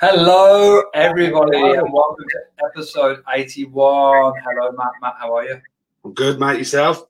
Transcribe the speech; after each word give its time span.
Hello, 0.00 0.82
everybody, 0.94 1.58
and 1.58 1.92
welcome 1.92 2.24
to 2.30 2.64
episode 2.64 3.22
81. 3.32 4.32
Hello, 4.42 4.72
Matt. 4.72 4.88
Matt, 5.02 5.14
how 5.18 5.36
are 5.36 5.44
you? 5.44 5.60
I'm 6.04 6.14
good, 6.14 6.40
mate. 6.40 6.58
Yourself? 6.58 7.09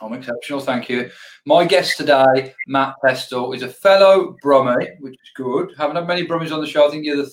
I'm 0.00 0.12
exceptional, 0.12 0.60
thank 0.60 0.88
you. 0.88 1.10
My 1.44 1.64
guest 1.64 1.96
today, 1.96 2.54
Matt 2.66 2.94
Pestle, 3.04 3.52
is 3.52 3.62
a 3.62 3.68
fellow 3.68 4.36
Brummie, 4.44 5.00
which 5.00 5.14
is 5.14 5.30
good. 5.34 5.72
Haven't 5.76 5.96
had 5.96 6.06
many 6.06 6.26
Brummies 6.26 6.52
on 6.52 6.60
the 6.60 6.66
show. 6.66 6.86
I 6.86 6.90
think 6.90 7.04
you're 7.04 7.16
the 7.16 7.30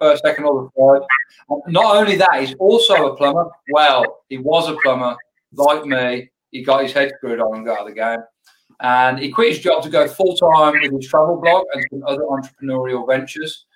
first, 0.00 0.22
second, 0.22 0.44
or 0.44 0.62
the 0.62 0.70
third. 0.80 1.02
Not 1.66 1.96
only 1.96 2.16
that, 2.16 2.40
he's 2.40 2.54
also 2.58 3.12
a 3.12 3.16
plumber. 3.16 3.46
Well, 3.72 4.22
he 4.28 4.38
was 4.38 4.68
a 4.68 4.76
plumber, 4.82 5.16
like 5.54 5.84
me. 5.84 6.30
He 6.52 6.62
got 6.62 6.82
his 6.82 6.92
head 6.92 7.12
screwed 7.16 7.40
on 7.40 7.56
and 7.56 7.66
got 7.66 7.80
out 7.80 7.88
of 7.88 7.94
the 7.94 8.00
game. 8.00 8.20
And 8.80 9.18
he 9.18 9.30
quit 9.30 9.50
his 9.50 9.58
job 9.58 9.82
to 9.82 9.90
go 9.90 10.08
full 10.08 10.36
time 10.36 10.74
with 10.80 10.92
his 10.92 11.08
travel 11.08 11.40
blog 11.40 11.64
and 11.74 11.84
some 11.90 12.02
other 12.06 12.22
entrepreneurial 12.22 13.06
ventures. 13.06 13.66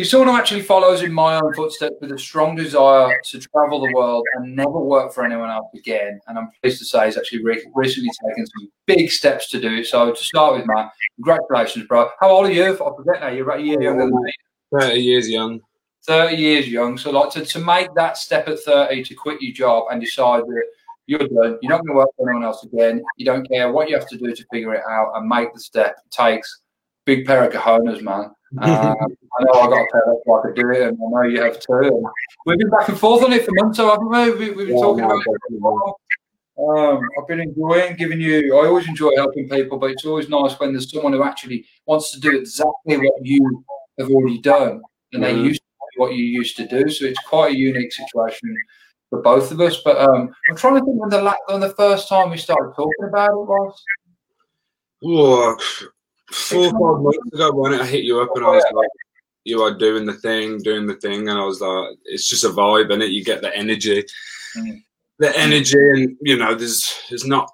He's 0.00 0.10
someone 0.10 0.28
who 0.28 0.36
actually 0.36 0.62
follows 0.62 1.02
in 1.02 1.12
my 1.12 1.38
own 1.38 1.52
footsteps 1.52 1.96
with 2.00 2.10
a 2.10 2.18
strong 2.18 2.56
desire 2.56 3.20
to 3.22 3.38
travel 3.38 3.82
the 3.82 3.92
world 3.92 4.24
and 4.32 4.56
never 4.56 4.80
work 4.80 5.12
for 5.12 5.26
anyone 5.26 5.50
else 5.50 5.66
again. 5.74 6.18
And 6.26 6.38
I'm 6.38 6.48
pleased 6.62 6.78
to 6.78 6.86
say 6.86 7.04
he's 7.04 7.18
actually 7.18 7.44
re- 7.44 7.62
recently 7.74 8.08
taken 8.26 8.46
some 8.46 8.72
big 8.86 9.10
steps 9.10 9.50
to 9.50 9.60
do 9.60 9.74
it. 9.74 9.88
So 9.88 10.10
to 10.10 10.24
start 10.24 10.56
with, 10.56 10.64
Matt, 10.66 10.92
congratulations, 11.16 11.86
bro. 11.86 12.08
How 12.18 12.30
old 12.30 12.46
are 12.46 12.50
you? 12.50 12.72
I 12.72 12.96
forget 12.96 13.20
now. 13.20 13.28
You're 13.28 13.44
about 13.44 13.60
a 13.60 13.62
year 13.62 13.82
younger 13.82 14.06
than 14.06 14.22
me. 14.22 14.32
30 14.80 15.00
years 15.00 15.28
young. 15.28 15.60
30 16.06 16.34
years 16.34 16.66
young. 16.66 16.96
So 16.96 17.10
like 17.10 17.30
to, 17.32 17.44
to 17.44 17.58
make 17.58 17.88
that 17.96 18.16
step 18.16 18.48
at 18.48 18.58
30 18.60 19.04
to 19.04 19.14
quit 19.14 19.42
your 19.42 19.52
job 19.52 19.88
and 19.90 20.00
decide 20.00 20.44
that 20.44 20.62
you're 21.08 21.18
done, 21.18 21.58
you're 21.60 21.72
not 21.72 21.84
going 21.84 21.88
to 21.88 21.92
work 21.92 22.08
for 22.16 22.30
anyone 22.30 22.46
else 22.46 22.64
again. 22.64 23.02
You 23.18 23.26
don't 23.26 23.46
care 23.46 23.70
what 23.70 23.90
you 23.90 23.96
have 23.96 24.08
to 24.08 24.16
do 24.16 24.34
to 24.34 24.46
figure 24.50 24.72
it 24.72 24.82
out 24.88 25.12
and 25.16 25.28
make 25.28 25.52
the 25.52 25.60
step. 25.60 25.96
It 26.06 26.10
takes 26.10 26.62
big 27.04 27.26
pair 27.26 27.44
of 27.44 27.52
cojones, 27.52 28.00
man. 28.00 28.30
Um, 28.58 28.66
I 28.68 29.44
know 29.44 29.52
I 29.60 29.68
got 29.68 29.82
a 29.82 29.86
pair 29.92 30.12
of 30.12 30.18
so 30.26 30.38
I 30.38 30.42
could 30.42 30.56
do 30.56 30.70
it, 30.70 30.82
and 30.88 30.98
I 30.98 31.22
know 31.22 31.28
you 31.28 31.40
have 31.42 31.60
too. 31.60 32.10
We've 32.46 32.58
been 32.58 32.70
back 32.70 32.88
and 32.88 32.98
forth 32.98 33.22
on 33.22 33.32
it 33.32 33.44
for 33.44 33.52
months, 33.52 33.76
so 33.76 33.88
haven't 33.88 34.08
we? 34.10 34.30
we 34.30 34.50
we've 34.50 34.66
been 34.68 34.76
Yeah, 34.76 34.82
talking 34.82 35.04
about 35.04 35.22
it. 35.24 35.94
Um, 36.58 37.08
I've 37.18 37.28
been 37.28 37.40
enjoying 37.40 37.96
giving 37.96 38.20
you. 38.20 38.56
I 38.58 38.66
always 38.66 38.86
enjoy 38.86 39.10
helping 39.16 39.48
people, 39.48 39.78
but 39.78 39.92
it's 39.92 40.04
always 40.04 40.28
nice 40.28 40.58
when 40.58 40.72
there's 40.72 40.90
someone 40.90 41.12
who 41.12 41.22
actually 41.22 41.64
wants 41.86 42.10
to 42.12 42.20
do 42.20 42.36
exactly 42.36 42.98
what 42.98 43.14
you 43.22 43.64
have 43.98 44.10
already 44.10 44.40
done, 44.40 44.82
and 45.12 45.22
they 45.22 45.32
Mhm. 45.32 45.44
used 45.44 45.60
to 45.60 45.66
do 45.94 46.00
what 46.00 46.14
you 46.14 46.24
used 46.24 46.56
to 46.56 46.66
do. 46.66 46.88
So 46.90 47.04
it's 47.06 47.20
quite 47.20 47.52
a 47.52 47.56
unique 47.56 47.92
situation 47.92 48.56
for 49.10 49.22
both 49.22 49.52
of 49.52 49.60
us. 49.60 49.80
But 49.82 49.96
um, 49.98 50.34
I'm 50.48 50.56
trying 50.56 50.74
to 50.74 50.84
think 50.84 51.00
when 51.00 51.08
the 51.10 51.22
la- 51.22 51.36
when 51.46 51.60
the 51.60 51.70
first 51.74 52.08
time 52.08 52.30
we 52.30 52.36
started 52.36 52.72
talking 52.74 53.06
about 53.08 53.30
it 53.30 53.46
was. 53.46 53.84
Oh, 55.02 55.56
four 56.30 56.66
or 56.66 56.70
five 56.70 57.02
months 57.02 57.32
ago, 57.32 57.52
when 57.52 57.74
I 57.74 57.86
hit 57.86 58.04
you 58.04 58.20
up 58.20 58.30
and 58.34 58.44
I 58.44 58.50
was 58.50 58.64
like, 58.72 58.88
you 59.44 59.62
are 59.62 59.76
doing 59.76 60.06
the 60.06 60.14
thing, 60.14 60.58
doing 60.58 60.86
the 60.86 60.94
thing. 60.94 61.28
And 61.28 61.38
I 61.38 61.44
was 61.44 61.60
like, 61.60 61.96
it's 62.04 62.28
just 62.28 62.44
a 62.44 62.48
vibe, 62.48 62.92
and 62.92 63.02
it 63.02 63.10
you 63.10 63.24
get 63.24 63.42
the 63.42 63.54
energy. 63.56 64.04
Mm. 64.56 64.82
The 65.18 65.36
energy, 65.36 65.78
and 65.78 66.16
you 66.22 66.36
know, 66.36 66.54
there's 66.54 66.92
there's 67.08 67.26
not 67.26 67.50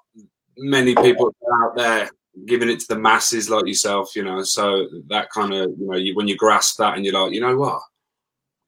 many 0.57 0.95
people 0.95 1.33
out 1.61 1.75
there 1.75 2.09
giving 2.45 2.69
it 2.69 2.79
to 2.81 2.87
the 2.89 2.99
masses 2.99 3.49
like 3.49 3.67
yourself, 3.67 4.15
you 4.15 4.23
know. 4.23 4.43
So 4.43 4.87
that 5.07 5.29
kind 5.31 5.53
of, 5.53 5.71
you 5.77 5.87
know, 5.87 5.97
you, 5.97 6.15
when 6.15 6.27
you 6.27 6.37
grasp 6.37 6.77
that 6.77 6.95
and 6.95 7.05
you're 7.05 7.13
like, 7.13 7.33
you 7.33 7.41
know 7.41 7.57
what, 7.57 7.81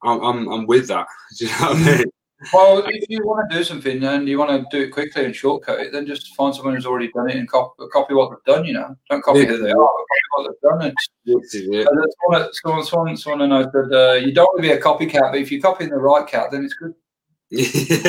I'm 0.03 0.21
I'm, 0.21 0.47
I'm 0.51 0.65
with 0.65 0.87
that. 0.87 1.07
Do 1.37 1.45
you 1.45 1.51
know 1.51 1.57
what 1.57 1.77
I 1.77 1.97
mean? 1.97 2.11
Well, 2.53 2.85
if 2.87 3.09
you 3.09 3.25
want 3.25 3.49
to 3.49 3.57
do 3.57 3.65
something 3.65 4.01
and 4.03 4.27
you 4.27 4.37
want 4.39 4.49
to 4.49 4.65
do 4.71 4.81
it 4.85 4.91
quickly 4.91 5.25
and 5.25 5.35
shortcut 5.35 5.81
it, 5.81 5.91
then 5.91 6.07
just 6.07 6.33
find 6.35 6.55
someone 6.55 6.73
who's 6.73 6.85
already 6.85 7.11
done 7.11 7.29
it 7.29 7.35
and 7.35 7.49
copy, 7.49 7.83
copy 7.91 8.13
what 8.13 8.29
they've 8.29 8.55
done. 8.55 8.63
You 8.65 8.71
know, 8.73 8.95
don't 9.09 9.21
copy 9.21 9.45
who 9.45 9.57
they 9.57 9.71
are, 9.71 9.75
but 9.75 9.75
copy 9.75 10.21
what 10.31 10.43
they've 10.43 10.61
done. 10.71 10.81
And 10.81 10.93
it. 11.25 11.85
someone, 11.85 12.47
someone, 12.53 12.85
someone, 12.85 13.17
someone 13.17 13.49
knows 13.49 13.65
that 13.73 13.91
uh, 13.91 14.13
you 14.25 14.33
don't 14.33 14.45
want 14.45 14.57
to 14.57 14.61
be 14.61 14.71
a 14.71 14.79
copycat, 14.79 15.31
but 15.31 15.39
if 15.39 15.51
you're 15.51 15.61
copying 15.61 15.89
the 15.89 15.97
right 15.97 16.25
cat, 16.25 16.51
then 16.51 16.63
it's 16.63 16.73
good. 16.73 16.93
it 17.51 18.03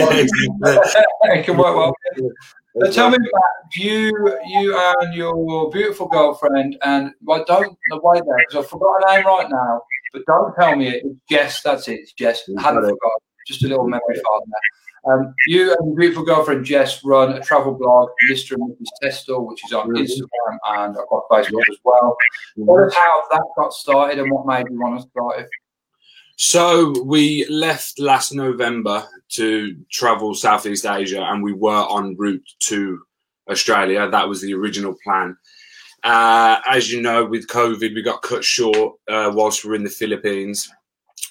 can 1.44 1.56
work 1.56 1.74
well. 1.74 1.92
So 2.78 2.90
tell 2.92 3.10
me 3.10 3.16
about 3.16 3.74
you, 3.74 4.12
you 4.46 4.78
and 5.00 5.12
your 5.14 5.70
beautiful 5.70 6.06
girlfriend, 6.06 6.78
and 6.82 7.12
well, 7.22 7.44
don't 7.46 7.76
wait 7.90 8.22
there 8.26 8.36
because 8.48 8.64
I've 8.64 8.70
forgot 8.70 9.02
her 9.02 9.16
name 9.16 9.26
right 9.26 9.50
now. 9.50 9.82
But 10.12 10.22
don't 10.26 10.54
tell 10.54 10.76
me 10.76 10.88
it. 10.88 11.02
It's 11.04 11.18
Jess. 11.28 11.62
That's 11.62 11.88
it. 11.88 12.00
It's 12.00 12.12
Jess. 12.12 12.48
I 12.58 12.62
hadn't 12.62 12.82
forgotten. 12.82 13.18
Just 13.50 13.64
a 13.64 13.68
little 13.68 13.88
memory 13.88 14.14
file 14.14 14.44
there. 14.46 15.12
Um, 15.12 15.34
you 15.48 15.74
and 15.74 15.88
your 15.88 15.96
beautiful 15.96 16.24
girlfriend 16.24 16.64
Jess 16.64 17.02
run 17.02 17.32
a 17.32 17.40
travel 17.40 17.74
blog, 17.74 18.10
Mr. 18.30 18.52
and 18.52 18.76
Mrs. 18.76 18.86
Testel, 19.02 19.48
which 19.48 19.64
is 19.64 19.72
on. 19.72 19.88
Instagram 19.88 20.58
and 20.66 20.96
I've 20.96 21.08
got 21.08 21.28
Facebook 21.28 21.62
as 21.68 21.78
well. 21.82 22.16
What 22.54 22.86
is 22.86 22.94
how 22.94 23.22
that 23.32 23.42
got 23.56 23.72
started 23.72 24.20
and 24.20 24.30
what 24.30 24.46
made 24.46 24.70
you 24.70 24.78
want 24.78 25.00
to 25.00 25.08
start 25.08 25.40
it? 25.40 25.48
So 26.36 26.94
we 27.02 27.44
left 27.48 27.98
last 27.98 28.32
November 28.32 29.04
to 29.30 29.76
travel 29.90 30.34
Southeast 30.34 30.86
Asia, 30.86 31.22
and 31.22 31.42
we 31.42 31.52
were 31.52 31.86
en 31.98 32.14
route 32.16 32.48
to 32.60 33.02
Australia. 33.50 34.08
That 34.08 34.28
was 34.28 34.40
the 34.40 34.54
original 34.54 34.94
plan. 35.02 35.36
Uh, 36.02 36.60
as 36.68 36.90
you 36.90 37.02
know, 37.02 37.24
with 37.24 37.48
COVID, 37.48 37.94
we 37.94 38.02
got 38.02 38.22
cut 38.22 38.44
short 38.44 38.94
uh, 39.08 39.30
whilst 39.34 39.64
we 39.64 39.70
were 39.70 39.76
in 39.76 39.84
the 39.84 39.90
Philippines. 39.90 40.70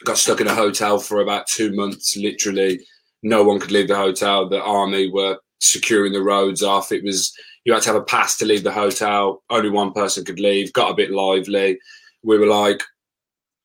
Got 0.05 0.17
stuck 0.17 0.41
in 0.41 0.47
a 0.47 0.55
hotel 0.55 0.99
for 0.99 1.21
about 1.21 1.47
two 1.47 1.75
months. 1.75 2.15
Literally, 2.15 2.79
no 3.21 3.43
one 3.43 3.59
could 3.59 3.71
leave 3.71 3.89
the 3.89 3.95
hotel. 3.95 4.47
The 4.47 4.61
army 4.61 5.11
were 5.11 5.37
securing 5.59 6.13
the 6.13 6.21
roads 6.21 6.63
off. 6.63 6.91
It 6.91 7.03
was 7.03 7.33
you 7.65 7.73
had 7.73 7.83
to 7.83 7.89
have 7.89 8.01
a 8.01 8.05
pass 8.05 8.37
to 8.37 8.45
leave 8.45 8.63
the 8.63 8.71
hotel. 8.71 9.43
Only 9.49 9.69
one 9.69 9.91
person 9.91 10.23
could 10.23 10.39
leave. 10.39 10.73
Got 10.73 10.91
a 10.91 10.95
bit 10.95 11.11
lively. 11.11 11.79
We 12.23 12.37
were 12.37 12.47
like, 12.47 12.81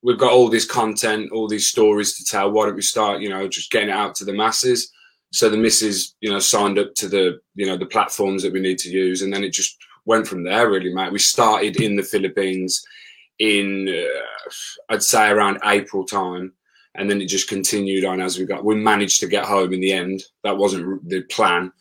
we've 0.03 0.19
got 0.19 0.33
all 0.33 0.49
this 0.49 0.67
content, 0.67 1.33
all 1.33 1.49
these 1.49 1.69
stories 1.69 2.17
to 2.17 2.25
tell. 2.25 2.51
Why 2.51 2.66
don't 2.66 2.75
we 2.75 2.83
start, 2.83 3.22
you 3.22 3.31
know, 3.31 3.49
just 3.49 3.71
getting 3.71 3.89
it 3.89 3.93
out 3.93 4.15
to 4.16 4.25
the 4.25 4.33
masses? 4.33 4.93
So 5.33 5.49
the 5.49 5.56
missus, 5.56 6.15
you 6.21 6.31
know, 6.31 6.39
signed 6.39 6.78
up 6.78 6.95
to 6.97 7.09
the, 7.09 7.41
you 7.55 7.66
know, 7.66 7.77
the 7.77 7.87
platforms 7.87 8.43
that 8.43 8.53
we 8.53 8.61
need 8.61 8.78
to 8.78 8.91
use, 8.91 9.22
and 9.22 9.33
then 9.33 9.43
it 9.43 9.53
just 9.53 9.77
went 10.05 10.28
from 10.28 10.45
there, 10.45 10.71
really, 10.71 10.95
mate. 10.95 11.11
We 11.11 11.19
started 11.19 11.81
in 11.81 11.97
the 11.97 12.03
Philippines 12.03 12.84
in, 13.39 13.89
uh, 13.89 14.50
I'd 14.91 15.03
say, 15.03 15.31
around 15.31 15.59
April 15.65 16.05
time, 16.05 16.53
and 16.95 17.11
then 17.11 17.21
it 17.21 17.27
just 17.27 17.49
continued 17.49 18.05
on 18.05 18.21
as 18.21 18.39
we 18.39 18.45
got. 18.45 18.65
We 18.65 18.77
managed 18.77 19.21
to 19.21 19.27
get 19.27 19.45
home 19.45 19.72
in 19.72 19.81
the 19.81 19.93
end. 19.93 20.22
That 20.45 20.56
wasn't 20.56 21.09
the 21.09 21.22
plan, 21.22 21.72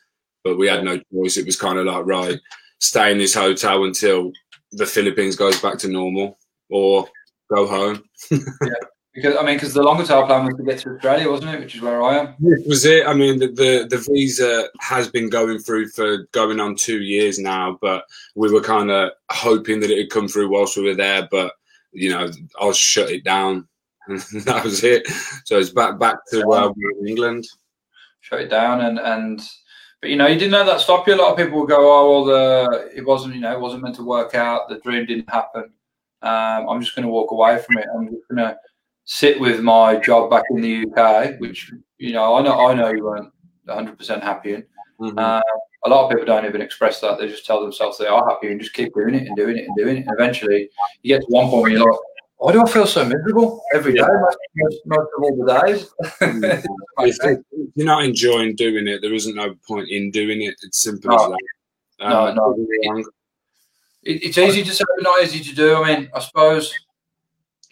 but 0.44 0.58
we 0.58 0.68
had 0.68 0.84
no 0.84 1.00
choice. 1.14 1.38
It 1.38 1.46
was 1.46 1.60
kind 1.60 1.78
of 1.78 1.86
like, 1.86 2.06
right, 2.06 2.40
stay 2.80 3.12
in 3.12 3.18
this 3.18 3.34
hotel 3.34 3.84
until 3.84 4.32
the 4.72 4.86
Philippines 4.86 5.36
goes 5.36 5.60
back 5.62 5.78
to 5.80 5.88
normal, 5.88 6.38
or 6.70 7.08
go 7.54 7.68
home. 7.68 8.04
Because 9.14 9.36
I 9.38 9.44
mean, 9.44 9.56
because 9.56 9.74
the 9.76 9.84
longer 9.84 10.04
term 10.04 10.26
plan 10.26 10.46
was 10.46 10.56
to 10.56 10.64
get 10.64 10.80
to 10.80 10.96
Australia, 10.96 11.30
wasn't 11.30 11.54
it? 11.54 11.60
Which 11.60 11.76
is 11.76 11.82
where 11.82 12.02
I 12.02 12.18
am. 12.18 12.36
This 12.40 12.66
was 12.66 12.86
it. 12.86 13.06
I 13.06 13.14
mean, 13.14 13.38
the, 13.38 13.48
the 13.48 13.88
the 13.88 13.98
visa 14.10 14.70
has 14.80 15.08
been 15.08 15.30
going 15.30 15.60
through 15.60 15.90
for 15.90 16.26
going 16.32 16.60
on 16.60 16.76
two 16.76 17.02
years 17.02 17.38
now, 17.38 17.78
but 17.80 18.06
we 18.34 18.52
were 18.52 18.62
kind 18.62 18.90
of 18.90 19.12
hoping 19.30 19.80
that 19.82 19.92
it 19.92 19.98
would 19.98 20.10
come 20.10 20.28
through 20.28 20.50
whilst 20.50 20.78
we 20.78 20.84
were 20.84 20.96
there. 20.96 21.28
But 21.30 21.54
you 21.92 22.10
know, 22.10 22.32
I 22.60 22.66
was 22.66 22.78
shut 22.78 23.12
it 23.12 23.24
down, 23.24 23.68
and 24.08 24.20
that 24.46 24.64
was 24.64 24.84
it. 24.84 25.08
So 25.46 25.60
it's 25.60 25.70
back 25.70 26.00
back 26.00 26.18
to 26.32 26.50
uh, 26.50 26.74
we 26.76 26.84
were 26.84 27.00
in 27.02 27.08
England. 27.08 27.46
shut 28.22 28.42
it 28.42 28.50
down 28.50 28.82
and 28.82 28.98
and 28.98 29.42
but 30.02 30.10
you 30.10 30.16
know 30.16 30.28
you 30.28 30.40
didn't 30.40 30.54
let 30.54 30.66
that 30.66 30.80
stop 30.82 31.08
you 31.08 31.14
a 31.14 31.16
lot 31.16 31.32
of 31.32 31.38
people 31.38 31.60
will 31.60 31.68
go 31.68 31.78
oh 31.78 32.10
well 32.12 32.26
the 32.26 32.92
it 32.96 33.06
wasn't 33.06 33.34
you 33.36 33.42
know 33.42 33.54
it 33.54 33.60
wasn't 33.60 33.82
meant 33.84 33.96
to 33.96 34.04
work 34.04 34.34
out 34.34 34.68
the 34.70 34.80
dream 34.80 35.06
didn't 35.06 35.30
happen 35.30 35.64
um, 36.22 36.68
i'm 36.70 36.82
just 36.82 36.96
going 36.96 37.04
to 37.04 37.10
walk 37.10 37.32
away 37.32 37.58
from 37.62 37.78
it 37.78 37.86
i'm 37.96 38.06
just 38.08 38.28
going 38.30 38.38
to 38.38 38.58
sit 39.06 39.40
with 39.40 39.62
my 39.62 39.96
job 39.98 40.30
back 40.30 40.44
in 40.52 40.62
the 40.62 40.86
uk 40.96 41.40
which 41.40 41.72
you 41.98 42.14
know 42.14 42.36
i 42.36 42.42
know 42.42 42.68
i 42.68 42.74
know 42.74 42.90
you 42.92 43.04
weren't 43.04 43.32
100% 43.68 44.22
happy 44.22 44.54
in 44.56 44.64
Mhm. 45.00 45.18
uh, 45.18 45.42
a 45.86 45.90
lot 45.90 46.06
of 46.06 46.12
people 46.12 46.26
don't 46.26 46.46
even 46.46 46.62
express 46.62 47.02
that 47.02 47.18
they 47.18 47.28
just 47.28 47.46
tell 47.46 47.62
themselves 47.62 47.98
they 47.98 48.08
are 48.08 48.28
happy 48.30 48.48
and 48.52 48.60
just 48.60 48.74
keep 48.74 48.94
doing 48.94 49.16
it 49.16 49.28
and 49.28 49.36
doing 49.36 49.58
it 49.58 49.66
and 49.66 49.76
doing 49.76 49.98
it 49.98 50.06
and 50.08 50.12
eventually 50.18 50.70
you 51.02 51.16
get 51.16 51.22
to 51.22 51.28
one 51.28 51.50
point 51.50 51.64
where 51.64 51.72
you're 51.72 51.92
like 51.92 52.00
why 52.44 52.52
do 52.52 52.62
I 52.62 52.70
feel 52.70 52.86
so 52.86 53.06
miserable 53.06 53.64
every 53.74 53.94
day? 53.94 54.02
Most, 54.02 54.82
most, 54.86 55.08
of 55.18 55.24
all 55.24 55.46
the 55.46 55.62
days. 55.62 55.94
if, 57.00 57.18
if 57.24 57.40
you're 57.74 57.86
not 57.86 58.04
enjoying 58.04 58.54
doing 58.58 58.86
it, 58.86 59.02
there 59.02 59.14
isn't 59.14 59.34
no 59.34 59.56
point 59.66 59.88
in 59.90 60.12
doing 60.12 60.42
it. 60.42 60.54
It's 60.64 60.82
simple 60.82 61.14
as 61.14 61.22
that. 61.30 61.40
No, 62.02 62.28
Um, 62.28 62.36
no. 62.36 62.44
wrong. 62.90 63.06
It, 64.04 64.24
it's 64.26 64.38
easy 64.38 64.62
to 64.62 64.72
say, 64.72 64.84
but 64.98 65.04
not 65.04 65.24
easy 65.24 65.40
to 65.42 65.56
do. 65.56 65.76
I 65.82 65.96
mean, 65.96 66.10
I 66.14 66.20
suppose 66.20 66.74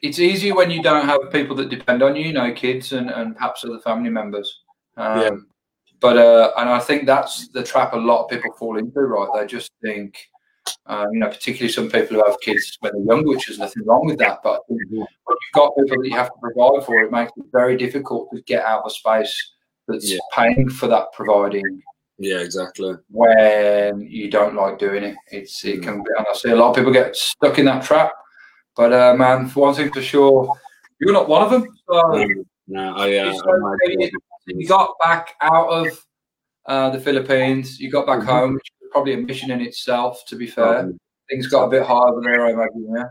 it's 0.01 0.19
easy 0.19 0.51
when 0.51 0.71
you 0.71 0.81
don't 0.81 1.05
have 1.05 1.31
people 1.31 1.55
that 1.57 1.69
depend 1.69 2.01
on 2.03 2.15
you, 2.15 2.25
you 2.27 2.33
know, 2.33 2.51
kids 2.53 2.91
and, 2.93 3.09
and 3.09 3.35
perhaps 3.35 3.63
other 3.63 3.79
family 3.79 4.09
members. 4.09 4.61
Um, 4.97 5.19
Yeah. 5.21 5.29
But 5.99 6.17
uh, 6.17 6.51
and 6.57 6.67
I 6.69 6.79
think 6.79 7.05
that's 7.05 7.47
the 7.49 7.63
trap 7.63 7.93
a 7.93 7.97
lot 7.97 8.23
of 8.23 8.29
people 8.31 8.51
fall 8.53 8.77
into, 8.77 9.01
right? 9.01 9.29
They 9.35 9.45
just 9.45 9.71
think, 9.83 10.17
Um, 10.87 11.07
you 11.13 11.19
know, 11.19 11.27
particularly 11.29 11.71
some 11.71 11.89
people 11.89 12.17
who 12.17 12.23
have 12.25 12.39
kids 12.41 12.77
when 12.81 12.91
they're 12.93 13.05
young, 13.11 13.23
which 13.27 13.49
is 13.51 13.57
nothing 13.59 13.83
wrong 13.85 14.05
with 14.07 14.17
that. 14.19 14.39
But 14.43 14.61
when 14.67 14.79
you've 14.89 15.07
got 15.53 15.75
people 15.77 15.97
that 16.01 16.09
you 16.09 16.15
have 16.15 16.29
to 16.33 16.39
provide 16.41 16.83
for, 16.85 16.95
it 17.01 17.11
makes 17.11 17.31
it 17.37 17.45
very 17.51 17.75
difficult 17.77 18.29
to 18.31 18.41
get 18.51 18.63
out 18.65 18.79
of 18.81 18.87
a 18.87 18.93
space 19.01 19.33
that's 19.87 20.09
Yeah. 20.11 20.19
paying 20.33 20.69
for 20.69 20.87
that 20.87 21.05
providing 21.13 21.67
Yeah, 22.17 22.39
exactly. 22.47 22.93
when 23.09 24.01
you 24.17 24.29
don't 24.37 24.55
like 24.55 24.77
doing 24.79 25.03
it. 25.03 25.15
It's 25.31 25.63
it 25.65 25.79
Mm. 25.79 25.83
can 25.83 25.95
be, 26.03 26.09
and 26.17 26.25
I 26.29 26.33
see 26.33 26.49
a 26.51 26.55
lot 26.55 26.69
of 26.71 26.75
people 26.77 26.91
get 26.91 27.15
stuck 27.15 27.57
in 27.59 27.65
that 27.65 27.83
trap. 27.83 28.11
But 28.75 28.93
uh, 28.93 29.15
man, 29.15 29.47
for 29.47 29.61
one 29.67 29.75
thing 29.75 29.91
for 29.91 30.01
sure, 30.01 30.53
you're 30.99 31.13
not 31.13 31.27
one 31.27 31.41
of 31.41 31.51
them. 31.51 31.65
So 31.89 32.25
No, 32.67 32.95
I, 32.95 33.17
uh, 33.17 33.33
might- 33.59 34.11
you 34.47 34.67
got 34.67 34.95
back 35.03 35.35
out 35.41 35.67
of 35.69 35.87
uh, 36.67 36.89
the 36.91 36.99
Philippines, 36.99 37.79
you 37.79 37.89
got 37.91 38.05
back 38.05 38.19
Mhm. 38.21 38.25
home, 38.25 38.53
which 38.53 38.71
is 38.81 38.89
probably 38.91 39.13
a 39.13 39.17
mission 39.17 39.51
in 39.51 39.61
itself. 39.61 40.23
To 40.27 40.35
be 40.35 40.47
fair, 40.47 40.91
things 41.29 41.47
got 41.47 41.65
a 41.65 41.69
bit 41.69 41.83
hard 41.83 42.11
over 42.13 42.21
there, 42.21 42.45
I 42.45 42.51
imagine. 42.51 42.87
Yeah. 42.95 43.03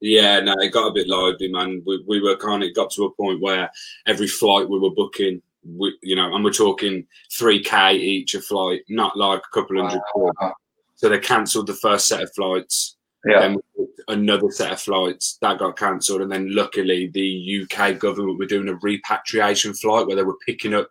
Yeah, 0.00 0.40
no, 0.40 0.52
it 0.60 0.72
got 0.72 0.86
a 0.88 0.92
bit 0.92 1.08
lively, 1.08 1.48
man. 1.48 1.82
We, 1.84 2.04
we 2.06 2.20
were 2.20 2.36
kind 2.36 2.62
of 2.62 2.72
got 2.74 2.90
to 2.92 3.04
a 3.06 3.10
point 3.14 3.40
where 3.40 3.68
every 4.06 4.28
flight 4.28 4.68
we 4.68 4.78
were 4.78 4.90
booking, 4.92 5.42
we, 5.64 5.96
you 6.02 6.14
know, 6.14 6.32
and 6.34 6.44
we're 6.44 6.52
talking 6.52 7.04
3K 7.32 7.94
each 7.94 8.34
a 8.34 8.40
flight, 8.40 8.82
not 8.88 9.16
like 9.16 9.40
a 9.40 9.54
couple 9.54 9.82
hundred. 9.82 10.00
Wow. 10.14 10.54
So 10.94 11.08
they 11.08 11.18
cancelled 11.18 11.66
the 11.66 11.74
first 11.74 12.06
set 12.06 12.22
of 12.22 12.32
flights. 12.34 12.96
Yeah. 13.24 13.40
Then 13.40 13.58
another 14.08 14.50
set 14.50 14.72
of 14.72 14.80
flights 14.80 15.38
that 15.42 15.58
got 15.58 15.76
cancelled. 15.76 16.22
And 16.22 16.30
then 16.30 16.54
luckily, 16.54 17.08
the 17.08 17.62
UK 17.62 17.98
government 17.98 18.38
were 18.38 18.46
doing 18.46 18.68
a 18.68 18.74
repatriation 18.76 19.74
flight 19.74 20.06
where 20.06 20.16
they 20.16 20.22
were 20.22 20.38
picking 20.46 20.74
up, 20.74 20.90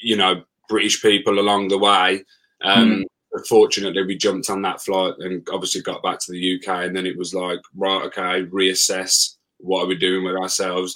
you 0.00 0.16
know, 0.16 0.42
British 0.68 1.02
people 1.02 1.38
along 1.38 1.68
the 1.68 1.78
way. 1.78 2.24
Um, 2.62 3.04
Fortunately, 3.48 4.04
we 4.04 4.16
jumped 4.16 4.48
on 4.48 4.62
that 4.62 4.80
flight 4.80 5.14
and 5.18 5.46
obviously 5.52 5.82
got 5.82 6.04
back 6.04 6.20
to 6.20 6.30
the 6.30 6.56
UK. 6.56 6.84
And 6.84 6.96
then 6.96 7.04
it 7.04 7.18
was 7.18 7.34
like, 7.34 7.58
right, 7.74 8.04
okay, 8.04 8.44
reassess 8.44 9.36
what 9.58 9.82
are 9.82 9.88
we 9.88 9.96
doing 9.96 10.24
with 10.24 10.36
ourselves. 10.36 10.94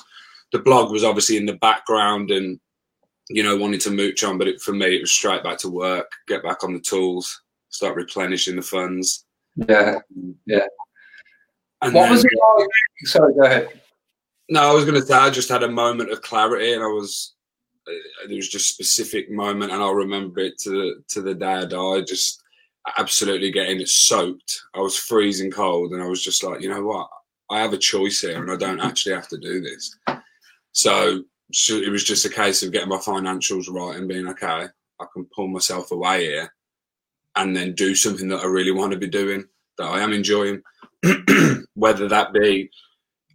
The 0.53 0.61
blog 0.61 0.93
was 0.93 1.03
obviously 1.03 1.37
in 1.37 1.47
the 1.47 1.55
background 1.55 2.31
and, 2.31 2.61
you 3.29 3.43
know, 3.43 3.57
wanting 3.57 3.81
to 3.81 3.91
mooch 3.91 4.23
on. 4.23 4.39
But 4.39 4.47
it, 4.47 4.61
for 4.61 4.73
me, 4.73 4.95
it 4.95 5.01
was 5.01 5.11
straight 5.11 5.43
back 5.43 5.59
to 5.59 5.69
work, 5.69 6.13
get 6.29 6.45
back 6.45 6.63
on 6.63 6.73
the 6.73 6.79
tools, 6.79 7.43
start 7.71 7.97
replenishing 7.97 8.55
the 8.55 8.63
funds. 8.63 9.25
Yeah. 9.67 9.99
And 11.81 11.95
What 11.95 12.03
then- 12.03 12.11
was 12.13 12.25
it 12.25 12.33
like? 12.59 12.69
Sorry, 13.05 13.35
go 13.35 13.43
ahead. 13.43 13.81
No, 14.51 14.63
I 14.63 14.73
was 14.73 14.85
going 14.85 14.99
to 14.99 15.07
say 15.07 15.15
I 15.15 15.31
just 15.31 15.49
had 15.51 15.63
a 15.63 15.71
moment 15.71 16.11
of 16.11 16.23
clarity, 16.23 16.73
and 16.73 16.83
I 16.83 16.87
was 16.87 17.35
there 17.87 18.37
was 18.37 18.49
just 18.49 18.69
specific 18.69 19.31
moment, 19.31 19.73
and 19.73 19.83
I'll 19.83 19.95
remember 19.95 20.41
it 20.41 20.59
to 20.61 20.71
the 20.71 21.03
to 21.09 21.23
the 21.23 21.35
day 21.35 21.47
I 21.55 21.65
died. 21.65 22.07
Just 22.07 22.43
absolutely 22.97 23.51
getting 23.51 23.81
it 23.81 23.89
soaked. 23.89 24.63
I 24.75 24.81
was 24.81 24.97
freezing 24.97 25.51
cold, 25.51 25.93
and 25.93 26.03
I 26.03 26.07
was 26.07 26.23
just 26.23 26.43
like, 26.43 26.61
you 26.63 26.69
know 26.71 26.83
what? 26.85 27.09
I 27.51 27.61
have 27.61 27.73
a 27.73 27.79
choice 27.79 28.21
here, 28.21 28.41
and 28.43 28.51
I 28.51 28.57
don't 28.57 28.81
actually 28.81 29.15
have 29.15 29.29
to 29.29 29.39
do 29.39 29.61
this. 29.61 29.97
So, 30.73 31.25
so 31.53 31.77
it 31.77 31.91
was 31.91 32.05
just 32.05 32.25
a 32.27 32.31
case 32.31 32.63
of 32.63 32.73
getting 32.73 32.89
my 32.91 32.99
financials 32.99 33.71
right 33.71 33.97
and 33.97 34.09
being 34.09 34.29
okay. 34.29 34.67
I 35.01 35.05
can 35.13 35.27
pull 35.35 35.49
myself 35.49 35.91
away 35.93 36.25
here, 36.25 36.53
and 37.39 37.57
then 37.57 37.73
do 37.73 37.95
something 37.95 38.29
that 38.29 38.41
I 38.41 38.47
really 38.47 38.73
want 38.73 38.93
to 38.93 38.99
be 38.99 39.09
doing 39.09 39.45
that 39.79 39.85
I 39.85 40.01
am 40.01 40.13
enjoying, 40.13 40.63
whether 41.75 42.09
that 42.09 42.33
be, 42.33 42.71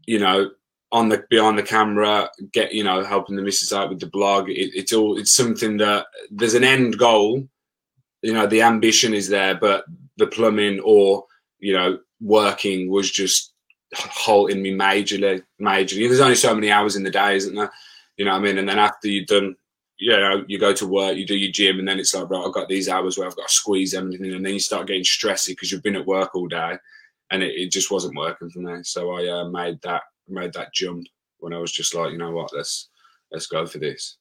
you 0.05 0.19
know, 0.19 0.51
on 0.91 1.09
the 1.09 1.25
behind 1.29 1.57
the 1.57 1.63
camera, 1.63 2.29
get 2.51 2.73
you 2.73 2.83
know 2.83 3.03
helping 3.03 3.35
the 3.35 3.41
missus 3.41 3.73
out 3.73 3.89
with 3.89 3.99
the 3.99 4.07
blog. 4.07 4.49
It, 4.49 4.71
it's 4.75 4.93
all 4.93 5.17
it's 5.17 5.31
something 5.31 5.77
that 5.77 6.05
there's 6.29 6.53
an 6.53 6.63
end 6.63 6.99
goal. 6.99 7.47
You 8.21 8.33
know, 8.33 8.45
the 8.45 8.61
ambition 8.61 9.13
is 9.13 9.27
there, 9.27 9.55
but 9.55 9.85
the 10.17 10.27
plumbing 10.27 10.79
or 10.81 11.25
you 11.59 11.73
know 11.73 11.97
working 12.21 12.89
was 12.89 13.11
just 13.11 13.53
halting 13.95 14.61
me 14.61 14.71
majorly. 14.71 15.41
Majorly, 15.59 16.07
there's 16.07 16.19
only 16.19 16.35
so 16.35 16.53
many 16.53 16.71
hours 16.71 16.95
in 16.95 17.03
the 17.03 17.09
day, 17.09 17.37
isn't 17.37 17.55
there? 17.55 17.71
You 18.17 18.25
know 18.25 18.31
what 18.31 18.41
I 18.41 18.43
mean? 18.43 18.59
And 18.59 18.69
then 18.69 18.77
after 18.77 19.07
you've 19.07 19.27
done, 19.27 19.55
you 19.97 20.11
know, 20.11 20.43
you 20.47 20.59
go 20.59 20.73
to 20.73 20.87
work, 20.87 21.15
you 21.15 21.25
do 21.25 21.35
your 21.35 21.51
gym, 21.51 21.79
and 21.79 21.87
then 21.87 21.99
it's 21.99 22.13
like, 22.13 22.29
right, 22.29 22.45
I've 22.45 22.53
got 22.53 22.67
these 22.67 22.89
hours 22.89 23.17
where 23.17 23.27
I've 23.27 23.35
got 23.35 23.47
to 23.47 23.53
squeeze 23.53 23.93
everything, 23.93 24.33
and 24.33 24.45
then 24.45 24.53
you 24.53 24.59
start 24.59 24.87
getting 24.87 25.03
stressy 25.03 25.49
because 25.49 25.71
you've 25.71 25.83
been 25.83 25.95
at 25.95 26.05
work 26.05 26.35
all 26.35 26.47
day, 26.47 26.77
and 27.31 27.43
it, 27.43 27.55
it 27.55 27.71
just 27.71 27.91
wasn't 27.91 28.17
working 28.17 28.49
for 28.49 28.59
me. 28.59 28.83
So 28.83 29.11
I 29.11 29.27
uh, 29.27 29.49
made 29.49 29.81
that 29.81 30.03
made 30.27 30.53
that 30.53 30.73
jump 30.73 31.05
when 31.39 31.53
I 31.53 31.59
was 31.59 31.71
just 31.71 31.93
like, 31.93 32.11
you 32.11 32.17
know 32.17 32.31
what, 32.31 32.53
let's 32.55 32.89
let's 33.31 33.47
go 33.47 33.65
for 33.65 33.79
this. 33.79 34.17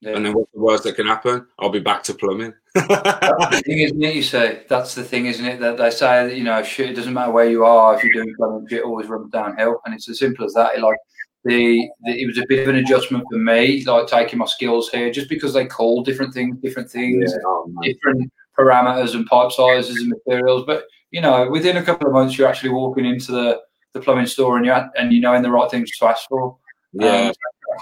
Yeah. 0.00 0.16
And 0.16 0.26
then 0.26 0.32
what's 0.34 0.50
the 0.52 0.60
worst 0.60 0.82
that 0.82 0.96
can 0.96 1.06
happen? 1.06 1.46
I'll 1.60 1.70
be 1.70 1.78
back 1.78 2.02
to 2.04 2.14
plumbing. 2.14 2.52
That's 2.74 2.88
the 2.88 3.62
thing, 3.64 3.78
isn't 3.78 4.02
it? 4.02 4.16
You 4.16 4.22
say 4.24 4.64
that's 4.68 4.96
the 4.96 5.04
thing, 5.04 5.26
isn't 5.26 5.44
it? 5.44 5.60
That 5.60 5.76
they 5.76 5.90
say 5.90 6.26
that 6.26 6.36
you 6.36 6.42
know, 6.42 6.60
shit. 6.64 6.90
It 6.90 6.94
doesn't 6.94 7.14
matter 7.14 7.30
where 7.30 7.48
you 7.48 7.64
are 7.64 7.94
if 7.94 8.02
you're 8.02 8.12
doing 8.12 8.34
plumbing, 8.36 8.66
shit 8.68 8.82
always 8.82 9.06
runs 9.06 9.30
downhill, 9.30 9.80
and 9.84 9.94
it's 9.94 10.08
as 10.08 10.18
simple 10.18 10.44
as 10.44 10.54
that. 10.54 10.74
It, 10.74 10.80
like 10.80 10.96
the, 11.44 11.88
the, 12.04 12.12
it 12.22 12.26
was 12.26 12.38
a 12.38 12.46
bit 12.48 12.60
of 12.60 12.68
an 12.74 12.76
adjustment 12.76 13.24
for 13.30 13.38
me, 13.38 13.84
like 13.84 14.06
taking 14.06 14.38
my 14.38 14.46
skills 14.46 14.88
here, 14.90 15.10
just 15.10 15.28
because 15.28 15.52
they 15.52 15.66
call 15.66 16.02
different 16.02 16.32
things 16.32 16.56
different 16.62 16.90
things, 16.90 17.32
Oh, 17.44 17.72
different 17.82 18.32
parameters 18.58 19.14
and 19.14 19.26
pipe 19.26 19.50
sizes 19.52 19.96
and 19.96 20.10
materials. 20.26 20.64
But 20.66 20.84
you 21.10 21.20
know, 21.20 21.50
within 21.50 21.76
a 21.76 21.82
couple 21.82 22.06
of 22.06 22.12
months, 22.12 22.38
you're 22.38 22.48
actually 22.48 22.70
walking 22.70 23.04
into 23.04 23.32
the, 23.32 23.60
the 23.92 24.00
plumbing 24.00 24.26
store 24.26 24.56
and 24.56 24.64
you 24.66 24.72
and 24.72 25.12
you 25.12 25.20
knowing 25.20 25.42
the 25.42 25.50
right 25.50 25.70
things 25.70 25.90
to 25.98 26.06
ask 26.06 26.28
for. 26.28 26.56
yeah, 26.92 27.28
Um, 27.28 27.34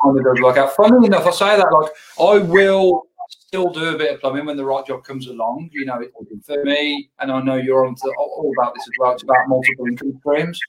kind 0.04 0.18
of 0.18 0.24
does 0.24 0.42
work 0.42 0.56
out. 0.56 0.72
Funnily 0.74 1.06
enough, 1.06 1.26
I 1.26 1.30
say 1.30 1.56
that 1.56 1.72
like 1.72 1.90
I 2.18 2.38
will 2.42 3.06
still 3.28 3.70
do 3.70 3.94
a 3.94 3.98
bit 3.98 4.14
of 4.14 4.20
plumbing 4.20 4.46
when 4.46 4.56
the 4.56 4.64
right 4.64 4.84
job 4.86 5.04
comes 5.04 5.26
along. 5.28 5.70
You 5.72 5.84
know, 5.84 6.00
it, 6.00 6.12
for 6.44 6.64
me, 6.64 7.10
and 7.18 7.30
I 7.30 7.40
know 7.40 7.56
you're 7.56 7.86
on 7.86 7.94
to 7.96 8.12
all 8.18 8.52
about 8.56 8.74
this 8.74 8.84
as 8.84 8.92
well. 8.98 9.12
It's 9.12 9.22
about 9.22 9.48
multiple 9.48 9.86
income 9.86 10.18
streams, 10.20 10.60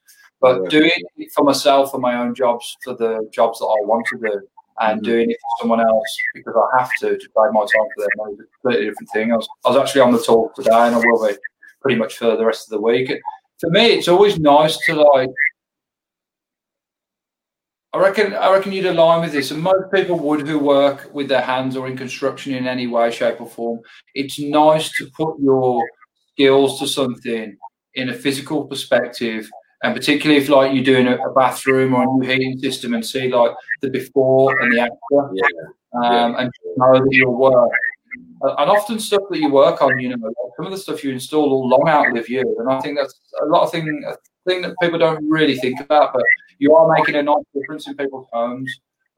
but 0.41 0.69
doing 0.69 0.91
it 1.17 1.31
for 1.33 1.43
myself 1.43 1.91
for 1.91 1.99
my 1.99 2.15
own 2.17 2.33
jobs, 2.35 2.77
for 2.83 2.93
the 2.95 3.27
jobs 3.31 3.59
that 3.59 3.65
I 3.65 3.85
want 3.85 4.05
to 4.07 4.17
do, 4.17 4.41
and 4.79 5.01
Mhm. 5.01 5.05
doing 5.05 5.31
it 5.31 5.37
for 5.41 5.61
someone 5.61 5.81
else 5.81 6.17
because 6.33 6.55
I 6.55 6.79
have 6.79 6.89
to 7.01 7.17
to 7.17 7.29
pay 7.37 7.47
my 7.51 7.61
time 7.61 7.87
for 7.95 8.01
them 8.01 8.33
is 8.33 8.39
a 8.39 8.43
completely 8.61 8.85
different 8.89 9.09
thing. 9.11 9.31
I 9.31 9.35
was, 9.37 9.47
I 9.65 9.69
was 9.69 9.77
actually 9.77 10.01
on 10.01 10.11
the 10.11 10.19
talk 10.19 10.55
today, 10.55 10.69
and 10.87 10.95
I 10.95 10.97
will 10.97 11.27
be 11.27 11.35
pretty 11.81 11.97
much 11.97 12.17
for 12.17 12.35
the 12.35 12.45
rest 12.45 12.67
of 12.67 12.71
the 12.71 12.81
week. 12.81 13.11
For 13.59 13.69
me, 13.69 13.85
it's 13.97 14.07
always 14.07 14.39
nice 14.39 14.77
to 14.85 14.95
like 14.95 15.29
I 17.93 17.97
reckon 17.99 18.33
I 18.33 18.51
reckon 18.53 18.71
you'd 18.71 18.85
align 18.85 19.19
with 19.21 19.33
this, 19.33 19.51
and 19.51 19.61
most 19.61 19.91
people 19.93 20.17
would 20.19 20.47
who 20.47 20.57
work 20.59 21.09
with 21.13 21.27
their 21.27 21.41
hands 21.41 21.75
or 21.75 21.87
in 21.87 21.97
construction 21.97 22.53
in 22.55 22.65
any 22.65 22.87
way, 22.87 23.11
shape, 23.11 23.41
or 23.41 23.47
form. 23.47 23.81
It's 24.15 24.39
nice 24.39 24.89
to 24.97 25.09
put 25.11 25.37
your 25.41 25.83
skills 26.31 26.79
to 26.79 26.87
something 26.87 27.57
in 27.95 28.09
a 28.09 28.13
physical 28.13 28.63
perspective, 28.65 29.49
and 29.83 29.95
particularly 29.95 30.41
if 30.41 30.49
like 30.49 30.73
you're 30.73 30.83
doing 30.83 31.07
a, 31.07 31.17
bathroom 31.35 31.93
or 31.93 32.03
a 32.03 32.05
new 32.05 32.27
heating 32.27 32.57
system, 32.59 32.93
and 32.93 33.05
see 33.05 33.29
like 33.29 33.51
the 33.81 33.89
before 33.89 34.59
and 34.61 34.71
the 34.71 34.79
after, 34.79 35.31
yeah, 35.33 35.45
um, 35.95 36.35
and 36.37 36.51
know 36.77 36.93
that 36.93 37.07
your 37.11 37.31
work. 37.31 37.71
And 38.43 38.71
often 38.71 38.99
stuff 38.99 39.21
that 39.29 39.39
you 39.39 39.51
work 39.51 39.81
on, 39.83 39.99
you 39.99 40.09
know, 40.09 40.17
like 40.25 40.33
some 40.57 40.65
of 40.65 40.71
the 40.71 40.77
stuff 40.77 41.03
you 41.03 41.11
install 41.11 41.49
will 41.49 41.69
long 41.69 41.87
outlive 41.87 42.27
you, 42.27 42.41
and 42.59 42.69
I 42.71 42.79
think 42.81 42.97
that's 42.97 43.19
a 43.41 43.45
lot 43.45 43.63
of 43.63 43.71
thing 43.71 44.03
a 44.07 44.15
thing 44.49 44.61
that 44.63 44.75
people 44.81 44.97
don't 44.99 45.27
really 45.29 45.55
think 45.57 45.79
about, 45.79 46.13
but 46.13 46.23
you 46.57 46.75
are 46.75 46.91
making 46.91 47.15
a 47.15 47.23
nice 47.23 47.43
difference 47.53 47.87
in 47.87 47.95
people's 47.95 48.27
homes 48.31 48.71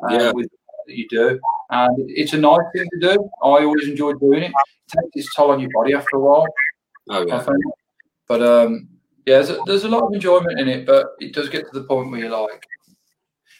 uh, 0.03 0.13
Yeah. 0.13 0.31
with 0.33 0.47
what 0.85 0.95
you 0.95 1.07
do, 1.09 1.39
and 1.69 1.95
it's 2.09 2.33
a 2.33 2.37
nice 2.37 2.61
thing 2.75 2.87
to 2.93 2.99
do. 2.99 3.29
I 3.41 3.63
always 3.63 3.87
enjoy 3.87 4.13
doing 4.13 4.43
it. 4.43 4.51
It 4.51 5.01
takes 5.01 5.27
its 5.27 5.35
toll 5.35 5.51
on 5.51 5.59
your 5.59 5.71
body 5.73 5.93
after 5.93 6.17
a 6.17 6.19
while, 6.19 6.45
oh 7.09 7.25
yeah. 7.25 7.45
But 8.27 8.41
um, 8.41 8.89
yeah, 9.25 9.35
there's 9.35 9.49
a, 9.49 9.57
there's 9.65 9.83
a 9.83 9.89
lot 9.89 10.03
of 10.03 10.13
enjoyment 10.13 10.59
in 10.59 10.67
it, 10.67 10.85
but 10.85 11.07
it 11.19 11.33
does 11.33 11.49
get 11.49 11.65
to 11.71 11.79
the 11.79 11.85
point 11.85 12.11
where 12.11 12.19
you're 12.19 12.29
like, 12.29 12.65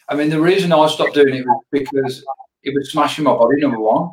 I 0.10 0.16
mean, 0.16 0.30
the 0.30 0.42
reason 0.42 0.72
I 0.72 0.88
stopped 0.88 1.14
doing 1.14 1.36
it 1.36 1.46
was 1.46 1.64
because 1.72 2.26
it 2.64 2.74
was 2.76 2.92
smashing 2.92 3.24
my 3.24 3.34
body. 3.34 3.62
Number 3.62 3.80
one, 3.80 4.10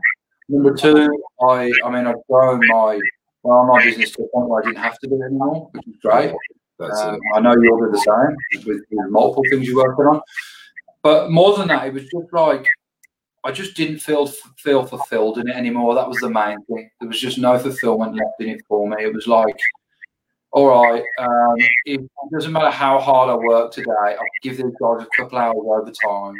number 0.48 0.74
two, 0.74 1.10
I 1.42 1.72
I 1.84 1.90
mean, 1.90 2.06
I'd 2.06 2.16
grown 2.28 2.60
my 2.68 3.00
well, 3.42 3.64
my 3.66 3.82
business 3.82 4.12
to 4.12 4.22
a 4.22 4.28
point 4.28 4.48
where 4.48 4.62
I 4.62 4.66
didn't 4.66 4.82
have 4.82 4.98
to 5.00 5.08
do 5.08 5.20
it 5.20 5.26
anymore, 5.26 5.68
which 5.72 5.86
is 5.86 5.96
great. 6.02 6.34
Um. 6.80 7.18
I 7.34 7.40
know 7.40 7.54
you'll 7.60 7.78
do 7.78 7.90
the 7.90 7.98
same 7.98 8.64
with, 8.66 8.84
with 8.90 9.10
multiple 9.10 9.44
things 9.50 9.66
you're 9.66 9.76
working 9.76 10.06
on. 10.06 10.22
But 11.02 11.30
more 11.30 11.56
than 11.56 11.68
that, 11.68 11.86
it 11.86 11.94
was 11.94 12.04
just 12.04 12.32
like 12.32 12.66
I 13.42 13.52
just 13.52 13.74
didn't 13.74 13.98
feel 13.98 14.26
feel 14.58 14.84
fulfilled 14.84 15.38
in 15.38 15.48
it 15.48 15.56
anymore. 15.56 15.94
That 15.94 16.08
was 16.08 16.18
the 16.18 16.30
main 16.30 16.62
thing. 16.64 16.90
There 17.00 17.08
was 17.08 17.20
just 17.20 17.38
no 17.38 17.58
fulfillment 17.58 18.14
left 18.14 18.40
in 18.40 18.50
it 18.50 18.62
for 18.68 18.88
me. 18.88 19.04
It 19.04 19.14
was 19.14 19.26
like, 19.26 19.58
all 20.52 20.68
right, 20.68 21.02
um, 21.18 21.54
it 21.86 22.00
doesn't 22.32 22.52
matter 22.52 22.70
how 22.70 22.98
hard 22.98 23.30
I 23.30 23.36
work 23.36 23.72
today. 23.72 23.90
I'll 24.00 24.18
give 24.42 24.56
these 24.56 24.66
guys 24.80 25.02
a 25.02 25.06
couple 25.16 25.38
hours 25.38 25.56
overtime. 25.56 26.34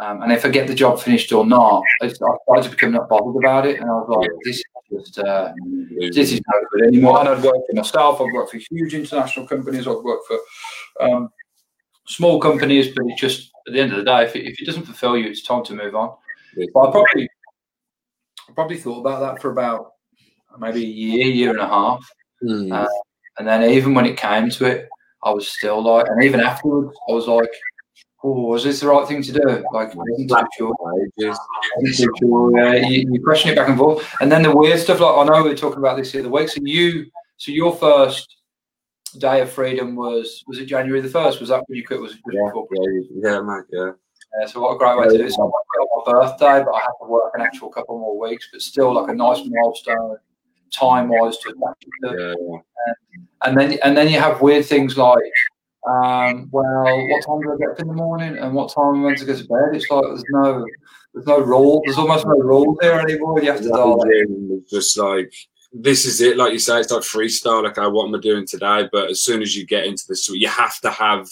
Um, 0.00 0.22
and 0.22 0.32
if 0.32 0.44
I 0.44 0.48
get 0.50 0.68
the 0.68 0.74
job 0.74 1.00
finished 1.00 1.32
or 1.32 1.44
not, 1.44 1.82
I, 2.02 2.06
I 2.06 2.08
started 2.08 2.64
to 2.64 2.70
become 2.70 2.92
not 2.92 3.08
bothered 3.08 3.36
about 3.42 3.66
it. 3.66 3.80
And 3.80 3.90
I 3.90 3.94
was 3.94 4.08
like, 4.08 4.30
this 4.44 4.58
is 4.58 4.64
just 4.92 5.18
uh, 5.18 5.52
this 5.98 6.32
is 6.32 6.40
no 6.46 6.60
good 6.72 6.88
anymore. 6.88 7.20
And 7.20 7.28
I'd 7.30 7.42
worked 7.42 7.66
for 7.68 7.74
myself. 7.74 8.20
I've 8.20 8.32
worked 8.32 8.52
for 8.52 8.60
huge 8.70 8.94
international 8.94 9.46
companies. 9.46 9.88
I've 9.88 10.02
worked 10.02 10.26
for 10.28 10.38
um, 11.00 11.30
small 12.06 12.40
companies, 12.40 12.94
but 12.94 13.06
it's 13.06 13.20
just 13.20 13.50
at 13.66 13.72
the 13.72 13.80
end 13.80 13.92
of 13.92 13.98
the 13.98 14.04
day, 14.04 14.24
if 14.24 14.36
it, 14.36 14.46
if 14.46 14.60
it 14.60 14.66
doesn't 14.66 14.84
fulfil 14.84 15.16
you, 15.16 15.28
it's 15.28 15.42
time 15.42 15.64
to 15.64 15.74
move 15.74 15.96
on. 15.96 16.14
But 16.54 16.88
I 16.88 16.90
probably, 16.90 17.28
I 18.48 18.52
probably 18.54 18.76
thought 18.76 19.00
about 19.00 19.20
that 19.20 19.42
for 19.42 19.50
about 19.50 19.92
maybe 20.58 20.82
a 20.82 20.86
year, 20.86 21.26
year 21.26 21.50
and 21.50 21.60
a 21.60 21.66
half, 21.66 22.08
Mm. 22.42 22.72
Uh, 22.72 22.88
And 23.38 23.46
then 23.46 23.68
even 23.70 23.94
when 23.94 24.06
it 24.06 24.16
came 24.16 24.50
to 24.50 24.64
it, 24.66 24.88
I 25.22 25.30
was 25.30 25.48
still 25.48 25.82
like, 25.82 26.06
and 26.08 26.22
even 26.22 26.40
afterwards, 26.40 26.96
I 27.08 27.12
was 27.12 27.26
like, 27.26 27.50
oh, 28.24 28.48
was 28.48 28.64
this 28.64 28.80
the 28.80 28.88
right 28.88 29.06
thing 29.06 29.22
to 29.22 29.32
do? 29.32 29.64
Like, 29.72 29.90
I 29.90 29.94
wasn't 29.96 30.28
too 30.28 30.46
sure. 30.56 30.76
wasn't 30.80 32.16
sure. 32.18 32.58
Yeah, 32.58 32.86
you, 32.88 33.12
you 33.12 33.22
question 33.22 33.50
it 33.50 33.56
back 33.56 33.68
and 33.68 33.78
forth. 33.78 34.08
And 34.20 34.30
then 34.30 34.42
the 34.42 34.54
weird 34.54 34.78
stuff, 34.80 35.00
like, 35.00 35.16
I 35.16 35.24
know 35.24 35.42
we 35.42 35.50
were 35.50 35.56
talking 35.56 35.78
about 35.78 35.96
this 35.96 36.12
the 36.12 36.20
other 36.20 36.28
week. 36.28 36.48
So 36.48 36.60
you, 36.62 37.06
so 37.36 37.52
your 37.52 37.74
first 37.76 38.36
day 39.18 39.40
of 39.40 39.50
freedom 39.50 39.96
was, 39.96 40.42
was 40.46 40.58
it 40.58 40.66
January 40.66 41.00
the 41.00 41.08
1st? 41.08 41.40
Was 41.40 41.48
that 41.48 41.64
when 41.66 41.76
you 41.76 41.86
quit? 41.86 42.00
Was 42.00 42.12
it 42.12 42.16
just 42.16 42.26
Yeah, 42.32 42.46
before? 42.46 42.68
yeah, 42.72 43.32
yeah, 43.32 43.40
mate, 43.40 43.64
yeah. 43.72 43.92
Yeah, 44.40 44.46
so 44.46 44.60
what 44.60 44.74
a 44.74 44.78
great 44.78 44.98
way 44.98 45.08
to 45.08 45.18
do 45.18 45.24
it. 45.24 45.32
So 45.32 45.42
I 45.42 45.44
went 45.44 45.54
on 45.54 45.88
my 46.04 46.12
birthday, 46.12 46.64
but 46.64 46.74
I 46.74 46.80
had 46.80 46.92
to 47.00 47.08
work 47.08 47.32
an 47.34 47.40
actual 47.40 47.70
couple 47.70 47.98
more 47.98 48.18
weeks, 48.18 48.48
but 48.52 48.60
still 48.60 48.92
like 48.92 49.08
a 49.10 49.14
nice 49.14 49.40
milestone 49.46 50.18
time 50.70 51.08
wise 51.08 51.38
to 51.38 51.48
attach 51.48 51.76
it 51.80 52.08
to. 52.08 52.22
yeah, 52.22 52.34
yeah. 52.50 52.92
And 53.44 53.58
then 53.58 53.78
and 53.84 53.96
then 53.96 54.08
you 54.08 54.18
have 54.18 54.40
weird 54.40 54.66
things 54.66 54.96
like, 54.96 55.32
um, 55.86 56.48
well, 56.50 57.08
what 57.08 57.24
time 57.24 57.40
do 57.40 57.52
I 57.52 57.56
get 57.58 57.70
up 57.70 57.80
in 57.80 57.88
the 57.88 57.94
morning 57.94 58.36
and 58.36 58.54
what 58.54 58.74
time 58.74 58.96
am 58.96 59.04
I 59.04 59.08
meant 59.08 59.18
to 59.18 59.24
go 59.24 59.36
to 59.36 59.44
bed? 59.44 59.74
It's 59.74 59.90
like 59.90 60.02
there's 60.02 60.24
no 60.30 60.64
there's 61.14 61.26
no 61.26 61.40
rule. 61.40 61.82
There's 61.84 61.98
almost 61.98 62.26
no 62.26 62.32
rule 62.32 62.76
there 62.80 63.00
anymore. 63.00 63.40
You 63.40 63.52
have 63.52 63.60
to 63.60 63.68
That 63.68 63.74
dial 63.74 63.96
was 63.96 64.06
it. 64.08 64.28
it. 64.28 64.52
It 64.52 64.68
just 64.68 64.98
like 64.98 65.32
this 65.72 66.04
is 66.04 66.20
it. 66.20 66.36
Like 66.36 66.52
you 66.52 66.58
say, 66.58 66.80
it's 66.80 66.90
like 66.90 67.02
freestyle. 67.02 67.64
Like, 67.64 67.78
oh, 67.78 67.90
what 67.90 68.06
am 68.08 68.14
I 68.14 68.18
doing 68.18 68.46
today? 68.46 68.88
But 68.90 69.10
as 69.10 69.22
soon 69.22 69.42
as 69.42 69.56
you 69.56 69.66
get 69.66 69.86
into 69.86 70.04
this, 70.08 70.28
you 70.28 70.48
have 70.48 70.80
to 70.80 70.90
have 70.90 71.28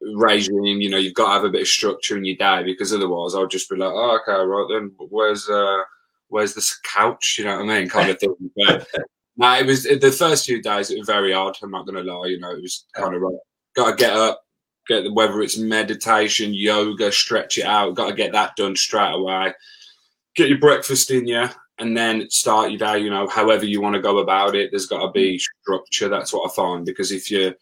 regime. 0.00 0.80
You 0.80 0.90
know, 0.90 0.98
you've 0.98 1.14
got 1.14 1.26
to 1.26 1.32
have 1.32 1.44
a 1.44 1.50
bit 1.50 1.62
of 1.62 1.68
structure 1.68 2.16
in 2.16 2.24
your 2.24 2.36
day 2.36 2.62
because 2.64 2.92
otherwise, 2.92 3.34
I'll 3.34 3.46
just 3.46 3.68
be 3.68 3.76
like, 3.76 3.92
oh, 3.92 4.18
okay, 4.20 4.44
right 4.44 4.66
then. 4.70 4.92
Where's 5.08 5.48
uh, 5.48 5.78
where's 6.28 6.54
this 6.54 6.78
couch? 6.80 7.36
You 7.38 7.44
know 7.44 7.56
what 7.56 7.70
I 7.70 7.80
mean? 7.80 7.88
Kind 7.88 8.10
of 8.10 8.18
thing. 8.18 8.34
But 8.56 8.86
no, 9.36 9.52
it 9.58 9.66
was 9.66 9.84
the 9.84 10.12
first 10.16 10.46
few 10.46 10.62
days. 10.62 10.90
It 10.90 10.98
was 10.98 11.06
very 11.06 11.32
hard. 11.32 11.56
I'm 11.62 11.70
not 11.70 11.86
gonna 11.86 12.02
lie. 12.02 12.28
You 12.28 12.40
know, 12.40 12.52
it 12.52 12.62
was 12.62 12.86
kind 12.94 13.14
of 13.14 13.22
like, 13.22 13.34
got 13.74 13.90
to 13.90 13.96
get 13.96 14.12
up. 14.12 14.42
Get 14.88 15.02
the, 15.02 15.12
whether 15.12 15.42
it's 15.42 15.58
meditation, 15.58 16.54
yoga, 16.54 17.10
stretch 17.10 17.58
it 17.58 17.64
out. 17.64 17.94
Got 17.96 18.10
to 18.10 18.14
get 18.14 18.32
that 18.32 18.54
done 18.56 18.76
straight 18.76 19.12
away. 19.14 19.52
Get 20.36 20.48
your 20.48 20.58
breakfast 20.58 21.10
in 21.10 21.26
you, 21.26 21.48
and 21.78 21.96
then 21.96 22.30
start 22.30 22.70
your 22.70 22.78
day. 22.78 22.98
You 23.00 23.10
know, 23.10 23.26
however 23.28 23.64
you 23.64 23.80
want 23.80 23.96
to 23.96 24.02
go 24.02 24.18
about 24.18 24.54
it. 24.54 24.70
There's 24.70 24.86
got 24.86 25.04
to 25.04 25.10
be 25.10 25.38
structure. 25.38 26.08
That's 26.08 26.32
what 26.32 26.50
I 26.50 26.54
find 26.54 26.86
because 26.86 27.10
if 27.10 27.30
you, 27.30 27.54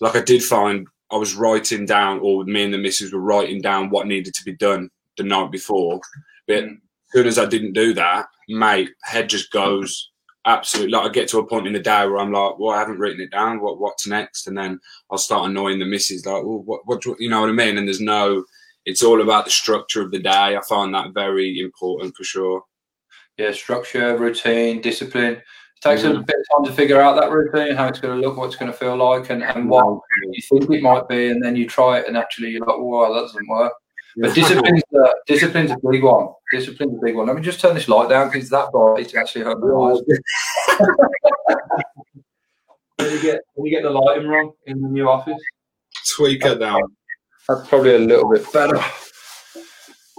like, 0.00 0.16
I 0.16 0.22
did 0.22 0.42
find 0.42 0.86
I 1.12 1.16
was 1.16 1.34
writing 1.34 1.84
down, 1.84 2.20
or 2.22 2.44
me 2.44 2.64
and 2.64 2.72
the 2.72 2.78
missus 2.78 3.12
were 3.12 3.20
writing 3.20 3.60
down 3.60 3.90
what 3.90 4.06
needed 4.06 4.32
to 4.34 4.44
be 4.44 4.56
done 4.56 4.88
the 5.18 5.24
night 5.24 5.50
before. 5.52 6.00
But 6.48 6.64
Mm. 6.64 6.72
as 6.76 7.12
soon 7.12 7.26
as 7.26 7.38
I 7.38 7.44
didn't 7.44 7.74
do 7.74 7.92
that, 7.94 8.28
mate, 8.48 8.90
head 9.04 9.28
just 9.28 9.52
goes 9.52 10.10
absolutely. 10.44 10.92
Like 10.92 11.06
I 11.08 11.12
get 11.12 11.28
to 11.28 11.38
a 11.38 11.46
point 11.46 11.66
in 11.66 11.72
the 11.72 11.80
day 11.80 12.06
where 12.06 12.18
I'm 12.18 12.32
like, 12.32 12.58
well, 12.58 12.74
I 12.74 12.78
haven't 12.78 12.98
written 12.98 13.20
it 13.20 13.30
down. 13.30 13.60
What 13.60 13.80
what's 13.80 14.06
next? 14.06 14.46
And 14.46 14.56
then 14.56 14.80
I'll 15.10 15.18
start 15.18 15.48
annoying 15.48 15.78
the 15.78 15.84
missus, 15.84 16.26
like, 16.26 16.42
well, 16.44 16.62
what 16.62 16.86
what 16.86 17.04
you, 17.20 17.28
know 17.28 17.40
what 17.40 17.48
I 17.50 17.52
mean? 17.52 17.78
And 17.78 17.86
there's 17.86 18.00
no. 18.00 18.44
It's 18.84 19.04
all 19.04 19.22
about 19.22 19.44
the 19.44 19.50
structure 19.52 20.02
of 20.02 20.10
the 20.10 20.18
day. 20.18 20.56
I 20.56 20.60
find 20.68 20.92
that 20.92 21.14
very 21.14 21.60
important 21.60 22.16
for 22.16 22.24
sure. 22.24 22.64
Yeah, 23.38 23.52
structure, 23.52 24.16
routine, 24.18 24.80
discipline. 24.80 25.34
It 25.34 25.42
takes 25.80 26.02
a 26.02 26.08
Mhm. 26.08 26.26
bit 26.26 26.36
of 26.36 26.56
time 26.56 26.64
to 26.64 26.72
figure 26.72 27.00
out 27.00 27.14
that 27.20 27.30
routine, 27.30 27.76
how 27.76 27.86
it's 27.86 28.00
going 28.00 28.20
to 28.20 28.26
look, 28.26 28.36
what 28.36 28.46
it's 28.46 28.56
going 28.56 28.70
to 28.72 28.76
feel 28.76 28.96
like, 28.96 29.30
and, 29.30 29.42
and 29.44 29.68
what 29.70 30.00
you 30.32 30.42
think 30.42 30.68
it 30.70 30.82
might 30.82 31.06
be, 31.08 31.28
and 31.28 31.40
then 31.42 31.54
you 31.54 31.68
try 31.68 31.98
it, 32.00 32.08
and 32.08 32.16
actually 32.16 32.50
you're 32.50 32.66
like, 32.66 32.76
"Whoa, 32.76 33.14
that 33.14 33.20
doesn't 33.20 33.48
work." 33.48 33.72
But 34.16 34.34
discipline's 34.34 34.82
a, 34.94 35.08
discipline's 35.26 35.70
a 35.70 35.76
big 35.90 36.02
one. 36.02 36.28
Discipline's 36.52 36.98
a 36.98 37.00
big 37.02 37.16
one. 37.16 37.26
Let 37.26 37.36
me 37.36 37.42
just 37.42 37.60
turn 37.60 37.74
this 37.74 37.88
light 37.88 38.10
down 38.10 38.30
because 38.30 38.50
that 38.50 38.70
bright 38.70 39.08
to 39.08 39.18
actually 39.18 39.44
hurt 39.44 39.60
my 39.60 39.68
eyes. 39.68 40.00
When 42.96 43.10
you 43.12 43.22
get 43.22 43.40
when 43.54 43.66
you 43.66 43.70
get 43.70 43.82
the 43.82 43.90
lighting 43.90 44.28
wrong 44.28 44.52
in 44.66 44.82
the 44.82 44.88
new 44.88 45.08
office, 45.08 45.40
tweak 46.14 46.44
it 46.44 46.58
down. 46.58 46.82
that's 47.48 47.66
probably 47.68 47.94
a 47.94 47.98
little 47.98 48.30
bit 48.30 48.50
better. 48.52 48.80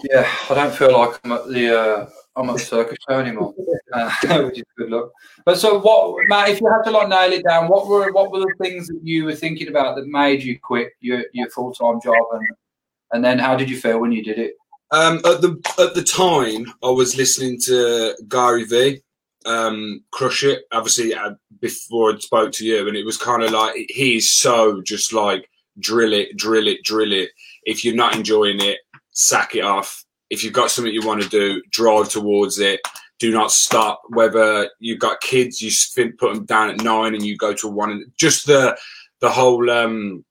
Yeah, 0.10 0.30
I 0.50 0.54
don't 0.56 0.74
feel 0.74 0.98
like 0.98 1.20
I'm 1.24 1.32
at 1.32 1.48
the 1.48 1.80
uh, 1.80 2.10
I'm 2.36 2.50
at 2.50 2.54
the 2.54 2.60
circus 2.60 2.98
show 3.08 3.20
anymore, 3.20 3.54
uh, 3.94 4.12
which 4.44 4.58
is 4.58 4.66
good 4.78 4.90
luck. 4.90 5.12
But 5.46 5.58
so, 5.60 5.80
what, 5.80 6.18
Matt? 6.28 6.50
If 6.50 6.62
you 6.62 6.68
had 6.68 6.84
to 6.84 6.92
like 6.92 7.10
nail 7.10 7.32
it 7.32 7.44
down, 7.44 7.70
what 7.70 7.88
were 7.88 8.12
what 8.12 8.32
were 8.32 8.40
the 8.40 8.54
things 8.60 8.88
that 8.88 9.00
you 9.04 9.26
were 9.26 9.36
thinking 9.36 9.68
about 9.68 9.96
that 9.96 10.08
made 10.08 10.42
you 10.42 10.60
quit 10.60 10.94
your, 11.00 11.26
your 11.34 11.50
full 11.52 11.74
time 11.74 12.02
job, 12.02 12.16
and 12.32 12.48
and 13.13 13.24
then 13.24 13.39
how 13.39 13.55
did 13.55 13.70
you 13.70 13.79
feel 13.79 14.00
when 14.00 14.12
you 14.12 14.24
did 14.24 14.39
it? 14.39 14.55
Um, 14.91 15.17
at 15.17 15.41
the 15.41 15.60
at 15.79 15.96
the 15.96 16.03
time, 16.03 16.72
I 16.84 16.89
was 16.89 17.15
listening 17.15 17.60
to 17.62 18.15
Gary 18.27 18.65
V. 18.65 19.00
Um, 19.46 20.03
Crush 20.12 20.43
It. 20.43 20.63
Obviously, 20.72 21.13
uh, 21.13 21.32
before 21.60 22.13
I 22.13 22.20
spoke 22.20 22.51
to 22.53 22.65
you, 22.65 22.88
and 22.88 22.98
it 22.98 23.05
was 23.05 23.17
kind 23.17 23.43
of 23.43 23.51
like 23.51 23.74
he's 23.89 24.32
so 24.32 24.82
just 24.82 25.13
like 25.13 25.50
drill 25.79 26.13
it, 26.13 26.38
drill 26.38 26.67
it, 26.67 26.84
drill 26.84 27.12
it. 27.12 27.29
If 27.63 27.84
you're 27.84 27.96
not 27.96 28.15
enjoying 28.15 28.62
it, 28.62 28.79
sack 29.12 29.55
it 29.55 29.63
off. 29.63 30.03
If 30.29 30.43
you've 30.43 30.53
got 30.53 30.72
something 30.72 30.93
you 30.93 31.05
want 31.05 31.22
to 31.24 31.29
do, 31.29 31.62
drive 31.72 32.10
towards 32.10 32.60
it. 32.60 32.82
Do 33.20 33.32
not 33.32 33.51
stop. 33.51 34.01
Whether 34.10 34.70
you've 34.79 35.00
got 35.00 35.22
kids, 35.22 35.62
you 35.62 35.72
put 36.17 36.34
them 36.34 36.46
down 36.46 36.70
at 36.70 36.84
nine, 36.84 37.13
and 37.13 37.25
you 37.25 37.38
go 37.38 37.53
to 37.53 37.67
one. 37.67 37.91
And 37.91 38.12
just 38.17 38.46
the 38.46 38.77
the 39.22 39.29
whole 39.32 39.70
um, 39.70 40.24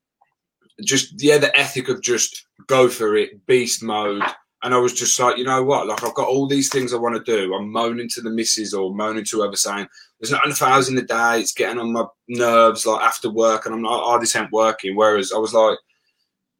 just 0.85 1.23
yeah, 1.23 1.39
the 1.39 1.57
ethic 1.59 1.89
of 1.89 2.03
just 2.03 2.47
go 2.67 2.89
for 2.89 3.17
it, 3.17 3.47
beast 3.47 3.83
mode. 3.83 4.23
And 4.65 4.73
I 4.73 4.79
was 4.79 4.93
just 4.93 5.19
like, 5.19 5.39
you 5.39 5.45
know 5.45 5.65
what? 5.65 5.89
Like, 5.89 6.05
I've 6.05 6.15
got 6.15 6.29
all 6.29 6.47
these 6.47 6.69
things 6.69 6.95
I 6.95 6.97
want 6.97 7.17
to 7.17 7.37
do. 7.37 7.53
I'm 7.53 7.73
moaning 7.73 8.09
to 8.11 8.21
the 8.21 8.31
missus 8.31 8.73
or 8.73 8.95
moaning 8.95 9.25
to 9.25 9.39
whoever 9.39 9.57
saying, 9.57 9.89
there's 10.21 10.31
not 10.31 10.47
enough 10.47 10.63
hours 10.63 10.89
in 10.89 10.95
the 10.95 11.03
day. 11.03 11.41
It's 11.41 11.53
getting 11.53 11.81
on 11.81 11.93
my 11.93 12.05
nerves, 12.29 12.87
like 12.87 13.03
after 13.03 13.29
work. 13.29 13.67
And 13.67 13.75
I'm 13.75 13.83
like, 13.83 14.01
oh, 14.01 14.21
this 14.21 14.37
ain't 14.37 14.53
working. 14.53 14.95
Whereas 14.95 15.33
I 15.33 15.39
was 15.39 15.53
like, 15.53 15.79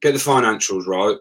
get 0.01 0.13
the 0.13 0.19
financials 0.19 0.89
right. 0.89 1.17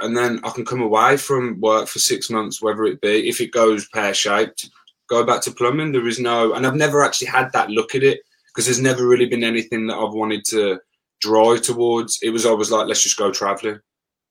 And 0.00 0.16
then 0.16 0.40
I 0.42 0.50
can 0.50 0.64
come 0.64 0.82
away 0.82 1.16
from 1.16 1.60
work 1.60 1.86
for 1.86 2.00
six 2.00 2.28
months, 2.28 2.60
whether 2.60 2.84
it 2.84 3.00
be, 3.00 3.28
if 3.28 3.40
it 3.40 3.52
goes 3.52 3.88
pear 3.88 4.14
shaped, 4.14 4.68
go 5.08 5.24
back 5.24 5.42
to 5.42 5.52
plumbing. 5.52 5.92
There 5.92 6.08
is 6.08 6.18
no, 6.18 6.54
and 6.54 6.66
I've 6.66 6.74
never 6.74 7.04
actually 7.04 7.28
had 7.28 7.52
that 7.52 7.70
look 7.70 7.94
at 7.94 8.02
it 8.02 8.20
because 8.48 8.66
there's 8.66 8.80
never 8.80 9.06
really 9.06 9.26
been 9.26 9.44
anything 9.44 9.86
that 9.86 9.96
I've 9.96 10.12
wanted 10.12 10.44
to 10.46 10.80
drive 11.20 11.62
towards. 11.62 12.20
It 12.22 12.30
was 12.30 12.46
always 12.46 12.70
like, 12.70 12.86
let's 12.86 13.02
just 13.02 13.16
go 13.16 13.30
traveling 13.32 13.80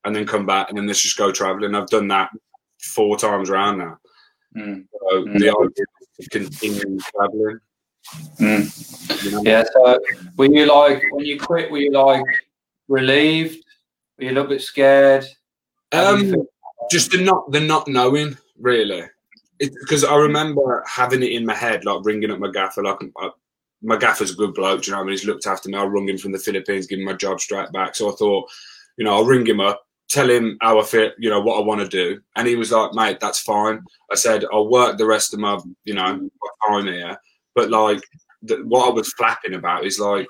and 0.06 0.16
then 0.16 0.26
come 0.26 0.46
back 0.46 0.70
and 0.70 0.78
then 0.78 0.88
let's 0.88 1.02
just 1.02 1.18
go 1.18 1.32
traveling. 1.32 1.76
I've 1.76 1.88
done 1.88 2.08
that 2.10 2.30
four 2.80 3.18
times 3.18 3.50
around 3.50 3.80
now. 3.80 3.98
Mm. 4.56 4.86
So 4.92 5.24
Mm. 5.24 5.40
the 5.40 5.50
idea 5.50 5.86
is 6.20 6.28
to 6.28 6.40
continue 6.40 7.00
traveling. 7.00 7.60
Mm. 8.40 9.24
You 9.24 9.32
know? 9.32 9.42
Yeah. 9.44 9.64
So, 9.74 10.00
were 10.38 10.46
you 10.46 10.66
like 10.66 11.04
when 11.12 11.26
you 11.26 11.40
quit? 11.40 11.70
Were 11.70 11.80
you 11.80 11.92
like 11.92 12.24
relieved? 12.88 13.64
Were 14.18 14.26
you 14.26 14.32
a 14.32 14.34
little 14.34 14.50
bit 14.50 14.62
scared? 14.62 15.26
How 15.92 16.16
do 16.16 16.26
you 16.26 16.34
Um, 16.34 16.48
just 16.90 17.12
the 17.12 17.22
not 17.22 17.52
the 17.52 17.60
not 17.60 17.88
knowing 17.88 18.38
really, 18.60 19.04
because 19.60 20.06
I 20.06 20.16
remember 20.16 20.84
having 20.88 21.22
it 21.22 21.32
in 21.32 21.46
my 21.46 21.54
head, 21.54 21.84
like 21.84 22.06
ringing 22.06 22.32
up 22.32 22.40
my 22.40 22.50
gaffer, 22.50 22.82
like 22.84 23.00
my 23.82 23.98
gaffer's 23.98 24.32
a 24.32 24.36
good 24.36 24.54
bloke, 24.54 24.82
do 24.82 24.88
you 24.88 24.92
know. 24.92 25.00
what 25.00 25.04
I 25.04 25.06
mean, 25.06 25.14
he's 25.14 25.26
looked 25.26 25.48
after 25.48 25.70
me. 25.70 25.78
I 25.78 25.84
rung 25.84 26.10
him 26.10 26.18
from 26.18 26.32
the 26.32 26.40
Philippines, 26.40 26.88
give 26.88 27.00
him 27.00 27.06
my 27.06 27.14
job 27.14 27.40
straight 27.40 27.72
back. 27.72 27.96
So 27.96 28.12
I 28.12 28.16
thought, 28.16 28.50
you 28.98 29.06
know, 29.06 29.16
I'll 29.16 29.26
ring 29.26 29.46
him 29.46 29.60
up, 29.60 29.84
tell 30.10 30.30
him 30.30 30.58
how 30.62 30.80
I 30.80 30.84
feel, 30.84 31.12
you 31.18 31.30
know, 31.30 31.42
what 31.42 31.60
I 31.60 31.64
want 31.64 31.82
to 31.82 31.88
do, 31.88 32.20
and 32.36 32.48
he 32.48 32.56
was 32.56 32.72
like, 32.72 32.94
mate, 32.94 33.20
that's 33.20 33.42
fine. 33.42 33.82
I 34.12 34.16
said 34.16 34.46
I'll 34.52 34.70
work 34.70 34.98
the 34.98 35.06
rest 35.06 35.34
of 35.34 35.40
my, 35.40 35.60
you 35.84 35.94
know, 35.94 36.02
my 36.02 36.68
time 36.68 36.88
here, 36.88 37.18
but 37.56 37.70
like 37.70 38.02
the, 38.42 38.58
what 38.66 38.90
I 38.90 38.94
was 38.94 39.14
flapping 39.14 39.54
about 39.54 39.86
is 39.86 40.00
like 40.00 40.28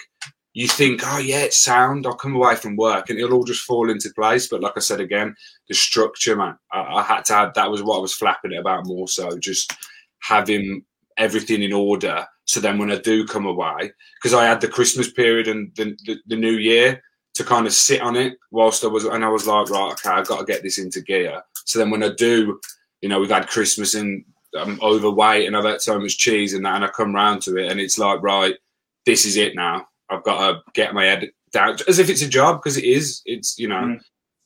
you 0.57 0.67
think, 0.67 1.01
oh 1.05 1.19
yeah, 1.19 1.41
it's 1.41 1.61
sound. 1.61 2.07
I'll 2.07 2.15
come 2.15 2.35
away 2.35 2.55
from 2.55 2.77
work 2.77 3.11
and 3.11 3.19
it'll 3.19 3.37
all 3.37 3.43
just 3.43 3.63
fall 3.63 3.91
into 3.91 4.11
place. 4.15 4.47
But 4.47 4.61
like 4.61 4.73
I 4.75 4.79
said 4.79 4.99
again, 4.99 5.35
the 5.67 5.75
structure, 5.75 6.35
man, 6.35 6.57
I, 6.71 6.81
I 6.81 7.03
had 7.03 7.25
to 7.25 7.33
have. 7.33 7.53
That 7.53 7.69
was 7.69 7.83
what 7.83 7.99
I 7.99 8.01
was 8.01 8.15
flapping 8.15 8.53
it 8.53 8.59
about 8.59 8.87
more 8.87 9.07
so, 9.07 9.37
just 9.37 9.71
having 10.19 10.83
everything 11.17 11.63
in 11.63 11.73
order. 11.73 12.25
So 12.45 12.59
then 12.59 12.77
when 12.77 12.91
I 12.91 12.97
do 12.97 13.25
come 13.25 13.45
away, 13.45 13.91
because 14.21 14.33
I 14.33 14.45
had 14.45 14.61
the 14.61 14.67
Christmas 14.67 15.11
period 15.11 15.47
and 15.47 15.71
the, 15.75 15.97
the, 16.05 16.17
the 16.27 16.35
New 16.35 16.53
Year 16.57 17.01
to 17.35 17.43
kind 17.43 17.67
of 17.67 17.73
sit 17.73 18.01
on 18.01 18.15
it 18.15 18.37
whilst 18.51 18.83
I 18.83 18.87
was, 18.87 19.03
and 19.05 19.23
I 19.25 19.29
was 19.29 19.45
like, 19.45 19.69
right, 19.69 19.91
okay, 19.93 20.09
I've 20.09 20.27
got 20.27 20.39
to 20.39 20.45
get 20.45 20.63
this 20.63 20.77
into 20.77 21.01
gear. 21.01 21.41
So 21.65 21.77
then 21.79 21.89
when 21.89 22.03
I 22.03 22.09
do, 22.17 22.59
you 23.01 23.09
know, 23.09 23.19
we've 23.19 23.29
had 23.29 23.47
Christmas 23.47 23.93
and 23.95 24.23
I'm 24.57 24.79
overweight 24.81 25.45
and 25.45 25.55
I've 25.57 25.65
had 25.65 25.81
so 25.81 25.99
much 25.99 26.17
cheese 26.17 26.53
and 26.53 26.65
that, 26.65 26.75
and 26.75 26.85
I 26.85 26.87
come 26.87 27.13
round 27.13 27.41
to 27.43 27.57
it 27.57 27.69
and 27.69 27.79
it's 27.79 27.99
like, 27.99 28.21
right, 28.23 28.55
this 29.05 29.25
is 29.25 29.35
it 29.37 29.55
now. 29.55 29.87
I've 30.09 30.23
got 30.23 30.51
to 30.51 30.61
get 30.73 30.93
my 30.93 31.05
head 31.05 31.29
down 31.51 31.77
as 31.87 31.99
if 31.99 32.09
it's 32.09 32.21
a 32.21 32.29
job 32.29 32.59
because 32.61 32.77
it 32.77 32.85
is. 32.85 33.21
It's 33.25 33.59
you 33.59 33.67
know, 33.67 33.75
Mm. 33.75 33.99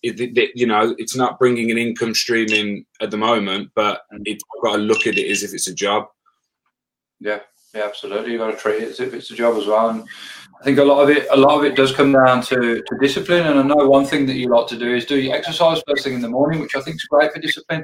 it, 0.04 0.20
it- 0.20 0.38
it- 0.38 0.51
you 0.56 0.66
know, 0.66 0.96
it's 0.98 1.16
not 1.16 1.38
bringing 1.40 1.70
an 1.72 1.78
income 1.78 2.13
stream 2.16 2.50
in 2.50 2.86
at 3.00 3.12
the 3.12 3.18
moment, 3.18 3.70
but 3.75 4.01
Mm. 4.13 4.22
it's 4.25 4.44
I've 4.58 4.63
got 4.63 4.75
to 4.78 4.82
look 4.82 5.06
at 5.08 5.18
it 5.18 5.30
as 5.32 5.44
if 5.44 5.54
it's 5.54 5.68
a 5.68 5.74
job. 5.74 6.08
Yeah, 7.22 7.40
yeah, 7.74 7.84
absolutely. 7.84 8.32
You've 8.32 8.42
got 8.42 8.51
to 8.51 8.58
treat 8.58 8.84
it 8.84 8.90
as 8.90 9.00
if 9.00 9.13
it's 9.13 9.32
a 9.32 9.36
job 9.36 9.56
as 9.56 9.68
well. 9.68 9.90
And 9.90 10.04
I 10.60 10.63
think 10.63 10.80
a 10.80 10.84
lot 10.84 11.01
of 11.01 11.10
it, 11.10 11.28
a 11.32 11.38
lot 11.38 11.58
of 11.58 11.63
it 11.63 11.75
does 11.75 11.94
come 11.94 12.12
down 12.12 12.42
to, 12.44 12.82
to 12.82 12.98
discipline. 13.00 13.48
And 13.48 13.60
I 13.60 13.63
know 13.63 13.88
one 13.88 14.06
thing 14.06 14.25
that 14.25 14.36
you 14.36 14.50
like 14.50 14.68
to 14.68 14.78
do 14.78 14.94
is 14.94 15.06
do 15.06 15.20
your 15.20 15.36
exercise 15.36 15.82
first 15.88 16.04
thing 16.04 16.16
in 16.16 16.22
the 16.22 16.30
morning, 16.30 16.60
which 16.60 16.75
I 16.75 16.82
think 16.82 16.96
is 16.96 17.06
great 17.06 17.32
for 17.32 17.40
discipline 17.40 17.84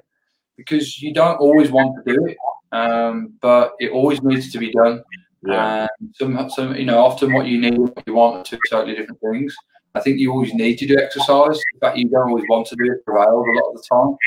because 0.57 1.01
you 1.01 1.13
don't 1.13 1.37
always 1.37 1.71
want 1.71 1.95
to 1.95 2.13
do 2.13 2.25
it, 2.25 2.37
um, 2.71 3.33
but 3.41 3.73
it 3.79 3.91
always 3.91 4.21
needs 4.23 4.51
to 4.51 4.57
be 4.57 4.71
done. 4.71 5.03
Yeah. 5.43 5.83
Um, 6.01 6.13
some, 6.15 6.49
some, 6.49 6.75
you 6.75 6.85
know, 6.85 6.99
often 6.99 7.31
what 7.31 7.45
you 7.45 7.61
need, 7.61 7.77
what 7.77 8.03
you 8.07 8.15
want, 8.15 8.37
are 8.37 8.43
two 8.43 8.59
totally 8.69 8.95
different 8.95 9.21
things. 9.21 9.55
I 9.93 9.99
think 9.99 10.19
you 10.19 10.31
always 10.31 10.53
need 10.53 10.77
to 10.79 10.87
do 10.87 10.97
exercise. 10.97 11.59
In 11.73 11.79
fact, 11.79 11.97
you 11.97 12.09
don't 12.09 12.29
always 12.29 12.45
want 12.49 12.67
to 12.67 12.75
do 12.75 12.91
it 12.91 13.05
prevails 13.05 13.45
a 13.47 13.51
lot 13.51 13.69
of 13.69 13.75
the 13.75 13.83
time. 13.89 14.17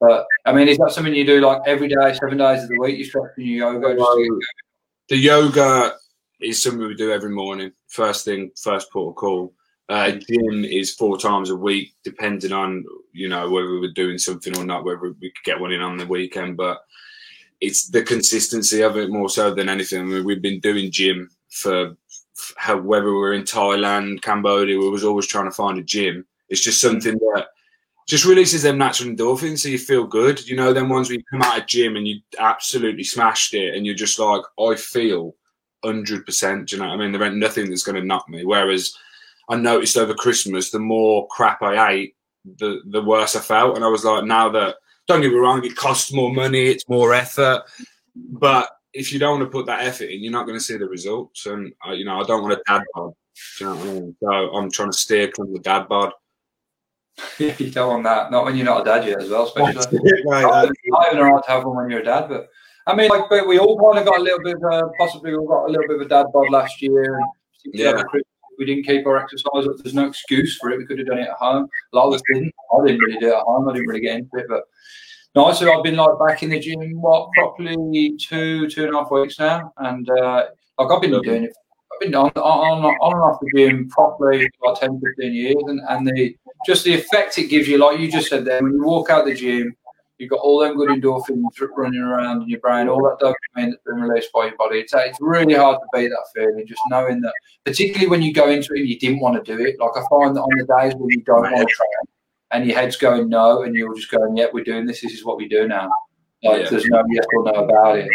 But 0.00 0.26
I 0.44 0.52
mean, 0.52 0.68
is 0.68 0.78
that 0.78 0.92
something 0.92 1.14
you 1.14 1.24
do 1.24 1.40
like 1.40 1.62
every 1.66 1.88
day, 1.88 2.14
seven 2.14 2.38
days 2.38 2.62
of 2.62 2.68
the 2.68 2.78
week? 2.78 2.98
You 2.98 3.04
stretching 3.04 3.46
your 3.46 3.72
yoga? 3.72 3.94
Well, 3.98 4.12
um, 4.12 4.38
the 5.08 5.16
yoga 5.16 5.94
is 6.40 6.62
something 6.62 6.86
we 6.86 6.94
do 6.94 7.12
every 7.12 7.30
morning. 7.30 7.72
First 7.88 8.24
thing, 8.24 8.50
first 8.56 8.90
protocol. 8.90 9.52
Uh, 9.88 10.06
mm. 10.06 10.26
gym 10.26 10.64
is 10.64 10.94
four 10.94 11.18
times 11.18 11.50
a 11.50 11.56
week, 11.56 11.94
depending 12.02 12.52
on 12.52 12.84
you 13.12 13.28
know 13.28 13.50
whether 13.50 13.80
we're 13.80 13.92
doing 13.92 14.18
something 14.18 14.56
or 14.56 14.64
not, 14.64 14.84
whether 14.84 15.00
we 15.20 15.30
could 15.30 15.44
get 15.44 15.60
one 15.60 15.72
in 15.72 15.80
on 15.80 15.96
the 15.96 16.06
weekend. 16.06 16.56
But 16.56 16.82
it's 17.60 17.88
the 17.88 18.02
consistency 18.02 18.82
of 18.82 18.96
it 18.96 19.10
more 19.10 19.28
so 19.28 19.54
than 19.54 19.68
anything. 19.68 20.00
I 20.00 20.04
mean, 20.04 20.24
we've 20.24 20.42
been 20.42 20.60
doing 20.60 20.90
gym 20.90 21.30
for 21.50 21.96
how, 22.56 22.78
whether 22.78 23.14
we're 23.14 23.34
in 23.34 23.42
Thailand, 23.42 24.22
Cambodia, 24.22 24.78
we 24.78 24.88
was 24.88 25.04
always 25.04 25.26
trying 25.26 25.46
to 25.46 25.50
find 25.50 25.78
a 25.78 25.82
gym. 25.82 26.26
It's 26.48 26.62
just 26.62 26.78
mm. 26.78 26.88
something 26.88 27.14
that 27.14 27.46
just 28.06 28.24
releases 28.24 28.62
them 28.62 28.78
natural 28.78 29.10
endorphins, 29.10 29.60
so 29.60 29.68
you 29.68 29.78
feel 29.78 30.04
good. 30.04 30.46
You 30.46 30.56
know, 30.56 30.72
them 30.72 30.88
ones 30.88 31.08
where 31.08 31.16
you 31.18 31.24
come 31.30 31.42
out 31.42 31.58
of 31.58 31.66
gym 31.66 31.96
and 31.96 32.06
you 32.06 32.20
absolutely 32.38 33.04
smashed 33.04 33.54
it, 33.54 33.74
and 33.74 33.86
you're 33.86 33.94
just 33.94 34.18
like, 34.18 34.42
I 34.58 34.74
feel 34.76 35.34
hundred 35.84 36.26
percent. 36.26 36.72
You 36.72 36.78
know, 36.78 36.86
I 36.86 36.96
mean, 36.96 37.12
there 37.12 37.22
ain't 37.22 37.36
nothing 37.36 37.68
that's 37.68 37.82
going 37.82 38.00
to 38.00 38.06
knock 38.06 38.28
me. 38.28 38.44
Whereas 38.44 38.94
I 39.48 39.56
noticed 39.56 39.96
over 39.96 40.14
Christmas, 40.14 40.70
the 40.70 40.78
more 40.78 41.26
crap 41.28 41.62
I 41.62 41.90
ate, 41.92 42.16
the 42.58 42.80
the 42.86 43.02
worse 43.02 43.36
I 43.36 43.40
felt, 43.40 43.76
and 43.76 43.84
I 43.84 43.88
was 43.88 44.04
like, 44.04 44.24
now 44.24 44.48
that 44.50 44.76
don't 45.06 45.22
get 45.22 45.32
me 45.32 45.38
wrong, 45.38 45.64
it 45.64 45.76
costs 45.76 46.12
more 46.12 46.32
money, 46.32 46.66
it's 46.66 46.88
more 46.88 47.14
effort, 47.14 47.62
but 48.16 48.68
if 48.92 49.12
you 49.12 49.18
don't 49.18 49.40
want 49.40 49.50
to 49.50 49.56
put 49.56 49.66
that 49.66 49.82
effort 49.82 50.04
in, 50.04 50.22
you're 50.22 50.32
not 50.32 50.46
going 50.46 50.58
to 50.58 50.64
see 50.64 50.76
the 50.76 50.86
results. 50.86 51.46
And 51.46 51.72
you 51.92 52.04
know, 52.04 52.20
I 52.20 52.24
don't 52.24 52.42
want 52.42 52.54
a 52.54 52.62
dad 52.66 52.82
bod. 52.94 53.12
you 53.60 53.66
know 53.66 53.74
what 53.74 53.86
I 53.86 53.92
mean? 53.92 54.16
So 54.20 54.28
I'm 54.28 54.70
trying 54.70 54.92
to 54.92 54.96
steer 54.96 55.28
clear 55.28 55.48
the 55.52 55.58
dad 55.58 55.88
bod. 55.88 56.12
Yeah, 57.38 57.54
you 57.58 57.70
don't 57.70 57.88
want 57.88 58.04
that. 58.04 58.30
Not 58.30 58.44
when 58.44 58.56
you're 58.56 58.66
not 58.66 58.82
a 58.82 58.84
dad 58.84 59.06
yet, 59.06 59.22
as 59.22 59.30
well. 59.30 59.44
Especially, 59.44 59.98
right, 60.26 60.42
not, 60.42 60.68
not 60.86 61.12
even 61.12 61.24
right 61.24 61.42
to 61.44 61.50
have 61.50 61.64
one 61.64 61.76
when 61.76 61.90
you're 61.90 62.00
a 62.00 62.04
dad, 62.04 62.28
but 62.28 62.48
I 62.86 62.94
mean, 62.94 63.08
like, 63.08 63.28
but 63.30 63.46
we 63.48 63.58
all 63.58 63.80
kind 63.80 63.98
of 63.98 64.04
got 64.04 64.18
a 64.18 64.22
little 64.22 64.42
bit, 64.42 64.56
uh, 64.70 64.88
possibly 64.98 65.30
we 65.30 65.46
got 65.46 65.66
a 65.66 65.70
little 65.70 65.88
bit 65.88 65.96
of 65.96 66.02
a 66.02 66.08
dad 66.08 66.26
bod 66.32 66.50
last 66.50 66.82
year. 66.82 67.18
Yeah. 67.72 68.02
We 68.58 68.66
didn't 68.66 68.84
keep 68.84 69.06
our 69.06 69.16
exercise 69.18 69.66
up. 69.66 69.76
There's 69.82 69.94
no 69.94 70.06
excuse 70.06 70.56
for 70.58 70.70
it. 70.70 70.78
We 70.78 70.86
could 70.86 70.98
have 70.98 71.08
done 71.08 71.18
it 71.18 71.28
at 71.28 71.34
home. 71.34 71.66
A 71.92 71.96
lot 71.96 72.06
of 72.06 72.14
us 72.14 72.22
didn't. 72.32 72.52
I 72.72 72.86
didn't 72.86 73.00
really 73.00 73.18
do 73.18 73.28
it 73.28 73.34
at 73.34 73.42
home. 73.42 73.68
I 73.68 73.72
didn't 73.72 73.88
really 73.88 74.00
get 74.00 74.16
into 74.16 74.36
it. 74.36 74.46
But 74.48 74.62
no, 75.34 75.52
so 75.52 75.76
I've 75.76 75.82
been 75.82 75.96
like 75.96 76.18
back 76.24 76.42
in 76.44 76.50
the 76.50 76.60
gym, 76.60 77.00
what, 77.00 77.30
properly 77.32 78.16
two, 78.16 78.68
two 78.68 78.84
and 78.84 78.94
a 78.94 78.98
half 78.98 79.10
weeks 79.10 79.40
now. 79.40 79.72
And 79.78 80.08
uh, 80.08 80.46
like 80.78 80.90
I've 80.90 81.00
been 81.00 81.10
doing 81.10 81.44
it. 81.44 81.52
I've 81.94 82.00
been 82.00 82.14
on, 82.14 82.30
on, 82.30 82.84
on 82.84 83.12
and 83.12 83.22
off 83.22 83.40
the 83.40 83.50
gym 83.54 83.88
properly 83.88 84.48
for 84.58 84.72
like 84.72 84.80
10, 84.80 85.00
15 85.00 85.32
years. 85.32 85.56
And, 85.66 85.80
and 85.88 86.06
the 86.06 86.36
just 86.66 86.84
the 86.84 86.94
effect 86.94 87.38
it 87.38 87.48
gives 87.48 87.68
you, 87.68 87.78
like 87.78 87.98
you 87.98 88.10
just 88.10 88.28
said 88.28 88.44
there, 88.44 88.62
when 88.62 88.72
you 88.72 88.84
walk 88.84 89.10
out 89.10 89.24
the 89.24 89.34
gym, 89.34 89.76
You've 90.18 90.30
got 90.30 90.40
all 90.40 90.60
them 90.60 90.76
good 90.76 90.90
endorphins 90.90 91.42
running 91.76 92.00
around 92.00 92.42
in 92.42 92.48
your 92.48 92.60
brain, 92.60 92.88
all 92.88 93.02
that 93.02 93.18
dopamine 93.18 93.70
that's 93.70 93.82
been 93.84 93.96
released 93.96 94.32
by 94.32 94.46
your 94.46 94.56
body. 94.56 94.78
It's, 94.78 94.92
it's 94.94 95.18
really 95.20 95.54
hard 95.54 95.80
to 95.80 95.86
beat 95.92 96.08
that 96.08 96.26
feeling, 96.32 96.64
just 96.68 96.80
knowing 96.88 97.20
that, 97.22 97.32
particularly 97.64 98.06
when 98.06 98.22
you 98.22 98.32
go 98.32 98.48
into 98.48 98.74
it 98.74 98.80
and 98.80 98.88
you 98.88 98.96
didn't 98.96 99.18
want 99.18 99.44
to 99.44 99.56
do 99.56 99.60
it. 99.64 99.80
Like 99.80 99.90
I 99.96 100.02
find 100.08 100.36
that 100.36 100.40
on 100.42 100.56
the 100.56 100.66
days 100.80 100.94
when 100.94 101.10
you 101.10 101.20
don't 101.22 101.42
want 101.42 101.68
to 101.68 101.74
train 101.74 101.88
and 102.52 102.64
your 102.64 102.78
head's 102.78 102.96
going 102.96 103.28
no, 103.28 103.64
and 103.64 103.74
you're 103.74 103.92
just 103.96 104.10
going, 104.10 104.36
yeah, 104.36 104.46
we're 104.52 104.62
doing 104.62 104.86
this. 104.86 105.00
This 105.00 105.12
is 105.12 105.24
what 105.24 105.36
we 105.36 105.48
do 105.48 105.66
now. 105.66 105.90
Like 106.44 106.62
yeah. 106.62 106.70
there's 106.70 106.86
no 106.86 107.02
yes 107.10 107.24
or 107.34 107.44
no 107.44 107.64
about 107.64 107.98
it. 107.98 108.08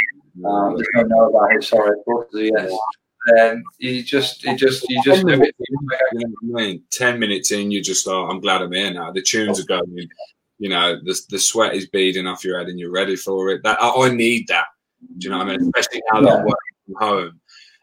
Um, 0.46 0.76
there's 0.76 0.88
no 0.96 1.02
no 1.02 1.30
about 1.30 1.54
it. 1.54 1.64
Sorry, 1.66 2.00
of 2.00 2.06
course, 2.06 2.28
yes. 2.34 2.72
And 3.38 3.64
you 3.78 4.04
just, 4.04 4.44
you 4.44 4.56
just, 4.56 4.90
you 4.90 5.02
just 5.04 5.26
do 5.26 5.42
it. 5.42 5.56
You 5.60 5.78
know 6.44 6.60
I 6.60 6.62
mean? 6.62 6.84
Ten 6.92 7.20
minutes 7.20 7.52
in, 7.52 7.72
you 7.72 7.82
just 7.82 8.08
like, 8.08 8.30
I'm 8.30 8.40
glad 8.40 8.62
I'm 8.62 8.72
here 8.72 8.92
now. 8.92 9.12
The 9.12 9.22
tunes 9.22 9.60
are 9.60 9.66
going 9.66 10.10
you 10.60 10.68
know, 10.70 11.00
the, 11.04 11.20
the 11.30 11.40
sweat 11.40 11.74
is 11.74 11.88
beading 11.88 12.28
off 12.28 12.44
your 12.44 12.60
head 12.60 12.68
and 12.68 12.78
you're 12.78 12.92
ready 12.92 13.16
for 13.16 13.50
it. 13.50 13.64
That 13.64 13.82
I, 13.82 13.90
I 13.90 14.10
need 14.10 14.48
that. 14.50 14.66
Do 15.18 15.26
you 15.26 15.32
know 15.32 15.40
what 15.40 15.48
I 15.48 15.58
mean? 15.58 15.72
Especially 15.76 16.02
now 16.12 16.22
that 16.22 16.40
I'm 16.40 16.46
working 16.46 16.76
from 16.86 16.96
home. 16.96 17.42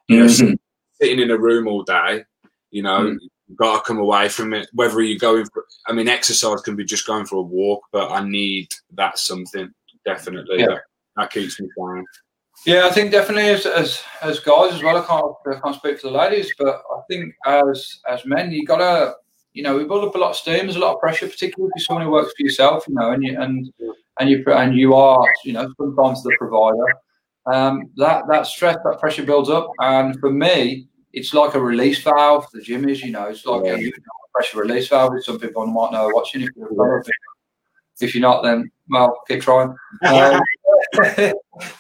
You 0.09 0.21
know, 0.21 0.27
mm-hmm. 0.27 0.55
sitting 1.01 1.21
in 1.21 1.31
a 1.31 1.39
room 1.39 1.67
all 1.67 1.83
day, 1.83 2.25
you 2.71 2.83
know, 2.83 3.01
mm-hmm. 3.01 3.17
you've 3.49 3.57
got 3.57 3.79
to 3.79 3.89
come 3.89 3.99
away 3.99 4.29
from 4.29 4.53
it. 4.53 4.69
Whether 4.75 5.03
you're 5.03 5.19
going 5.19 5.47
for, 5.47 5.65
I 5.87 5.93
mean, 5.93 6.07
exercise 6.07 6.61
can 6.61 6.77
be 6.77 6.85
just 6.85 7.07
going 7.07 7.25
for 7.25 7.37
a 7.37 7.43
walk, 7.43 7.83
but 7.93 8.11
I 8.11 8.23
need 8.23 8.69
that 8.93 9.19
something 9.19 9.73
definitely 10.05 10.61
yeah. 10.61 10.67
that, 10.67 10.83
that 11.17 11.31
keeps 11.33 11.59
me 11.59 11.69
going. 11.77 12.05
Yeah, 12.65 12.87
I 12.87 12.91
think 12.91 13.13
definitely 13.13 13.49
as, 13.49 13.67
as 13.67 14.03
as 14.23 14.41
guys 14.41 14.73
as 14.73 14.83
well. 14.83 14.97
I 14.97 15.07
can't 15.07 15.57
I 15.57 15.61
can't 15.61 15.77
speak 15.77 16.01
for 16.01 16.09
the 16.09 16.17
ladies, 16.17 16.53
but 16.59 16.83
I 16.91 17.01
think 17.09 17.35
as 17.45 18.01
as 18.09 18.25
men, 18.25 18.51
you 18.51 18.65
gotta 18.65 19.15
you 19.57 19.63
know, 19.63 19.79
we 19.79 19.85
build 19.85 20.05
up 20.05 20.15
a 20.15 20.19
lot 20.19 20.31
of 20.31 20.37
steam. 20.37 20.67
There's 20.67 20.77
a 20.77 20.81
lot 20.81 20.95
of 20.95 21.01
pressure, 21.01 21.27
particularly 21.27 21.71
if 21.75 21.81
you're 21.81 21.85
someone 21.87 22.05
who 22.05 22.13
works 22.13 22.35
for 22.37 22.45
yourself, 22.45 22.85
you 22.87 22.95
know, 22.95 23.13
and 23.13 23.25
you 23.25 23.41
and 23.41 23.73
and 24.21 24.31
you 24.31 24.45
and 24.47 24.77
you 24.77 24.95
are, 24.95 25.27
you 25.45 25.55
know, 25.55 25.73
sometimes 25.79 26.23
the 26.23 26.37
provider. 26.39 26.87
Um, 27.47 27.91
that 27.97 28.25
that 28.29 28.47
stress, 28.47 28.77
that 28.85 29.01
pressure 29.01 29.23
builds 29.23 29.49
up, 29.49 29.71
and 29.79 30.19
for 30.21 30.31
me, 30.31 30.89
it's 31.15 31.33
like 31.33 31.55
a 31.55 31.61
release 31.61 32.03
valve. 32.03 32.47
The 32.53 32.61
gym 32.61 32.87
is, 32.87 33.03
you 33.03 33.13
know, 33.13 33.29
it's 33.29 33.47
like 33.47 33.65
yeah. 33.65 33.77
a 33.77 33.93
pressure 34.35 34.61
release 34.61 34.89
valve. 34.89 35.13
Some 35.25 35.41
people 35.41 35.67
might 35.67 35.93
know 35.93 36.11
watching. 36.13 36.43
If 36.43 36.51
you're, 36.55 37.03
if 38.01 38.15
you're 38.15 38.23
not, 38.23 38.43
then 38.43 38.71
well, 38.89 39.21
keep 39.29 39.43
trying. 39.43 39.75
Um, 40.05 40.41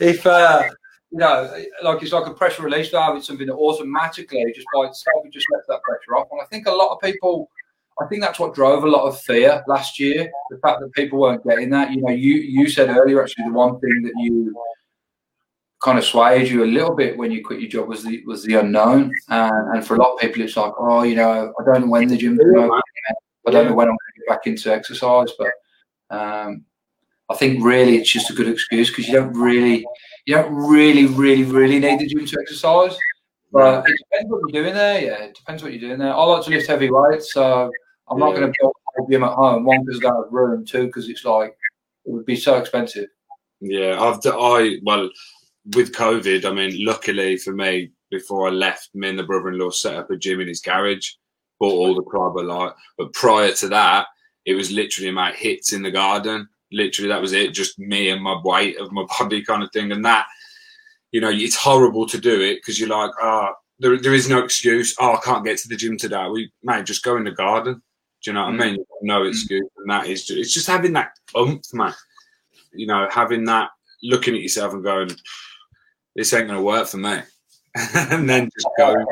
if 0.00 0.26
uh, 0.26 0.62
you 1.10 1.18
know, 1.18 1.64
like 1.82 2.02
it's 2.02 2.12
like 2.12 2.26
a 2.26 2.34
pressure 2.34 2.62
release 2.62 2.90
valve. 2.90 3.16
It's 3.16 3.26
something 3.26 3.46
that 3.46 3.54
automatically, 3.54 4.52
just 4.54 4.66
by 4.74 4.86
itself, 4.86 5.24
it 5.24 5.32
just 5.32 5.46
lets 5.52 5.66
that 5.68 5.82
pressure 5.82 6.16
off. 6.16 6.28
And 6.32 6.40
I 6.40 6.46
think 6.46 6.66
a 6.66 6.72
lot 6.72 6.92
of 6.92 7.00
people 7.00 7.48
I 8.00 8.06
think 8.06 8.20
that's 8.20 8.38
what 8.38 8.54
drove 8.54 8.84
a 8.84 8.88
lot 8.88 9.06
of 9.06 9.18
fear 9.20 9.64
last 9.66 9.98
year. 9.98 10.30
The 10.50 10.58
fact 10.58 10.80
that 10.80 10.92
people 10.92 11.18
weren't 11.18 11.44
getting 11.46 11.70
that. 11.70 11.92
You 11.92 12.02
know, 12.02 12.10
you 12.10 12.34
you 12.34 12.68
said 12.68 12.90
earlier 12.90 13.22
actually 13.22 13.46
the 13.46 13.52
one 13.52 13.80
thing 13.80 14.02
that 14.02 14.12
you 14.16 14.54
kind 15.82 15.98
of 15.98 16.04
swayed 16.04 16.48
you 16.48 16.64
a 16.64 16.66
little 16.66 16.94
bit 16.94 17.16
when 17.16 17.30
you 17.30 17.44
quit 17.44 17.60
your 17.60 17.70
job 17.70 17.88
was 17.88 18.04
the 18.04 18.22
was 18.26 18.44
the 18.44 18.56
unknown. 18.56 19.10
And, 19.28 19.76
and 19.76 19.86
for 19.86 19.94
a 19.94 19.98
lot 19.98 20.14
of 20.14 20.20
people, 20.20 20.42
it's 20.42 20.56
like, 20.56 20.72
oh, 20.78 21.04
you 21.04 21.16
know, 21.16 21.52
I 21.58 21.64
don't 21.64 21.82
know 21.82 21.90
when 21.90 22.08
the 22.08 22.16
gym's 22.16 22.38
going 22.38 22.70
I 23.48 23.50
don't 23.50 23.66
know 23.66 23.74
when 23.74 23.88
I'm 23.88 23.92
going 23.92 24.14
to 24.14 24.20
get 24.20 24.28
back 24.28 24.46
into 24.46 24.72
exercise. 24.74 25.32
But 25.38 25.52
um, 26.10 26.64
I 27.28 27.34
think 27.34 27.64
really 27.64 27.96
it's 27.96 28.12
just 28.12 28.30
a 28.30 28.34
good 28.34 28.48
excuse 28.48 28.90
because 28.90 29.08
you 29.08 29.14
don't 29.14 29.32
really, 29.32 29.84
you 30.26 30.34
don't 30.34 30.52
really, 30.54 31.06
really, 31.06 31.44
really 31.44 31.78
need 31.78 31.98
the 31.98 32.06
gym 32.06 32.26
to 32.26 32.38
exercise. 32.40 32.96
But 33.52 33.84
it 33.88 33.98
depends 33.98 34.30
what 34.30 34.40
you're 34.52 34.62
doing 34.62 34.74
there. 34.74 35.00
Yeah, 35.00 35.24
it 35.24 35.34
depends 35.34 35.62
what 35.62 35.72
you're 35.72 35.80
doing 35.80 35.98
there. 35.98 36.14
I 36.14 36.22
like 36.24 36.44
to 36.44 36.50
lift 36.50 36.66
heavy 36.66 36.90
weights, 36.90 37.32
so 37.32 37.70
I'm 38.08 38.18
not 38.18 38.34
going 38.34 38.42
to 38.42 38.52
build 38.60 38.72
a 38.98 39.10
gym 39.10 39.24
at 39.24 39.32
home. 39.32 39.64
One 39.64 39.84
because 39.84 40.00
I 40.00 40.08
don't 40.08 40.24
have 40.24 40.32
room. 40.32 40.64
Two 40.64 40.86
because 40.86 41.08
it's 41.08 41.24
like 41.24 41.56
it 42.04 42.12
would 42.12 42.26
be 42.26 42.36
so 42.36 42.56
expensive. 42.56 43.08
Yeah, 43.60 44.00
I've 44.00 44.20
I 44.24 44.78
well 44.82 45.08
with 45.74 45.92
COVID. 45.92 46.44
I 46.44 46.52
mean, 46.52 46.84
luckily 46.84 47.36
for 47.38 47.52
me, 47.52 47.92
before 48.10 48.48
I 48.48 48.50
left, 48.50 48.90
me 48.94 49.08
and 49.08 49.18
the 49.18 49.24
brother-in-law 49.24 49.70
set 49.70 49.96
up 49.96 50.10
a 50.10 50.16
gym 50.16 50.40
in 50.40 50.48
his 50.48 50.60
garage, 50.60 51.12
bought 51.58 51.72
all 51.72 51.94
the 51.94 52.02
crab 52.02 52.36
light. 52.36 52.72
But 52.98 53.12
prior 53.12 53.52
to 53.52 53.68
that, 53.68 54.06
it 54.46 54.54
was 54.54 54.70
literally 54.70 55.10
my 55.10 55.32
hits 55.32 55.72
in 55.72 55.82
the 55.82 55.90
garden. 55.90 56.48
Literally, 56.72 57.08
that 57.08 57.20
was 57.20 57.32
it. 57.32 57.52
Just 57.52 57.78
me 57.78 58.10
and 58.10 58.22
my 58.22 58.40
weight 58.42 58.78
of 58.78 58.92
my 58.92 59.04
body, 59.18 59.42
kind 59.42 59.62
of 59.62 59.70
thing. 59.72 59.92
And 59.92 60.04
that, 60.04 60.26
you 61.10 61.20
know, 61.20 61.30
it's 61.30 61.56
horrible 61.56 62.06
to 62.06 62.18
do 62.18 62.40
it 62.40 62.56
because 62.56 62.80
you're 62.80 62.88
like, 62.88 63.10
ah, 63.20 63.50
oh, 63.50 63.54
there, 63.78 64.00
there 64.00 64.14
is 64.14 64.28
no 64.28 64.42
excuse. 64.42 64.94
Oh, 64.98 65.14
I 65.14 65.20
can't 65.22 65.44
get 65.44 65.58
to 65.58 65.68
the 65.68 65.76
gym 65.76 65.98
today. 65.98 66.26
We, 66.32 66.50
mate, 66.62 66.86
just 66.86 67.04
go 67.04 67.16
in 67.16 67.24
the 67.24 67.32
garden. 67.32 67.82
Do 68.22 68.30
you 68.30 68.34
know 68.34 68.44
what 68.44 68.54
mm. 68.54 68.62
I 68.62 68.66
mean? 68.66 68.84
No 69.02 69.22
mm. 69.22 69.28
excuse, 69.28 69.68
and 69.76 69.90
that 69.90 70.06
is 70.06 70.26
just, 70.26 70.38
it's 70.38 70.54
just 70.54 70.66
having 70.66 70.94
that 70.94 71.10
oomph, 71.36 71.72
man. 71.74 71.92
You 72.72 72.86
know, 72.86 73.06
having 73.10 73.44
that 73.44 73.70
looking 74.02 74.34
at 74.34 74.40
yourself 74.40 74.72
and 74.72 74.82
going, 74.82 75.10
"This 76.14 76.32
ain't 76.32 76.48
gonna 76.48 76.62
work 76.62 76.88
for 76.88 76.96
me," 76.96 77.18
and 77.94 78.28
then 78.28 78.48
just 78.56 78.68
going, 78.78 79.06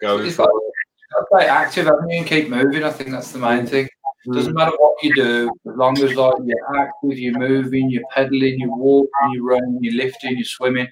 going 0.00 0.30
for 0.30 0.44
it. 0.44 1.26
Stay 1.32 1.46
active, 1.46 1.88
I 1.88 2.04
mean, 2.04 2.24
keep 2.24 2.48
moving. 2.48 2.82
I 2.82 2.90
think 2.90 3.10
that's 3.10 3.32
the 3.32 3.38
main 3.38 3.64
mm. 3.64 3.68
thing. 3.68 3.88
Doesn't 4.32 4.54
matter 4.54 4.72
what 4.78 5.02
you 5.02 5.14
do, 5.14 5.50
as 5.68 5.76
long 5.76 5.96
as 5.98 6.14
like 6.14 6.34
you're 6.44 6.76
active, 6.76 7.18
you're 7.18 7.38
moving, 7.38 7.90
you're 7.90 8.02
pedaling, 8.12 8.58
you're 8.58 8.76
walking, 8.76 9.30
you're 9.32 9.44
running, 9.44 9.78
you're 9.80 9.94
lifting, 9.94 10.36
you're 10.36 10.44
swimming. 10.44 10.88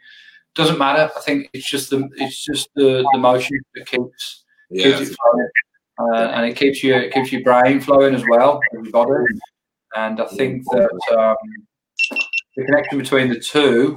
Doesn't 0.54 0.78
matter. 0.78 1.10
I 1.16 1.20
think 1.20 1.50
it's 1.52 1.68
just 1.68 1.90
the 1.90 2.08
it's 2.16 2.44
just 2.44 2.68
the, 2.76 3.08
the 3.12 3.18
motion 3.18 3.58
that 3.74 3.86
keeps 3.86 4.44
yeah. 4.70 4.84
keeps 4.84 5.10
it 5.10 5.16
flowing 5.16 5.48
uh, 5.98 6.28
and 6.34 6.46
it 6.46 6.56
keeps 6.56 6.82
you 6.82 6.94
it 6.94 7.12
keeps 7.12 7.32
your 7.32 7.42
brain 7.42 7.80
flowing 7.80 8.14
as 8.14 8.24
well, 8.28 8.60
everybody. 8.74 9.24
And 9.96 10.20
I 10.20 10.26
think 10.26 10.64
that 10.70 11.16
um, 11.16 11.36
the 12.56 12.64
connection 12.64 12.98
between 12.98 13.28
the 13.28 13.38
two 13.38 13.96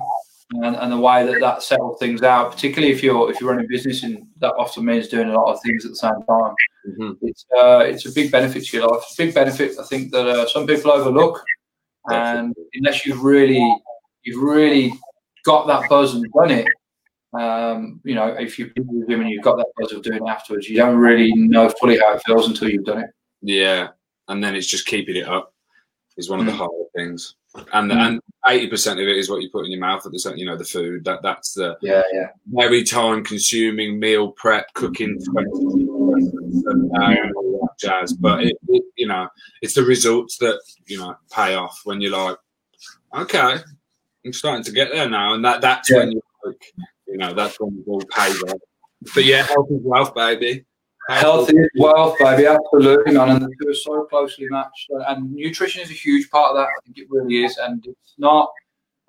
and, 0.52 0.76
and, 0.76 0.92
the 0.92 0.98
way 0.98 1.26
that 1.26 1.40
that 1.42 1.62
settles 1.62 2.00
things 2.00 2.24
out, 2.24 2.52
particularly 2.52 2.94
if 2.94 3.04
you're 3.04 3.30
if 3.30 3.40
you're 3.42 3.50
running 3.50 3.66
a 3.66 3.68
business 3.68 4.04
and 4.04 4.26
that 4.40 4.54
often 4.56 4.86
means 4.86 5.08
doing 5.08 5.30
a 5.30 5.34
lot 5.34 5.54
of 5.54 5.62
things 5.62 5.86
at 5.86 5.92
the 5.92 5.98
same 5.98 6.12
time, 6.12 6.56
mm-hmm. 6.88 7.12
it's 7.22 7.46
uh, 7.58 7.80
it's 7.80 8.06
a 8.06 8.12
big 8.12 8.32
benefit 8.32 8.66
to 8.66 8.78
your 8.78 8.88
life. 8.88 9.02
It's 9.04 9.20
a 9.20 9.26
big 9.26 9.34
benefit 9.34 9.78
I 9.80 9.84
think 9.84 10.12
that 10.12 10.28
uh, 10.28 10.48
some 10.48 10.66
people 10.66 10.92
overlook, 10.92 11.44
and 12.10 12.56
unless 12.76 13.06
you've 13.06 13.24
really 13.24 13.62
you've 14.24 14.42
really 14.42 14.94
got 15.44 15.68
that 15.68 15.90
buzz 15.90 16.16
and 16.16 16.26
done 16.32 16.52
it, 16.52 16.68
Um, 17.34 18.00
you 18.04 18.16
know, 18.16 18.28
if 18.28 18.58
you've 18.58 18.74
been 18.74 18.88
with 18.88 19.10
him 19.10 19.22
and 19.22 19.30
you've 19.30 19.44
got 19.44 19.58
that 19.58 19.68
buzz 19.78 19.92
of 19.92 20.02
doing 20.02 20.26
it 20.26 20.30
afterwards, 20.30 20.70
you 20.70 20.78
don't 20.78 20.98
really 20.98 21.34
know 21.34 21.70
fully 21.70 22.00
how 22.00 22.14
it 22.14 22.22
feels 22.26 22.48
until 22.48 22.70
you've 22.70 22.86
done 22.86 23.00
it. 23.00 23.10
Yeah, 23.42 23.90
and 24.30 24.44
then 24.44 24.56
it's 24.56 24.68
just 24.68 24.88
keeping 24.88 25.18
it 25.18 25.28
up 25.28 25.54
is 26.18 26.30
one 26.30 26.40
of 26.40 26.46
the 26.46 26.52
Mm. 26.52 26.58
harder 26.58 26.84
things. 26.96 27.36
And 27.74 27.92
Mm. 27.92 27.98
and 28.08 28.22
eighty 28.48 28.68
percent 28.68 29.00
of 29.00 29.08
it 29.08 29.18
is 29.18 29.30
what 29.30 29.42
you 29.42 29.50
put 29.50 29.66
in 29.66 29.72
your 29.72 29.80
mouth 29.80 30.06
at 30.06 30.12
the 30.12 30.20
same, 30.20 30.38
you 30.38 30.46
know, 30.46 30.56
the 30.58 30.64
food. 30.64 31.04
That 31.06 31.22
that's 31.24 31.54
the 31.54 31.78
Yeah, 31.82 32.02
yeah. 32.14 32.28
very 32.48 32.84
time 32.84 33.24
consuming 33.24 34.00
meal 34.00 34.32
prep, 34.32 34.74
cooking, 34.74 35.20
20 35.32 35.50
and 36.94 37.36
all 37.36 37.70
jazz. 37.80 38.14
But 38.14 38.44
it, 38.44 38.58
it, 38.70 38.84
you 38.96 39.08
know, 39.08 39.28
it's 39.62 39.74
the 39.74 39.84
results 39.84 40.38
that 40.38 40.60
you 40.86 40.98
know 40.98 41.16
pay 41.32 41.56
off 41.56 41.82
when 41.84 42.02
you're 42.02 42.12
like, 42.12 42.38
okay, 43.16 43.58
I'm 44.26 44.34
starting 44.34 44.64
to 44.66 44.72
get 44.72 44.92
there 44.92 45.10
now, 45.10 45.34
and 45.34 45.44
that 45.46 45.62
that's 45.62 45.90
Yeah. 45.90 45.98
when 46.00 46.12
you 46.12 46.22
like, 46.46 46.74
you 47.08 47.18
know, 47.18 47.34
that's 47.34 47.60
when 47.60 47.78
it 47.78 47.90
all 47.90 48.02
pays 48.12 48.42
off. 48.44 48.60
But 49.14 49.26
yeah, 49.26 49.44
health 49.44 49.68
is 49.72 49.82
wealth, 49.84 50.16
baby. 50.16 50.66
Health 51.10 51.50
is 51.50 51.70
wealth, 51.78 52.18
baby. 52.20 52.46
Absolutely, 52.46 53.14
man. 53.14 53.30
And 53.30 53.42
the 53.42 53.54
two 53.62 53.70
are 53.70 53.74
so 53.74 54.04
closely 54.06 54.48
matched. 54.50 54.90
And 55.08 55.32
nutrition 55.32 55.82
is 55.82 55.90
a 55.90 55.94
huge 55.94 56.30
part 56.30 56.52
of 56.52 56.58
that. 56.58 56.68
I 56.68 56.86
think 56.86 56.98
it 56.98 57.08
really 57.10 57.46
is. 57.46 57.58
And 57.58 57.86
it's 57.86 58.16
not. 58.18 58.50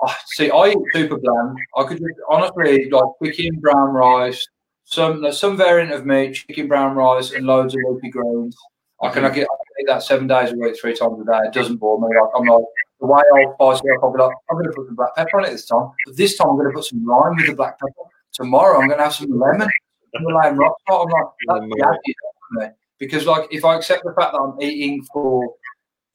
Oh, 0.00 0.14
see, 0.26 0.48
I 0.50 0.68
eat 0.68 0.78
super 0.92 1.18
bland. 1.18 1.58
I 1.76 1.82
could 1.82 1.98
just 1.98 2.20
honestly 2.30 2.88
like 2.88 3.04
chicken, 3.34 3.58
brown 3.58 3.88
rice, 3.88 4.46
some 4.88 5.20
there's 5.20 5.38
some 5.38 5.54
variant 5.54 5.92
of 5.92 6.06
meat, 6.06 6.32
chicken, 6.32 6.66
brown 6.66 6.96
rice, 6.96 7.32
and 7.32 7.44
loads 7.44 7.74
of 7.74 7.80
leafy 7.90 8.08
greens. 8.08 8.56
I 9.02 9.10
can, 9.10 9.22
I 9.22 9.28
mm-hmm. 9.28 9.40
can 9.40 9.46
eat 9.80 9.86
that 9.86 10.02
seven 10.02 10.26
days 10.26 10.50
a 10.50 10.56
week, 10.56 10.80
three 10.80 10.96
times 10.96 11.20
a 11.20 11.24
day. 11.24 11.46
It 11.46 11.52
doesn't 11.52 11.76
bore 11.76 12.00
me. 12.00 12.06
Like 12.06 12.30
I'm 12.34 12.46
like 12.46 12.64
the 12.98 13.06
way 13.06 13.20
I'll 13.60 13.76
spice 13.76 13.82
it 13.84 13.96
up. 13.96 14.02
I'll 14.02 14.12
be 14.12 14.18
like, 14.18 14.32
I'm 14.50 14.56
going 14.56 14.64
to 14.64 14.72
put 14.72 14.86
some 14.86 14.96
black 14.96 15.14
pepper 15.14 15.38
on 15.38 15.44
it 15.44 15.50
this 15.50 15.66
time. 15.66 15.90
But 16.06 16.16
this 16.16 16.38
time 16.38 16.48
I'm 16.48 16.56
going 16.56 16.70
to 16.70 16.74
put 16.74 16.84
some 16.84 17.04
lime 17.04 17.36
with 17.36 17.48
the 17.48 17.54
black 17.54 17.78
pepper. 17.78 17.92
Tomorrow 18.32 18.80
I'm 18.80 18.88
going 18.88 18.98
to 18.98 19.04
have 19.04 19.14
some 19.14 19.38
lemon. 19.38 19.68
Himalayan 20.14 20.56
rock 20.56 20.76
salt. 20.88 21.08
I'm 21.08 21.12
like, 21.12 21.32
that's 21.48 21.80
the 21.80 22.60
happy. 22.60 22.74
Because 22.98 23.26
like 23.26 23.48
if 23.50 23.64
I 23.64 23.76
accept 23.76 24.04
the 24.04 24.12
fact 24.12 24.32
that 24.32 24.38
I'm 24.38 24.60
eating 24.60 25.04
for 25.12 25.54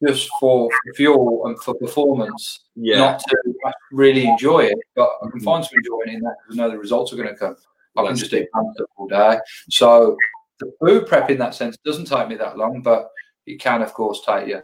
just 0.06 0.30
for 0.40 0.70
fuel 0.96 1.48
and 1.48 1.60
for 1.62 1.74
performance, 1.76 2.66
Yeah, 2.76 2.98
not 2.98 3.20
to 3.20 3.38
really 3.92 4.26
enjoy 4.28 4.66
it, 4.66 4.78
but 4.96 5.10
I 5.24 5.30
can 5.32 5.40
find 5.40 5.64
some 5.64 5.78
enjoyment 5.78 6.18
in 6.18 6.20
that 6.22 6.36
because 6.44 6.60
I 6.60 6.64
know 6.64 6.72
the 6.72 6.78
results 6.78 7.14
are 7.14 7.16
going 7.16 7.30
to 7.30 7.36
come. 7.36 7.56
I 7.96 8.02
can 8.02 8.10
That's 8.10 8.22
just 8.22 8.34
eat 8.34 8.50
pasta 8.52 8.86
all 8.98 9.08
day. 9.08 9.40
So 9.70 10.18
the 10.60 10.72
food 10.80 11.08
prep 11.08 11.30
in 11.30 11.38
that 11.40 11.56
sense 11.56 11.78
doesn't 11.86 12.06
take 12.06 12.28
me 12.28 12.36
that 12.36 12.58
long, 12.58 12.82
but 12.82 13.10
it 13.46 13.60
can, 13.60 13.82
of 13.82 13.94
course, 13.94 14.22
take 14.26 14.48
you. 14.48 14.62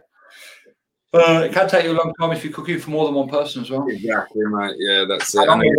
Uh, 1.12 1.42
it 1.44 1.52
can 1.52 1.68
take 1.68 1.84
you 1.84 1.92
a 1.92 1.98
long 1.98 2.12
time 2.20 2.32
if 2.32 2.44
you're 2.44 2.52
cooking 2.52 2.78
for 2.78 2.90
more 2.90 3.04
than 3.06 3.14
one 3.14 3.28
person 3.28 3.62
as 3.62 3.70
well. 3.70 3.86
exactly, 3.88 4.42
mate. 4.44 4.76
Yeah, 4.78 5.04
that's 5.08 5.34
it. 5.34 5.48
I 5.48 5.56
mean, 5.56 5.74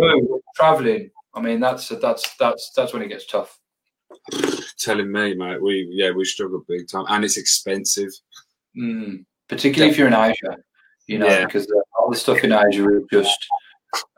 traveling, 0.56 1.10
I 1.34 1.40
mean, 1.40 1.60
that's 1.60 1.88
that's 1.88 2.34
that's 2.36 2.72
that's 2.76 2.92
when 2.92 3.02
it 3.02 3.08
gets 3.08 3.26
tough. 3.26 3.58
telling 4.78 5.10
me, 5.10 5.34
mate, 5.34 5.62
we 5.62 5.88
yeah 5.90 6.10
we 6.10 6.24
struggle 6.24 6.64
big 6.68 6.88
time, 6.88 7.04
and 7.08 7.24
it's 7.24 7.36
expensive. 7.38 8.10
Mm, 8.76 9.24
particularly 9.48 9.90
if 9.92 9.98
you're 9.98 10.08
in 10.08 10.14
Asia, 10.14 10.56
you 11.06 11.18
know, 11.18 11.26
because 11.46 11.66
the, 11.66 11.82
all 11.98 12.10
the 12.10 12.16
stuff 12.16 12.42
in 12.44 12.52
Asia 12.52 12.88
is 12.96 13.04
just 13.10 13.46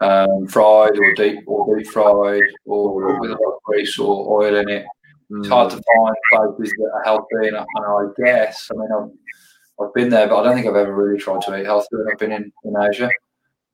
um, 0.00 0.46
fried 0.48 0.98
or 0.98 1.14
deep 1.14 1.40
or 1.46 1.77
deep 1.77 1.87
fried 1.88 2.42
or 2.66 2.94
with 3.20 3.31
a 3.31 3.35
lot 3.35 3.55
of 3.55 3.62
grease 3.64 3.98
or 3.98 4.42
oil 4.42 4.57
in 4.57 4.68
it. 4.68 4.87
It's 5.31 5.48
hard 5.48 5.70
to 5.70 5.77
find 5.77 6.16
places 6.57 6.74
that 6.79 6.90
are 6.94 7.03
healthy, 7.03 7.48
and, 7.48 7.57
I- 7.57 7.64
and 7.77 7.87
I 7.87 8.03
guess, 8.24 8.70
I 8.70 8.74
mean, 8.79 8.88
I've, 8.92 9.85
I've 9.87 9.94
been 9.94 10.09
there, 10.11 10.29
but 10.29 10.40
I 10.40 10.44
don't 10.44 10.55
think 10.55 10.66
I've 10.68 10.77
ever 10.77 10.94
really 10.94 11.18
tried 11.18 11.40
to 11.42 11.59
eat 11.59 11.64
healthy 11.64 11.88
when 11.92 12.07
I've 12.12 12.18
been 12.18 12.31
in, 12.33 12.53
in 12.64 12.74
Asia. 12.81 13.09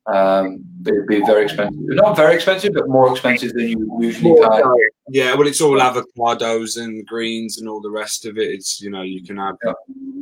Um, 0.07 0.65
but 0.81 0.95
it'd 0.95 1.07
be 1.07 1.21
very 1.25 1.45
expensive. 1.45 1.79
Not 1.79 2.17
very 2.17 2.35
expensive, 2.35 2.73
but 2.73 2.89
more 2.89 3.11
expensive 3.13 3.53
than 3.53 3.69
you 3.69 3.99
usually 4.01 4.35
pay. 4.35 4.63
Yeah, 5.09 5.35
well, 5.35 5.47
it's 5.47 5.61
all 5.61 5.79
avocados 5.79 6.83
and 6.83 7.07
greens 7.07 7.59
and 7.59 7.69
all 7.69 7.81
the 7.81 7.91
rest 7.91 8.25
of 8.27 8.39
it. 8.39 8.51
It's 8.51 8.81
you 8.81 8.91
know 8.91 9.03
you 9.03 9.23
can 9.23 9.37
have 9.37 9.57
Yeah. 9.65 9.73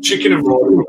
chicken 0.03 0.33
and 0.33 0.47
rice. 0.47 0.87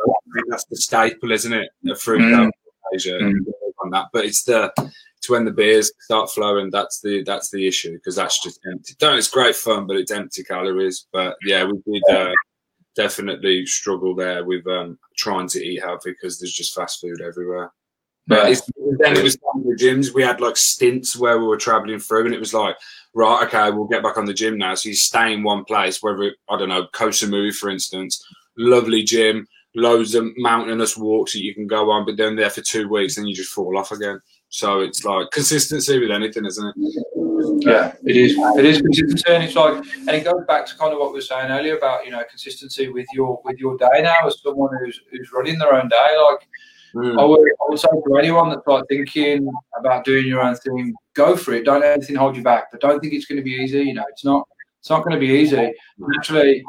That's 0.49 0.65
the 0.65 0.75
staple, 0.77 1.31
isn't 1.31 1.53
it? 1.53 1.69
A 1.89 1.95
fruit 1.95 2.21
Mm. 2.21 2.51
Asia 2.93 3.19
Mm. 3.21 3.45
on 3.83 3.91
that, 3.91 4.07
but 4.11 4.25
it's 4.25 4.43
the 4.43 4.71
it's 5.17 5.29
when 5.29 5.45
the 5.45 5.51
beers 5.51 5.91
start 5.99 6.31
flowing. 6.31 6.69
That's 6.71 6.99
the 7.01 7.23
that's 7.23 7.51
the 7.51 7.67
issue 7.67 7.93
because 7.93 8.15
that's 8.15 8.41
just 8.41 8.59
empty. 8.65 8.95
Don't 8.99 9.17
it's 9.17 9.29
great 9.29 9.55
fun, 9.55 9.85
but 9.85 9.97
it's 9.97 10.11
empty 10.11 10.43
calories. 10.43 11.05
But 11.13 11.37
yeah, 11.45 11.65
we 11.65 11.79
did 11.85 12.15
uh, 12.15 12.31
definitely 12.95 13.65
struggle 13.65 14.15
there 14.15 14.43
with 14.43 14.65
um, 14.67 14.97
trying 15.17 15.47
to 15.49 15.63
eat 15.63 15.81
healthy 15.83 16.11
because 16.11 16.39
there's 16.39 16.53
just 16.53 16.73
fast 16.73 17.01
food 17.01 17.21
everywhere. 17.21 17.71
But 18.29 18.61
then 18.99 19.17
it 19.17 19.23
was 19.23 19.37
down 19.37 19.63
the 19.63 19.75
gyms. 19.75 20.13
We 20.13 20.21
had 20.21 20.39
like 20.39 20.55
stints 20.55 21.17
where 21.17 21.39
we 21.39 21.47
were 21.47 21.57
traveling 21.57 21.99
through, 21.99 22.25
and 22.25 22.33
it 22.33 22.39
was 22.39 22.53
like, 22.53 22.75
right, 23.15 23.43
okay, 23.47 23.71
we'll 23.71 23.87
get 23.87 24.03
back 24.03 24.17
on 24.17 24.25
the 24.25 24.33
gym 24.35 24.57
now. 24.57 24.75
So 24.75 24.89
you 24.89 24.95
stay 24.95 25.33
in 25.33 25.41
one 25.41 25.65
place, 25.65 26.03
whether 26.03 26.23
it, 26.23 26.35
I 26.47 26.57
don't 26.57 26.69
know, 26.69 26.87
Koh 26.93 27.09
Samui, 27.09 27.55
for 27.55 27.69
instance, 27.69 28.23
lovely 28.55 29.01
gym, 29.01 29.47
loads 29.75 30.13
of 30.13 30.27
mountainous 30.37 30.95
walks 30.95 31.33
that 31.33 31.43
you 31.43 31.55
can 31.55 31.65
go 31.65 31.89
on, 31.89 32.05
but 32.05 32.17
then 32.17 32.35
there 32.35 32.51
for 32.51 32.61
two 32.61 32.87
weeks, 32.87 33.17
and 33.17 33.27
you 33.27 33.33
just 33.33 33.51
fall 33.51 33.77
off 33.79 33.91
again. 33.91 34.21
So 34.49 34.81
it's 34.81 35.03
like 35.03 35.31
consistency 35.31 35.99
with 35.99 36.11
anything, 36.11 36.45
isn't 36.45 36.67
it? 36.67 36.75
Yeah, 37.61 37.93
it 38.03 38.15
is. 38.15 38.37
It 38.57 38.65
is 38.65 38.81
consistency, 38.81 39.23
and 39.27 39.43
it's 39.43 39.55
like, 39.55 39.83
and 39.97 40.09
it 40.09 40.23
goes 40.23 40.45
back 40.47 40.67
to 40.67 40.77
kind 40.77 40.93
of 40.93 40.99
what 40.99 41.09
we 41.09 41.17
were 41.17 41.21
saying 41.21 41.51
earlier 41.51 41.77
about 41.77 42.05
you 42.05 42.11
know 42.11 42.23
consistency 42.29 42.89
with 42.89 43.07
your 43.13 43.41
with 43.43 43.57
your 43.57 43.77
day 43.77 44.01
now 44.01 44.27
as 44.27 44.39
someone 44.41 44.69
who's 44.79 45.01
who's 45.11 45.31
running 45.31 45.57
their 45.57 45.73
own 45.73 45.87
day. 45.87 46.17
Like 46.29 46.47
Mm. 46.95 47.19
I 47.19 47.23
would, 47.23 47.39
I 47.39 47.69
would 47.69 47.79
say 47.79 47.87
to 47.89 48.17
anyone 48.17 48.49
that's 48.49 48.65
like 48.65 48.83
thinking 48.89 49.49
about 49.77 50.05
doing 50.05 50.25
your 50.25 50.41
own 50.41 50.55
thing, 50.55 50.93
go 51.13 51.35
for 51.35 51.53
it. 51.53 51.65
Don't 51.65 51.81
let 51.81 51.93
anything 51.93 52.15
hold 52.15 52.35
you 52.35 52.43
back. 52.43 52.71
But 52.71 52.81
don't 52.81 52.99
think 52.99 53.13
it's 53.13 53.25
going 53.25 53.37
to 53.37 53.43
be 53.43 53.51
easy. 53.51 53.83
You 53.83 53.93
know, 53.93 54.05
it's 54.09 54.25
not. 54.25 54.47
It's 54.79 54.89
not 54.89 55.03
going 55.03 55.13
to 55.13 55.19
be 55.19 55.33
easy. 55.33 55.73
Actually, 56.17 56.63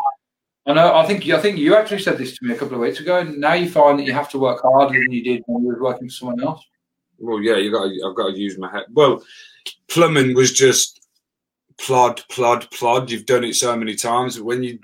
I 0.66 0.72
know. 0.72 0.94
I 0.94 1.06
think. 1.06 1.28
I 1.28 1.40
think 1.40 1.58
you 1.58 1.76
actually 1.76 2.00
said 2.00 2.18
this 2.18 2.36
to 2.36 2.44
me 2.44 2.54
a 2.54 2.58
couple 2.58 2.74
of 2.74 2.80
weeks 2.80 3.00
ago. 3.00 3.18
And 3.18 3.38
now 3.38 3.54
you 3.54 3.70
find 3.70 3.98
that 3.98 4.04
you 4.04 4.12
have 4.12 4.28
to 4.30 4.38
work 4.38 4.62
harder 4.62 4.98
than 4.98 5.12
you 5.12 5.22
did 5.22 5.42
when 5.46 5.62
you 5.64 5.68
were 5.68 5.82
working 5.82 6.08
for 6.08 6.14
someone 6.14 6.42
else. 6.42 6.64
Well, 7.18 7.40
yeah, 7.40 7.56
you 7.56 7.70
got. 7.70 7.84
I've 7.84 8.16
got 8.16 8.32
to 8.32 8.38
use 8.38 8.58
my 8.58 8.70
head. 8.70 8.84
Well, 8.92 9.22
plumbing 9.88 10.34
was 10.34 10.52
just 10.52 11.06
plod, 11.78 12.22
plod, 12.28 12.70
plod. 12.70 13.10
You've 13.10 13.26
done 13.26 13.44
it 13.44 13.54
so 13.54 13.76
many 13.76 13.94
times. 13.94 14.36
But 14.36 14.44
when 14.44 14.62
you 14.62 14.78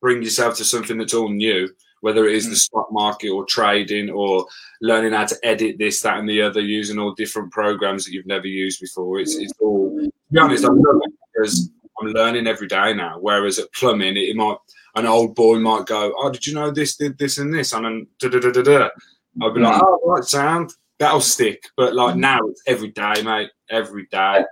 bring 0.00 0.22
yourself 0.22 0.56
to 0.58 0.64
something 0.64 0.98
that's 0.98 1.14
all 1.14 1.28
new, 1.28 1.68
whether 2.00 2.26
it 2.26 2.34
is 2.34 2.46
the 2.46 2.54
mm. 2.54 2.58
stock 2.58 2.88
market 2.90 3.30
or 3.30 3.44
trading 3.44 4.10
or 4.10 4.46
learning 4.80 5.12
how 5.12 5.26
to 5.26 5.36
edit 5.42 5.76
this, 5.78 6.00
that, 6.00 6.18
and 6.18 6.28
the 6.28 6.42
other, 6.42 6.60
using 6.60 6.98
all 6.98 7.14
different 7.14 7.52
programs 7.52 8.04
that 8.04 8.12
you've 8.12 8.26
never 8.26 8.46
used 8.46 8.80
before, 8.80 9.20
it's 9.20 9.36
it's 9.36 9.52
all. 9.60 9.98
To 10.00 10.12
be 10.32 10.38
honest, 10.38 10.64
I 10.64 10.68
love 10.68 11.00
it 11.04 11.12
because 11.32 11.70
I'm 12.00 12.08
learning 12.08 12.46
every 12.46 12.68
day 12.68 12.94
now. 12.94 13.18
Whereas 13.18 13.58
at 13.58 13.72
plumbing, 13.72 14.16
it, 14.16 14.36
might 14.36 14.56
an 14.94 15.06
old 15.06 15.34
boy 15.34 15.58
might 15.58 15.86
go, 15.86 16.12
"Oh, 16.16 16.30
did 16.30 16.46
you 16.46 16.54
know 16.54 16.70
this 16.70 16.96
did 16.96 17.18
this 17.18 17.38
and 17.38 17.52
this?" 17.52 17.72
and 17.72 17.84
then 17.84 18.06
da 18.18 18.28
da 18.28 18.38
da 18.38 18.50
da 18.50 18.62
da. 18.62 18.88
I'll 19.40 19.52
be 19.52 19.60
like, 19.60 19.80
mm. 19.80 19.82
"Oh, 19.82 20.00
right, 20.04 20.24
sound." 20.24 20.74
That'll 20.98 21.20
stick, 21.20 21.62
but 21.76 21.94
like 21.94 22.16
mm. 22.16 22.20
now 22.20 22.40
it's 22.48 22.62
every 22.66 22.88
day, 22.88 23.22
mate. 23.22 23.50
Every 23.70 24.06
day. 24.10 24.44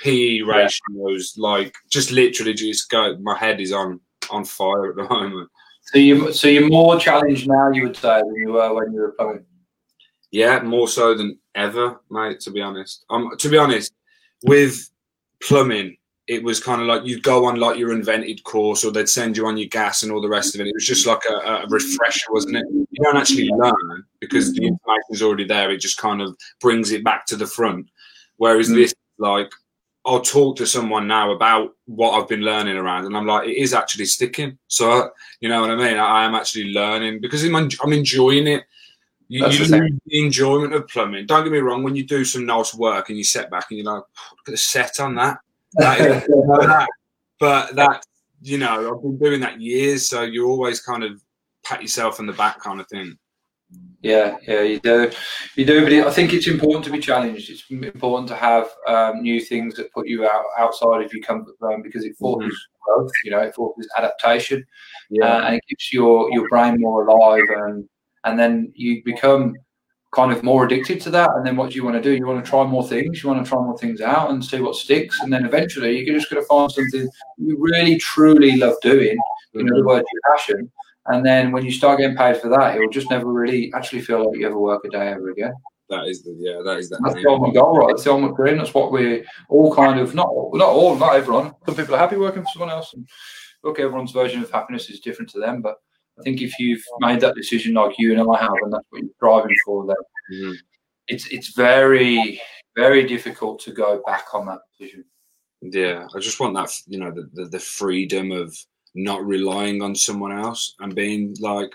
PE 0.00 0.40
ratios, 0.40 1.34
like 1.36 1.74
just 1.90 2.10
literally 2.10 2.54
just 2.54 2.88
go. 2.88 3.18
My 3.18 3.36
head 3.36 3.60
is 3.60 3.70
on 3.70 4.00
on 4.30 4.44
fire 4.44 4.90
at 4.90 4.96
the 4.96 5.04
moment. 5.14 5.50
So 5.92 5.98
you, 5.98 6.32
so 6.32 6.48
you're 6.48 6.68
more 6.68 6.98
challenged 6.98 7.48
now, 7.48 7.70
you 7.72 7.82
would 7.84 7.96
say, 7.96 8.20
than 8.20 8.34
you 8.36 8.52
were 8.52 8.72
when 8.74 8.92
you 8.92 9.00
were 9.00 9.12
plumbing. 9.12 9.44
Yeah, 10.30 10.60
more 10.60 10.86
so 10.86 11.14
than 11.14 11.38
ever, 11.56 12.00
mate. 12.10 12.38
To 12.40 12.50
be 12.52 12.60
honest, 12.60 13.04
um, 13.10 13.30
to 13.38 13.48
be 13.48 13.58
honest, 13.58 13.92
with 14.44 14.88
plumbing, 15.42 15.96
it 16.28 16.44
was 16.44 16.62
kind 16.62 16.80
of 16.80 16.86
like 16.86 17.04
you'd 17.04 17.24
go 17.24 17.44
on 17.46 17.56
like 17.56 17.76
your 17.76 17.90
unvented 17.90 18.44
course, 18.44 18.84
or 18.84 18.92
they'd 18.92 19.08
send 19.08 19.36
you 19.36 19.46
on 19.46 19.56
your 19.56 19.66
gas 19.68 20.04
and 20.04 20.12
all 20.12 20.20
the 20.20 20.28
rest 20.28 20.54
of 20.54 20.60
it. 20.60 20.68
It 20.68 20.74
was 20.74 20.86
just 20.86 21.04
like 21.08 21.22
a, 21.28 21.34
a 21.34 21.66
refresher, 21.68 22.30
wasn't 22.30 22.58
it? 22.58 22.64
You 22.70 22.86
don't 23.02 23.16
actually 23.16 23.48
learn 23.48 24.04
because 24.20 24.52
the 24.52 24.62
information 24.64 25.10
is 25.10 25.22
already 25.22 25.44
there. 25.44 25.72
It 25.72 25.78
just 25.78 25.98
kind 25.98 26.22
of 26.22 26.36
brings 26.60 26.92
it 26.92 27.02
back 27.02 27.26
to 27.26 27.36
the 27.36 27.48
front. 27.48 27.90
Whereas 28.36 28.68
Mm. 28.70 28.76
this, 28.76 28.94
like, 29.18 29.50
I'll 30.10 30.20
talk 30.20 30.56
to 30.56 30.66
someone 30.66 31.06
now 31.06 31.30
about 31.30 31.74
what 31.86 32.10
I've 32.20 32.28
been 32.28 32.40
learning 32.40 32.76
around, 32.76 33.06
and 33.06 33.16
I'm 33.16 33.26
like, 33.26 33.48
it 33.48 33.56
is 33.56 33.72
actually 33.74 34.06
sticking. 34.06 34.58
So, 34.66 34.90
uh, 34.90 35.08
you 35.40 35.48
know 35.48 35.60
what 35.60 35.70
I 35.70 35.76
mean? 35.76 35.98
I 35.98 36.24
am 36.24 36.34
actually 36.34 36.72
learning 36.72 37.20
because 37.20 37.44
I'm, 37.44 37.54
I'm 37.54 37.92
enjoying 37.92 38.46
it. 38.48 38.64
You, 39.28 39.44
you 39.52 39.58
the 39.70 39.78
lose 39.78 39.92
the 40.06 40.24
enjoyment 40.26 40.74
of 40.74 40.88
plumbing. 40.88 41.26
Don't 41.26 41.44
get 41.44 41.52
me 41.52 41.58
wrong. 41.60 41.84
When 41.84 41.94
you 41.94 42.04
do 42.04 42.24
some 42.24 42.44
nice 42.44 42.74
work 42.74 43.08
and 43.08 43.16
you 43.18 43.22
set 43.22 43.48
back 43.50 43.66
and 43.70 43.78
you're 43.78 43.86
like, 43.94 44.02
oh, 44.02 44.30
look 44.36 44.48
at 44.48 44.50
the 44.52 44.56
set 44.56 44.98
on 44.98 45.14
that. 45.14 45.38
That 45.74 46.00
is- 46.00 46.26
that- 46.26 46.88
but 47.38 47.76
that, 47.76 48.04
you 48.42 48.58
know, 48.58 48.96
I've 48.96 49.02
been 49.02 49.16
doing 49.18 49.40
that 49.42 49.60
years. 49.60 50.08
So 50.10 50.22
you 50.22 50.46
always 50.48 50.80
kind 50.80 51.04
of 51.04 51.22
pat 51.64 51.80
yourself 51.82 52.18
on 52.18 52.26
the 52.26 52.32
back, 52.32 52.58
kind 52.60 52.80
of 52.80 52.88
thing. 52.88 53.16
Yeah, 54.02 54.38
yeah, 54.48 54.62
you 54.62 54.80
do, 54.80 55.10
you 55.56 55.66
do. 55.66 55.84
But 55.84 55.92
I 56.08 56.10
think 56.10 56.32
it's 56.32 56.48
important 56.48 56.86
to 56.86 56.90
be 56.90 57.00
challenged. 57.00 57.50
It's 57.50 57.64
important 57.70 58.28
to 58.28 58.34
have 58.34 58.68
um, 58.86 59.20
new 59.20 59.40
things 59.40 59.74
that 59.74 59.92
put 59.92 60.08
you 60.08 60.24
out 60.26 60.44
outside 60.58 61.04
of 61.04 61.12
your 61.12 61.22
comfort 61.22 61.58
zone 61.58 61.82
because 61.82 62.04
it 62.04 62.16
forces 62.16 62.58
growth. 62.82 63.10
You 63.24 63.32
know, 63.32 63.40
it 63.40 63.54
forces 63.54 63.88
adaptation, 63.98 64.64
uh, 65.22 65.42
and 65.44 65.56
it 65.56 65.62
keeps 65.68 65.92
your 65.92 66.32
your 66.32 66.48
brain 66.48 66.80
more 66.80 67.06
alive, 67.06 67.44
and 67.50 67.86
and 68.24 68.38
then 68.38 68.72
you 68.74 69.02
become 69.04 69.54
kind 70.12 70.32
of 70.32 70.42
more 70.42 70.64
addicted 70.64 71.00
to 71.02 71.10
that. 71.10 71.30
And 71.36 71.46
then 71.46 71.56
what 71.56 71.70
do 71.70 71.76
you 71.76 71.84
want 71.84 71.96
to 71.96 72.02
do? 72.02 72.14
You 72.14 72.26
want 72.26 72.44
to 72.44 72.50
try 72.50 72.64
more 72.64 72.86
things. 72.86 73.22
You 73.22 73.28
want 73.28 73.44
to 73.44 73.48
try 73.48 73.58
more 73.58 73.78
things 73.78 74.00
out 74.00 74.30
and 74.30 74.44
see 74.44 74.60
what 74.60 74.74
sticks. 74.74 75.20
And 75.20 75.32
then 75.32 75.44
eventually 75.44 76.00
you're 76.04 76.18
just 76.18 76.30
going 76.30 76.42
to 76.42 76.46
find 76.48 76.70
something 76.70 77.08
you 77.38 77.56
really 77.58 77.96
truly 77.98 78.56
love 78.56 78.74
doing. 78.82 79.16
You 79.52 79.64
know, 79.64 79.76
the 79.76 79.84
word 79.84 80.04
your 80.12 80.36
passion. 80.36 80.72
And 81.12 81.24
then 81.24 81.52
when 81.52 81.64
you 81.64 81.72
start 81.72 81.98
getting 81.98 82.16
paid 82.16 82.38
for 82.38 82.48
that, 82.48 82.76
it 82.76 82.80
will 82.80 82.90
just 82.90 83.10
never 83.10 83.32
really 83.32 83.72
actually 83.74 84.02
feel 84.02 84.26
like 84.26 84.38
you 84.38 84.46
ever 84.46 84.58
work 84.58 84.84
a 84.84 84.88
day 84.88 85.08
ever 85.08 85.30
again. 85.30 85.52
That 85.88 86.06
is 86.06 86.22
the 86.22 86.36
yeah. 86.38 86.62
That 86.64 86.78
is 86.78 86.88
the. 86.88 87.00
That's 87.02 87.16
the 87.16 87.28
ultimate 87.28 87.54
goal, 87.54 87.76
right? 87.76 87.88
That's 87.88 88.04
the 88.04 88.12
ultimate 88.12 88.36
dream. 88.36 88.58
That's 88.58 88.72
what 88.72 88.92
we 88.92 89.24
all 89.48 89.74
kind 89.74 89.98
of 89.98 90.14
not 90.14 90.28
not 90.52 90.68
all, 90.68 90.96
not 90.96 91.16
everyone. 91.16 91.52
Some 91.66 91.74
people 91.74 91.96
are 91.96 91.98
happy 91.98 92.16
working 92.16 92.42
for 92.42 92.48
someone 92.52 92.70
else, 92.70 92.94
and 92.94 93.08
look, 93.64 93.80
everyone's 93.80 94.12
version 94.12 94.40
of 94.40 94.50
happiness 94.50 94.88
is 94.88 95.00
different 95.00 95.30
to 95.32 95.40
them. 95.40 95.62
But 95.62 95.76
I 96.18 96.22
think 96.22 96.42
if 96.42 96.58
you've 96.60 96.82
made 97.00 97.20
that 97.20 97.34
decision 97.34 97.74
like 97.74 97.96
you 97.98 98.12
and 98.12 98.20
I 98.20 98.40
have, 98.40 98.52
and 98.62 98.72
that's 98.72 98.86
what 98.90 99.02
you're 99.02 99.10
driving 99.20 99.56
for, 99.64 99.86
then 99.86 99.96
mm-hmm. 100.32 100.54
it's 101.08 101.26
it's 101.26 101.54
very 101.54 102.40
very 102.76 103.04
difficult 103.04 103.58
to 103.62 103.72
go 103.72 104.00
back 104.06 104.32
on 104.32 104.46
that 104.46 104.60
decision. 104.78 105.04
Yeah, 105.60 106.06
I 106.14 106.20
just 106.20 106.38
want 106.38 106.54
that 106.54 106.70
you 106.86 107.00
know 107.00 107.10
the, 107.10 107.28
the, 107.32 107.46
the 107.46 107.58
freedom 107.58 108.30
of 108.30 108.56
not 108.94 109.24
relying 109.24 109.82
on 109.82 109.94
someone 109.94 110.32
else 110.32 110.74
and 110.80 110.94
being 110.94 111.36
like, 111.40 111.70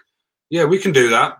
yeah, 0.50 0.66
we 0.66 0.78
can 0.78 0.92
do 0.92 1.10
that 1.10 1.38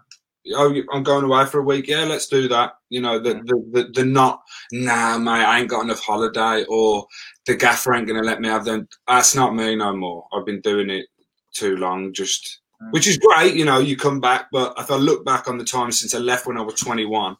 oh, 0.54 0.82
I'm 0.92 1.04
going 1.04 1.26
away 1.26 1.46
for 1.46 1.60
a 1.60 1.64
week. 1.64 1.88
Yeah, 1.88 2.04
let's 2.04 2.28
do 2.28 2.48
that. 2.50 2.74
You 2.90 3.02
know, 3.02 3.20
the 3.20 3.36
the, 3.36 3.70
the, 3.72 3.92
the 3.94 4.06
not, 4.06 4.42
nah, 4.72 5.18
mate, 5.18 5.44
I 5.44 5.60
ain't 5.60 5.70
got 5.70 5.84
enough 5.84 6.02
holiday, 6.02 6.66
or 6.70 7.06
the 7.46 7.56
gaffer 7.56 7.94
ain't 7.94 8.08
going 8.08 8.20
to 8.20 8.26
let 8.26 8.42
me 8.42 8.48
have 8.48 8.66
them. 8.66 8.88
That's 9.08 9.36
not 9.36 9.56
me 9.56 9.76
no 9.76 9.96
more. 9.96 10.28
I've 10.34 10.46
been 10.46 10.62
doing 10.62 10.90
it 10.90 11.08
too 11.54 11.78
long, 11.78 12.14
just, 12.14 12.60
mm. 12.82 12.92
which 12.92 13.08
is 13.08 13.18
great. 13.18 13.56
You 13.56 13.66
know, 13.66 13.80
you 13.80 13.98
come 13.98 14.20
back, 14.20 14.48
but 14.52 14.74
if 14.78 14.92
I 14.92 14.96
look 14.96 15.26
back 15.26 15.48
on 15.48 15.58
the 15.58 15.66
time 15.66 15.92
since 15.92 16.14
I 16.14 16.20
left 16.20 16.46
when 16.46 16.58
I 16.58 16.62
was 16.62 16.76
21, 16.76 17.38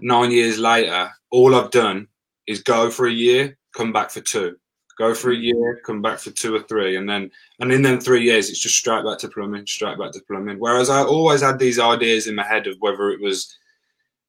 nine 0.00 0.30
years 0.30 0.58
later, 0.58 1.10
all 1.30 1.54
I've 1.54 1.70
done 1.70 2.08
is 2.46 2.62
go 2.62 2.90
for 2.90 3.06
a 3.06 3.12
year, 3.12 3.56
come 3.74 3.92
back 3.92 4.10
for 4.10 4.20
two 4.20 4.56
go 5.02 5.14
for 5.14 5.32
a 5.32 5.36
year, 5.36 5.80
come 5.84 6.00
back 6.00 6.18
for 6.20 6.30
two 6.30 6.54
or 6.54 6.62
three, 6.62 6.96
and 6.96 7.08
then 7.08 7.30
and 7.58 7.72
in 7.72 7.82
them 7.82 8.00
three 8.00 8.22
years, 8.22 8.48
it's 8.48 8.60
just 8.60 8.76
straight 8.76 9.04
back 9.04 9.18
to 9.18 9.28
plumbing, 9.28 9.66
straight 9.66 9.98
back 9.98 10.12
to 10.12 10.20
plumbing. 10.28 10.58
Whereas 10.58 10.90
I 10.90 11.02
always 11.02 11.42
had 11.42 11.58
these 11.58 11.78
ideas 11.78 12.26
in 12.26 12.36
my 12.36 12.46
head 12.46 12.66
of 12.66 12.76
whether 12.78 13.10
it 13.10 13.20
was, 13.20 13.56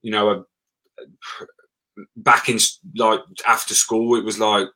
you 0.01 0.11
know, 0.11 0.29
a, 0.31 0.43
back 2.17 2.49
in 2.49 2.57
like 2.95 3.19
after 3.47 3.75
school, 3.75 4.15
it 4.17 4.25
was 4.25 4.39
like, 4.39 4.67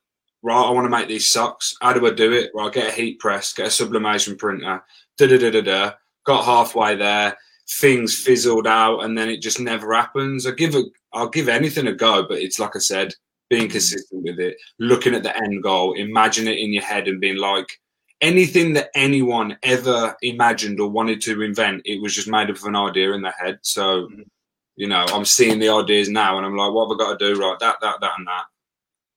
right, 0.42 0.68
I 0.68 0.70
want 0.70 0.84
to 0.84 0.96
make 0.96 1.08
these 1.08 1.28
socks. 1.28 1.74
How 1.82 1.92
do 1.92 2.06
I 2.06 2.10
do 2.10 2.32
it? 2.32 2.50
Right, 2.54 2.72
get 2.72 2.92
a 2.92 2.92
heat 2.92 3.18
press, 3.18 3.52
get 3.52 3.66
a 3.66 3.70
sublimation 3.70 4.36
printer, 4.36 4.82
da 5.16 5.26
da 5.26 5.38
da 5.38 5.50
da 5.50 5.60
da. 5.60 5.92
Got 6.24 6.44
halfway 6.44 6.94
there, 6.94 7.36
things 7.80 8.14
fizzled 8.14 8.66
out, 8.66 9.00
and 9.00 9.18
then 9.18 9.28
it 9.28 9.42
just 9.42 9.58
never 9.58 9.92
happens. 9.94 10.46
I 10.46 10.52
give 10.52 10.74
a, 10.76 10.84
I'll 11.12 11.28
give 11.28 11.48
anything 11.48 11.88
a 11.88 11.92
go, 11.92 12.24
but 12.28 12.38
it's 12.38 12.58
like 12.58 12.76
I 12.76 12.80
said, 12.80 13.14
being 13.50 13.68
consistent 13.68 14.22
with 14.22 14.38
it, 14.38 14.56
looking 14.78 15.14
at 15.14 15.22
the 15.22 15.36
end 15.36 15.62
goal, 15.62 15.94
imagine 15.94 16.48
it 16.48 16.58
in 16.58 16.72
your 16.72 16.82
head 16.82 17.08
and 17.08 17.20
being 17.20 17.38
like, 17.38 17.68
anything 18.20 18.72
that 18.72 18.90
anyone 18.94 19.56
ever 19.62 20.16
imagined 20.22 20.80
or 20.80 20.90
wanted 20.90 21.20
to 21.22 21.42
invent, 21.42 21.82
it 21.84 22.02
was 22.02 22.14
just 22.14 22.28
made 22.28 22.50
up 22.50 22.56
of 22.56 22.64
an 22.64 22.76
idea 22.76 23.12
in 23.12 23.22
their 23.22 23.34
head. 23.38 23.58
So, 23.62 24.02
mm-hmm. 24.02 24.22
you 24.76 24.88
know, 24.88 25.06
I'm 25.12 25.24
seeing 25.24 25.58
the 25.58 25.68
ideas 25.68 26.08
now 26.08 26.36
and 26.36 26.46
I'm 26.46 26.56
like, 26.56 26.72
what 26.72 26.88
have 26.88 26.96
I 26.96 27.04
got 27.04 27.18
to 27.18 27.34
do? 27.34 27.40
Right, 27.40 27.56
that, 27.60 27.76
that, 27.80 28.00
that, 28.00 28.12
and 28.18 28.26
that. 28.26 28.44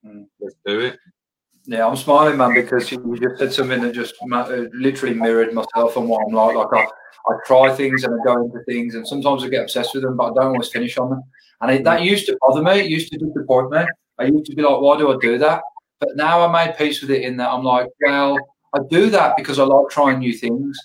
Mm. 0.06 0.26
Let's 0.39 0.56
do 0.65 0.80
it. 0.82 1.00
Yeah, 1.65 1.88
I'm 1.88 1.96
smiling, 1.96 2.38
man, 2.38 2.54
because 2.54 2.91
you 2.91 3.17
just 3.22 3.38
said 3.38 3.54
something 3.54 3.82
that 3.82 3.94
just 3.94 4.15
uh, 4.32 4.63
literally 4.74 5.13
mirrored 5.13 5.54
myself 5.54 5.96
and 5.96 6.10
what 6.10 6.26
I'm 6.28 6.34
like. 6.34 6.56
Like 6.56 6.74
I, 6.74 7.32
I 7.32 7.36
try 7.46 7.74
things 7.76 8.04
and 8.04 8.20
I 8.20 8.24
go 8.24 8.44
into 8.44 8.63
things, 8.63 8.96
and 8.96 9.08
sometimes 9.08 9.44
I 9.44 9.50
get 9.50 9.62
obsessed 9.62 9.94
with 9.94 10.04
them, 10.04 10.17
but 10.17 10.32
I 10.32 10.34
don't 10.34 10.54
always 10.54 10.70
finish 10.70 10.98
on 10.98 11.12
them. 11.12 11.24
And 11.62 11.72
it, 11.72 11.84
that 11.84 12.00
mm. 12.00 12.06
used 12.06 12.26
to 12.26 12.38
bother 12.41 12.63
me. 12.63 12.80
It 12.80 12.89
used 12.89 13.12
to 13.12 13.20
disappoint 13.20 13.70
me. 13.72 13.86
I 14.21 14.25
used 14.25 14.45
to 14.45 14.55
be 14.55 14.62
like, 14.62 14.79
why 14.79 14.97
do 14.97 15.12
I 15.12 15.17
do 15.19 15.38
that? 15.38 15.62
But 15.99 16.15
now 16.15 16.45
I 16.45 16.65
made 16.65 16.77
peace 16.77 17.01
with 17.01 17.12
it 17.12 17.21
in 17.21 17.38
that 17.38 17.49
I'm 17.49 17.63
like, 17.63 17.88
well, 18.05 18.38
I 18.73 18.79
do 18.89 19.10
that 19.10 19.38
because 19.38 19.60
I 19.60 19.63
like 19.63 19.89
trying 19.89 20.19
new 20.19 20.34
things 20.34 20.77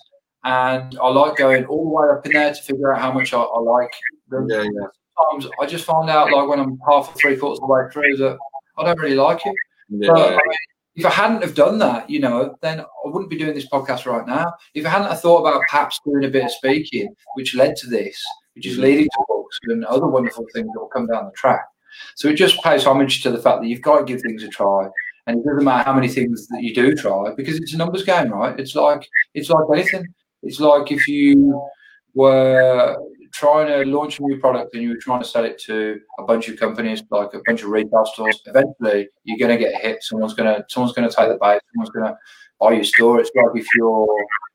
and 0.44 0.98
I 1.00 1.08
like 1.08 1.36
going 1.36 1.64
all 1.66 1.84
the 1.84 1.90
way 1.90 2.08
up 2.10 2.26
in 2.26 2.32
there 2.32 2.52
to 2.52 2.62
figure 2.62 2.92
out 2.92 3.00
how 3.00 3.12
much 3.12 3.32
I, 3.32 3.40
I 3.40 3.60
like 3.60 3.92
them. 4.28 4.46
Yeah, 4.48 4.62
yeah. 4.62 4.86
Sometimes 5.30 5.52
I 5.60 5.66
just 5.66 5.84
find 5.84 6.10
out 6.10 6.30
like 6.32 6.48
when 6.48 6.60
I'm 6.60 6.78
half 6.88 7.08
or 7.08 7.14
three 7.14 7.36
quarters 7.36 7.58
of 7.58 7.68
the 7.68 7.72
way 7.72 7.82
through 7.90 8.16
that 8.18 8.38
I 8.78 8.84
don't 8.84 9.00
really 9.00 9.16
like 9.16 9.40
it. 9.46 9.54
Yeah. 9.88 10.12
But, 10.12 10.26
I 10.26 10.30
mean, 10.30 10.56
if 10.96 11.04
I 11.04 11.10
hadn't 11.10 11.42
have 11.42 11.54
done 11.54 11.78
that, 11.78 12.08
you 12.08 12.20
know, 12.20 12.56
then 12.62 12.80
I 12.80 12.84
wouldn't 13.04 13.30
be 13.30 13.38
doing 13.38 13.54
this 13.54 13.68
podcast 13.68 14.10
right 14.10 14.26
now. 14.26 14.52
If 14.74 14.86
I 14.86 14.88
hadn't 14.88 15.08
have 15.08 15.20
thought 15.20 15.40
about 15.40 15.60
perhaps 15.68 16.00
doing 16.06 16.24
a 16.24 16.28
bit 16.28 16.44
of 16.44 16.50
speaking, 16.50 17.14
which 17.34 17.54
led 17.54 17.76
to 17.76 17.86
this, 17.86 18.22
which 18.54 18.66
is 18.66 18.74
mm-hmm. 18.74 18.82
leading 18.82 19.04
to 19.04 19.24
books 19.28 19.58
and 19.64 19.84
other 19.84 20.06
wonderful 20.06 20.46
things 20.54 20.68
that 20.72 20.80
will 20.80 20.88
come 20.88 21.06
down 21.06 21.26
the 21.26 21.32
track, 21.32 21.64
so 22.14 22.28
it 22.28 22.34
just 22.34 22.62
pays 22.62 22.84
homage 22.84 23.22
to 23.22 23.30
the 23.30 23.38
fact 23.38 23.62
that 23.62 23.68
you've 23.68 23.82
got 23.82 23.98
to 23.98 24.04
give 24.04 24.22
things 24.22 24.42
a 24.42 24.48
try. 24.48 24.88
And 25.26 25.38
it 25.38 25.46
doesn't 25.46 25.64
matter 25.64 25.84
how 25.84 25.94
many 25.94 26.08
things 26.08 26.46
that 26.48 26.62
you 26.62 26.72
do 26.74 26.94
try 26.94 27.34
because 27.36 27.56
it's 27.56 27.74
a 27.74 27.76
numbers 27.76 28.04
game, 28.04 28.30
right? 28.30 28.58
It's 28.58 28.74
like 28.74 29.06
it's 29.34 29.50
like 29.50 29.64
anything. 29.72 30.06
It's 30.42 30.60
like 30.60 30.92
if 30.92 31.08
you 31.08 31.60
were 32.14 32.96
trying 33.32 33.66
to 33.66 33.90
launch 33.90 34.18
a 34.18 34.22
new 34.22 34.38
product 34.38 34.74
and 34.74 34.82
you 34.82 34.90
were 34.90 34.96
trying 34.96 35.20
to 35.20 35.28
sell 35.28 35.44
it 35.44 35.58
to 35.58 36.00
a 36.18 36.22
bunch 36.22 36.48
of 36.48 36.58
companies, 36.58 37.02
like 37.10 37.34
a 37.34 37.40
bunch 37.46 37.62
of 37.62 37.70
retail 37.70 38.06
stores, 38.06 38.40
eventually 38.46 39.08
you're 39.24 39.38
going 39.38 39.56
to 39.56 39.62
get 39.62 39.80
hit. 39.80 40.02
Someone's 40.02 40.34
going 40.34 40.54
to 40.54 40.64
someone's 40.68 40.94
going 40.94 41.08
to 41.08 41.14
take 41.14 41.28
the 41.28 41.38
bait. 41.40 41.60
Someone's 41.72 41.90
going 41.90 42.06
to 42.06 42.16
buy 42.60 42.72
your 42.72 42.84
store. 42.84 43.20
It's 43.20 43.30
like 43.34 43.46
if 43.54 43.66
you're 43.74 44.06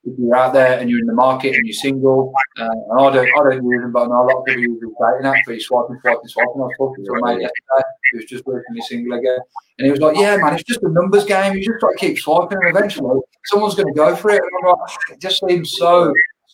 if 0.03 0.17
you're 0.17 0.35
out 0.35 0.53
there 0.53 0.79
and 0.79 0.89
you're 0.89 0.99
in 0.99 1.05
the 1.05 1.13
market 1.13 1.55
and 1.55 1.65
you're 1.65 1.73
single, 1.73 2.33
uh, 2.59 2.63
and 2.63 2.99
I 2.99 3.11
don't, 3.13 3.27
I 3.27 3.49
don't 3.49 3.65
use 3.65 3.81
them, 3.81 3.91
but 3.91 4.03
I 4.03 4.07
know 4.07 4.23
a 4.23 4.25
lot 4.25 4.37
of 4.37 4.45
people 4.45 4.63
use 4.63 4.79
the 4.81 4.87
dating 4.87 5.27
app, 5.27 5.35
but 5.45 5.51
you're 5.51 5.59
swiping, 5.59 5.99
swiping, 6.01 6.27
swiping. 6.27 6.61
I 6.61 6.65
was 6.65 6.73
talking 6.77 7.05
to 7.05 7.11
a 7.11 7.25
mate 7.25 7.41
yesterday 7.41 7.87
who 8.11 8.17
was 8.17 8.25
just 8.25 8.43
recently 8.47 8.81
single 8.81 9.19
again, 9.19 9.37
and 9.77 9.85
he 9.85 9.91
was 9.91 9.99
like, 9.99 10.17
"Yeah, 10.17 10.37
man, 10.37 10.55
it's 10.55 10.63
just 10.63 10.81
a 10.81 10.89
numbers 10.89 11.25
game. 11.25 11.53
You 11.55 11.63
just 11.63 11.81
got 11.81 11.91
to 11.91 11.97
keep 11.97 12.17
swiping, 12.17 12.57
and 12.63 12.75
eventually 12.75 13.21
someone's 13.45 13.75
going 13.75 13.93
to 13.93 13.97
go 13.97 14.15
for 14.15 14.31
it." 14.31 14.41
And 14.41 14.51
I'm 14.63 14.75
like, 14.79 14.89
it 15.11 15.21
just 15.21 15.43
seems 15.47 15.77
so 15.77 16.11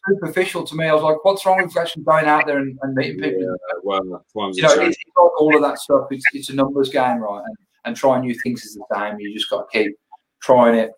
superficial 0.09 0.63
to 0.65 0.75
me. 0.75 0.85
I 0.85 0.93
was 0.93 1.03
like, 1.03 1.23
"What's 1.23 1.45
wrong 1.45 1.63
with 1.63 1.77
actually 1.77 2.03
going 2.03 2.25
out 2.25 2.47
there 2.47 2.57
and, 2.57 2.77
and 2.81 2.93
meeting 2.95 3.21
people?" 3.21 3.41
Yeah, 3.41 3.79
well, 3.83 4.03
you 4.03 4.61
know, 4.61 4.69
it's, 4.71 4.97
it's 4.97 4.99
like 5.15 5.41
all 5.41 5.55
of 5.55 5.61
that 5.61 5.79
stuff. 5.79 6.07
It's, 6.11 6.25
it's 6.33 6.49
a 6.49 6.53
numbers 6.55 6.89
game, 6.89 7.19
right? 7.19 7.43
And, 7.45 7.57
and 7.85 7.95
trying 7.95 8.23
new 8.23 8.35
things 8.43 8.65
is 8.65 8.75
the 8.75 8.83
same. 8.93 9.17
You 9.21 9.33
just 9.33 9.49
got 9.49 9.71
to 9.71 9.77
keep 9.77 9.95
trying 10.41 10.75
it, 10.75 10.91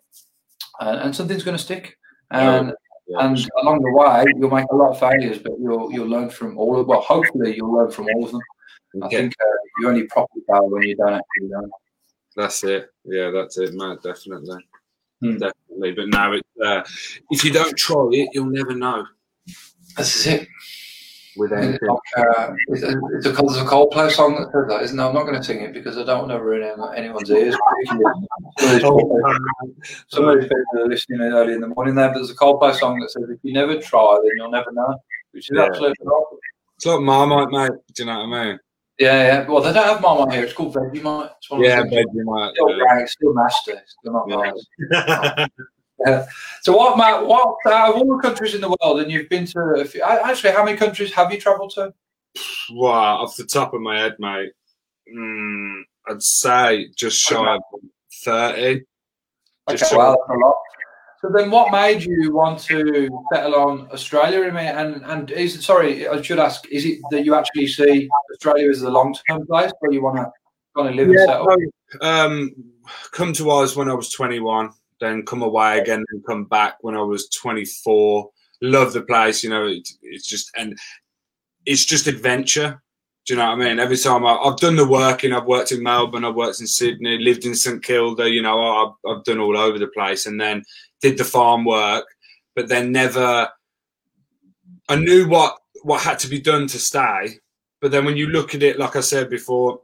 and, 0.80 0.98
and 1.00 1.16
something's 1.16 1.44
going 1.44 1.56
to 1.56 1.62
stick. 1.62 1.96
And 2.30 2.72
yeah. 3.08 3.26
and 3.26 3.50
along 3.62 3.82
the 3.82 3.92
way, 3.92 4.24
you'll 4.36 4.50
make 4.50 4.66
a 4.70 4.76
lot 4.76 4.90
of 4.90 5.00
failures, 5.00 5.38
but 5.38 5.52
you'll 5.58 5.92
you'll 5.92 6.08
learn 6.08 6.30
from 6.30 6.58
all 6.58 6.78
of. 6.78 6.86
Well, 6.86 7.00
hopefully, 7.00 7.56
you'll 7.56 7.72
learn 7.72 7.90
from 7.90 8.06
all 8.14 8.24
of 8.24 8.32
them. 8.32 8.40
Okay. 9.02 9.06
I 9.06 9.20
think 9.20 9.34
uh, 9.40 9.56
you 9.78 9.88
only 9.88 10.04
properly 10.04 10.42
fail 10.48 10.68
when 10.68 10.82
you 10.82 10.96
don't 10.96 11.14
actually 11.14 11.48
learn. 11.48 11.70
That's 12.36 12.62
it. 12.64 12.90
Yeah, 13.04 13.30
that's 13.30 13.58
it, 13.58 13.74
man. 13.74 13.98
Definitely, 14.02 14.64
hmm. 15.20 15.38
definitely. 15.38 15.92
But 15.92 16.08
now, 16.08 16.32
it's 16.32 16.48
uh, 16.64 16.82
if 17.30 17.44
you 17.44 17.52
don't 17.52 17.76
try 17.76 18.08
it, 18.12 18.30
you'll 18.32 18.46
never 18.46 18.74
know. 18.74 19.06
That's 19.96 20.26
it 20.26 20.48
with 21.40 21.52
anything. 21.52 21.88
Uh, 22.16 22.52
it's, 22.68 22.82
a, 22.82 23.00
it's 23.14 23.26
a, 23.26 23.32
there's 23.32 23.56
a 23.56 23.64
Coldplay 23.64 24.10
song 24.10 24.36
that 24.36 24.52
says 24.52 24.68
that, 24.68 24.82
isn't 24.82 24.96
there? 24.96 25.06
I'm 25.06 25.14
not 25.14 25.22
going 25.22 25.36
to 25.36 25.42
sing 25.42 25.62
it 25.62 25.72
because 25.72 25.96
I 25.96 26.04
don't 26.04 26.28
want 26.28 26.30
to 26.30 26.44
ruin 26.44 26.62
anyone's 26.94 27.30
ears. 27.30 27.56
Some 30.08 30.28
of 30.28 30.38
these 30.38 30.44
people 30.44 30.64
are 30.76 30.86
listening 30.86 31.20
early 31.22 31.54
in 31.54 31.60
the 31.60 31.68
morning 31.68 31.94
there, 31.94 32.08
but 32.08 32.16
there's 32.16 32.30
a 32.30 32.36
Coldplay 32.36 32.74
song 32.74 33.00
that 33.00 33.10
says, 33.10 33.24
if 33.30 33.38
you 33.42 33.54
never 33.54 33.80
try, 33.80 34.18
then 34.22 34.32
you'll 34.36 34.50
never 34.50 34.70
know, 34.70 34.94
which 35.32 35.50
is 35.50 35.56
yeah. 35.56 35.64
absolutely 35.64 35.96
right. 36.04 36.24
It's 36.76 36.86
like 36.86 37.00
Marmite, 37.00 37.50
mate. 37.50 37.72
Do 37.94 38.02
you 38.02 38.06
know 38.06 38.26
what 38.26 38.36
I 38.36 38.44
mean? 38.44 38.58
Yeah, 38.98 39.22
yeah. 39.22 39.48
Well, 39.48 39.62
they 39.62 39.72
don't 39.72 39.86
have 39.86 40.02
Marmite 40.02 40.34
here. 40.34 40.44
It's 40.44 40.52
called 40.52 40.74
Vegemite. 40.74 41.30
It's 41.38 41.48
yeah, 41.52 41.82
Vegemite. 41.82 42.52
Still, 42.52 42.76
yeah. 42.76 43.06
still 43.06 43.34
master. 43.34 43.82
Still 43.86 44.12
not 44.12 44.54
yeah. 44.90 45.46
Yeah. 46.06 46.26
So 46.62 46.76
what, 46.76 46.96
Matt? 46.96 47.26
What 47.26 47.56
out 47.66 47.90
of 47.90 47.96
all 47.96 48.16
the 48.16 48.22
countries 48.22 48.54
in 48.54 48.60
the 48.60 48.74
world, 48.80 49.00
and 49.00 49.10
you've 49.10 49.28
been 49.28 49.46
to? 49.46 49.60
A 49.78 49.84
few, 49.84 50.02
actually, 50.02 50.52
how 50.52 50.64
many 50.64 50.76
countries 50.76 51.12
have 51.12 51.32
you 51.32 51.40
travelled 51.40 51.72
to? 51.74 51.92
Wow, 52.70 53.22
off 53.22 53.36
the 53.36 53.44
top 53.44 53.74
of 53.74 53.80
my 53.80 53.98
head, 53.98 54.16
mate, 54.18 54.52
mm, 55.14 55.82
I'd 56.08 56.22
say 56.22 56.88
just 56.96 57.18
shy 57.18 57.54
of 57.54 57.62
thirty. 58.24 58.84
Okay, 59.68 59.96
wow, 59.96 60.16
that's 60.16 60.30
a 60.30 60.46
lot. 60.46 60.56
So 61.20 61.28
then, 61.34 61.50
what 61.50 61.70
made 61.70 62.02
you 62.02 62.32
want 62.32 62.60
to 62.60 63.08
settle 63.32 63.54
on 63.56 63.88
Australia? 63.92 64.50
Mate? 64.50 64.68
And 64.68 65.04
and 65.04 65.30
is 65.30 65.62
sorry, 65.62 66.08
I 66.08 66.22
should 66.22 66.38
ask: 66.38 66.66
is 66.70 66.86
it 66.86 67.00
that 67.10 67.24
you 67.24 67.34
actually 67.34 67.66
see 67.66 68.08
Australia 68.32 68.70
as 68.70 68.82
a 68.82 68.90
long 68.90 69.14
term 69.28 69.46
place 69.46 69.72
where 69.80 69.92
you 69.92 70.02
want 70.02 70.16
to 70.16 70.30
kind 70.74 70.88
of 70.88 70.94
live 70.94 71.08
yeah, 71.08 71.20
and 71.20 71.28
settle? 71.28 71.56
Um, 72.00 72.54
come 73.10 73.34
to 73.34 73.50
Oz 73.50 73.76
when 73.76 73.90
I 73.90 73.94
was 73.94 74.10
twenty 74.10 74.40
one 74.40 74.70
then 75.00 75.24
come 75.24 75.42
away 75.42 75.80
again 75.80 76.04
and 76.10 76.26
come 76.26 76.44
back 76.44 76.76
when 76.82 76.96
I 76.96 77.02
was 77.02 77.28
24. 77.30 78.30
Love 78.62 78.92
the 78.92 79.02
place, 79.02 79.42
you 79.42 79.50
know. 79.50 79.66
It, 79.66 79.88
it's 80.02 80.26
just 80.26 80.50
and 80.56 80.78
it's 81.66 81.84
just 81.84 82.06
adventure. 82.06 82.82
Do 83.26 83.34
you 83.34 83.38
know 83.38 83.46
what 83.46 83.60
I 83.60 83.68
mean? 83.68 83.78
Every 83.78 83.96
time 83.96 84.24
I, 84.26 84.38
have 84.44 84.56
done 84.56 84.76
the 84.76 84.86
working, 84.86 85.32
I've 85.32 85.44
worked 85.44 85.72
in 85.72 85.82
Melbourne, 85.82 86.24
I've 86.24 86.34
worked 86.34 86.60
in 86.60 86.66
Sydney, 86.66 87.18
lived 87.18 87.44
in 87.44 87.54
St 87.54 87.82
Kilda. 87.82 88.28
You 88.28 88.42
know, 88.42 88.60
I've, 88.60 89.10
I've 89.10 89.24
done 89.24 89.38
all 89.38 89.56
over 89.56 89.78
the 89.78 89.88
place, 89.88 90.26
and 90.26 90.40
then 90.40 90.64
did 91.00 91.18
the 91.18 91.24
farm 91.24 91.64
work, 91.64 92.06
but 92.54 92.68
then 92.68 92.92
never. 92.92 93.48
I 94.88 94.96
knew 94.96 95.28
what 95.28 95.56
what 95.82 96.02
had 96.02 96.18
to 96.20 96.28
be 96.28 96.40
done 96.40 96.66
to 96.68 96.78
stay. 96.78 97.38
But 97.80 97.90
then 97.90 98.04
when 98.04 98.16
you 98.16 98.26
look 98.26 98.54
at 98.54 98.62
it, 98.62 98.78
like 98.78 98.96
I 98.96 99.00
said 99.00 99.30
before, 99.30 99.80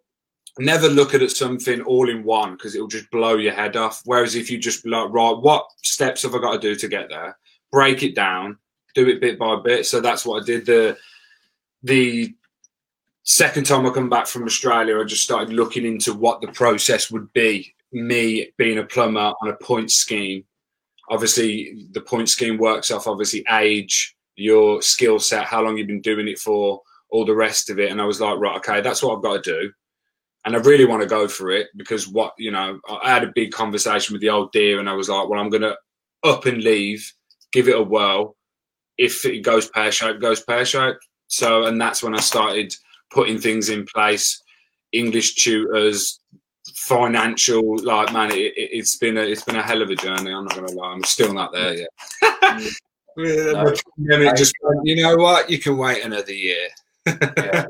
never 0.58 0.88
look 0.88 1.14
at 1.14 1.30
something 1.30 1.82
all 1.82 2.08
in 2.08 2.24
one 2.24 2.52
because 2.52 2.74
it'll 2.74 2.88
just 2.88 3.10
blow 3.10 3.36
your 3.36 3.52
head 3.52 3.76
off. 3.76 4.02
Whereas 4.04 4.34
if 4.34 4.50
you 4.50 4.58
just 4.58 4.86
like, 4.86 5.10
right, 5.10 5.36
what 5.36 5.66
steps 5.82 6.22
have 6.22 6.34
I 6.34 6.38
got 6.38 6.52
to 6.52 6.58
do 6.58 6.74
to 6.74 6.88
get 6.88 7.08
there? 7.08 7.36
Break 7.70 8.02
it 8.02 8.14
down, 8.14 8.58
do 8.94 9.08
it 9.08 9.20
bit 9.20 9.38
by 9.38 9.56
bit. 9.56 9.86
So 9.86 10.00
that's 10.00 10.24
what 10.24 10.42
I 10.42 10.46
did. 10.46 10.66
The 10.66 10.96
the 11.82 12.34
second 13.22 13.64
time 13.64 13.86
I 13.86 13.90
come 13.90 14.08
back 14.08 14.26
from 14.26 14.44
Australia, 14.44 15.00
I 15.00 15.04
just 15.04 15.24
started 15.24 15.52
looking 15.52 15.84
into 15.84 16.14
what 16.14 16.40
the 16.40 16.48
process 16.48 17.10
would 17.10 17.32
be. 17.32 17.74
Me 17.92 18.52
being 18.56 18.78
a 18.78 18.84
plumber 18.84 19.32
on 19.40 19.48
a 19.48 19.56
point 19.56 19.90
scheme. 19.90 20.44
Obviously, 21.08 21.86
the 21.92 22.00
point 22.00 22.28
scheme 22.28 22.58
works 22.58 22.90
off 22.90 23.06
obviously 23.06 23.44
age, 23.52 24.16
your 24.34 24.82
skill 24.82 25.18
set, 25.18 25.44
how 25.44 25.62
long 25.62 25.76
you've 25.76 25.86
been 25.86 26.00
doing 26.00 26.28
it 26.28 26.38
for, 26.38 26.82
all 27.10 27.24
the 27.24 27.34
rest 27.34 27.70
of 27.70 27.78
it. 27.78 27.90
And 27.90 28.00
I 28.00 28.04
was 28.04 28.20
like, 28.20 28.38
right, 28.38 28.56
okay, 28.56 28.80
that's 28.80 29.02
what 29.02 29.16
I've 29.16 29.22
got 29.22 29.44
to 29.44 29.50
do. 29.62 29.72
And 30.46 30.54
I 30.54 30.60
really 30.60 30.84
want 30.84 31.02
to 31.02 31.08
go 31.08 31.26
for 31.26 31.50
it 31.50 31.68
because 31.76 32.06
what, 32.06 32.32
you 32.38 32.52
know, 32.52 32.78
I 32.88 33.12
had 33.12 33.24
a 33.24 33.32
big 33.34 33.50
conversation 33.50 34.14
with 34.14 34.22
the 34.22 34.30
old 34.30 34.52
dear 34.52 34.78
and 34.78 34.88
I 34.88 34.94
was 34.94 35.08
like, 35.08 35.28
well, 35.28 35.40
I'm 35.40 35.50
going 35.50 35.62
to 35.62 35.76
up 36.22 36.46
and 36.46 36.62
leave, 36.62 37.12
give 37.52 37.68
it 37.68 37.76
a 37.76 37.82
whirl. 37.82 38.36
If 38.96 39.26
it 39.26 39.40
goes 39.40 39.68
pear 39.68 39.90
shaped, 39.90 40.20
goes 40.20 40.40
pear 40.40 40.64
shaped. 40.64 41.04
So, 41.26 41.64
and 41.66 41.80
that's 41.80 42.00
when 42.00 42.14
I 42.14 42.20
started 42.20 42.72
putting 43.10 43.38
things 43.38 43.70
in 43.70 43.86
place, 43.86 44.40
English 44.92 45.34
tutors, 45.34 46.20
financial. 46.74 47.78
Like, 47.82 48.12
man, 48.12 48.30
it, 48.32 48.76
has 48.76 48.94
been 48.96 49.18
a 49.18 49.22
it's 49.22 49.42
been 49.42 49.56
a 49.56 49.62
hell 49.62 49.82
of 49.82 49.90
a 49.90 49.96
journey. 49.96 50.30
I'm 50.30 50.44
not 50.44 50.54
gonna 50.54 50.72
lie, 50.72 50.92
I'm 50.92 51.04
still 51.04 51.34
not 51.34 51.52
there 51.52 51.74
yet. 51.74 51.88
no, 53.16 54.34
just 54.34 54.54
you 54.84 55.02
know 55.02 55.16
what? 55.16 55.50
You 55.50 55.58
can 55.58 55.76
wait 55.76 56.04
another 56.04 56.32
year. 56.32 56.68
Yeah. 57.06 57.66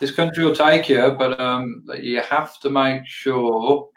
This 0.00 0.10
country 0.10 0.44
will 0.44 0.54
take 0.54 0.88
you, 0.88 1.14
but 1.18 1.38
um, 1.40 1.84
you 2.00 2.20
have 2.20 2.58
to 2.60 2.70
make 2.70 3.06
sure. 3.06 3.88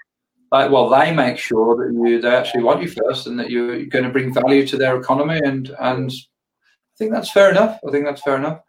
Like, 0.51 0.71
well, 0.71 0.89
they 0.89 1.11
make 1.11 1.37
sure 1.37 1.75
that 1.75 1.91
you 1.93 2.21
they 2.21 2.35
actually 2.35 2.63
want 2.63 2.81
you 2.81 2.87
first, 2.87 3.27
and 3.27 3.39
that 3.39 3.49
you're 3.49 3.85
going 3.87 4.05
to 4.05 4.11
bring 4.11 4.33
value 4.33 4.65
to 4.67 4.77
their 4.77 4.97
economy, 4.97 5.41
and 5.43 5.75
and 5.79 6.11
I 6.11 6.93
think 6.97 7.11
that's 7.11 7.31
fair 7.31 7.49
enough. 7.49 7.79
I 7.85 7.91
think 7.91 8.05
that's 8.05 8.21
fair 8.21 8.37
enough. 8.37 8.61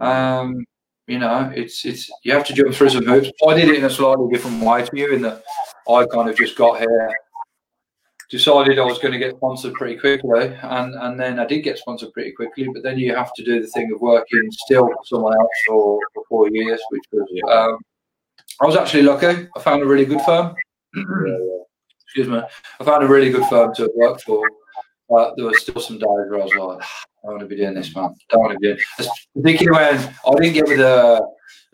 Um, 0.00 0.64
you 1.06 1.18
know, 1.18 1.52
it's 1.54 1.84
it's 1.84 2.10
you 2.22 2.32
have 2.32 2.46
to 2.46 2.54
jump 2.54 2.74
through 2.74 2.90
some 2.90 3.04
hoops. 3.04 3.30
I 3.46 3.54
did 3.54 3.68
it 3.68 3.78
in 3.78 3.84
a 3.84 3.90
slightly 3.90 4.28
different 4.32 4.62
way 4.62 4.84
to 4.84 4.96
you, 4.96 5.12
in 5.12 5.22
that 5.22 5.42
I 5.88 6.06
kind 6.06 6.30
of 6.30 6.36
just 6.36 6.56
got 6.56 6.78
here, 6.78 7.10
decided 8.34 8.80
I 8.80 8.84
was 8.84 8.98
going 8.98 9.12
to 9.12 9.18
get 9.18 9.36
sponsored 9.36 9.74
pretty 9.74 9.96
quickly, 9.96 10.46
and 10.62 10.94
and 11.04 11.20
then 11.20 11.38
I 11.38 11.46
did 11.46 11.62
get 11.62 11.78
sponsored 11.78 12.12
pretty 12.12 12.32
quickly. 12.32 12.68
But 12.72 12.82
then 12.82 12.98
you 12.98 13.14
have 13.14 13.32
to 13.34 13.44
do 13.44 13.60
the 13.60 13.68
thing 13.68 13.92
of 13.92 14.00
working 14.00 14.46
still 14.50 14.86
for 14.88 15.04
someone 15.04 15.34
else 15.40 15.56
for, 15.68 16.00
for 16.12 16.24
four 16.28 16.48
years, 16.50 16.80
which 16.90 17.04
was 17.12 17.28
um, 17.56 17.78
I 18.60 18.66
was 18.66 18.76
actually 18.76 19.02
lucky. 19.02 19.48
I 19.56 19.60
found 19.60 19.82
a 19.82 19.86
really 19.86 20.04
good 20.04 20.22
firm. 20.22 20.54
Excuse 22.06 22.28
me. 22.28 22.40
I 22.80 22.84
found 22.84 23.04
a 23.04 23.08
really 23.08 23.30
good 23.30 23.46
firm 23.46 23.72
to 23.76 23.90
work 23.94 24.20
for. 24.22 24.42
But 25.08 25.34
there 25.36 25.46
were 25.46 25.54
still 25.54 25.80
some 25.80 25.98
days 25.98 26.26
where 26.28 26.40
I 26.40 26.44
was 26.44 26.54
like, 26.54 26.82
I 27.24 27.28
want 27.28 27.40
to 27.40 27.46
be 27.46 27.56
doing 27.56 27.74
this, 27.74 27.94
man. 27.94 28.14
Don't 28.30 28.40
want 28.40 28.52
to 28.54 28.58
be 28.58 28.66
doing 28.68 28.78
this. 28.98 29.08
Particularly 29.36 29.78
when 29.78 30.14
I 30.26 30.40
didn't 30.40 30.54
get 30.54 30.68
with 30.68 30.78
the 30.78 31.20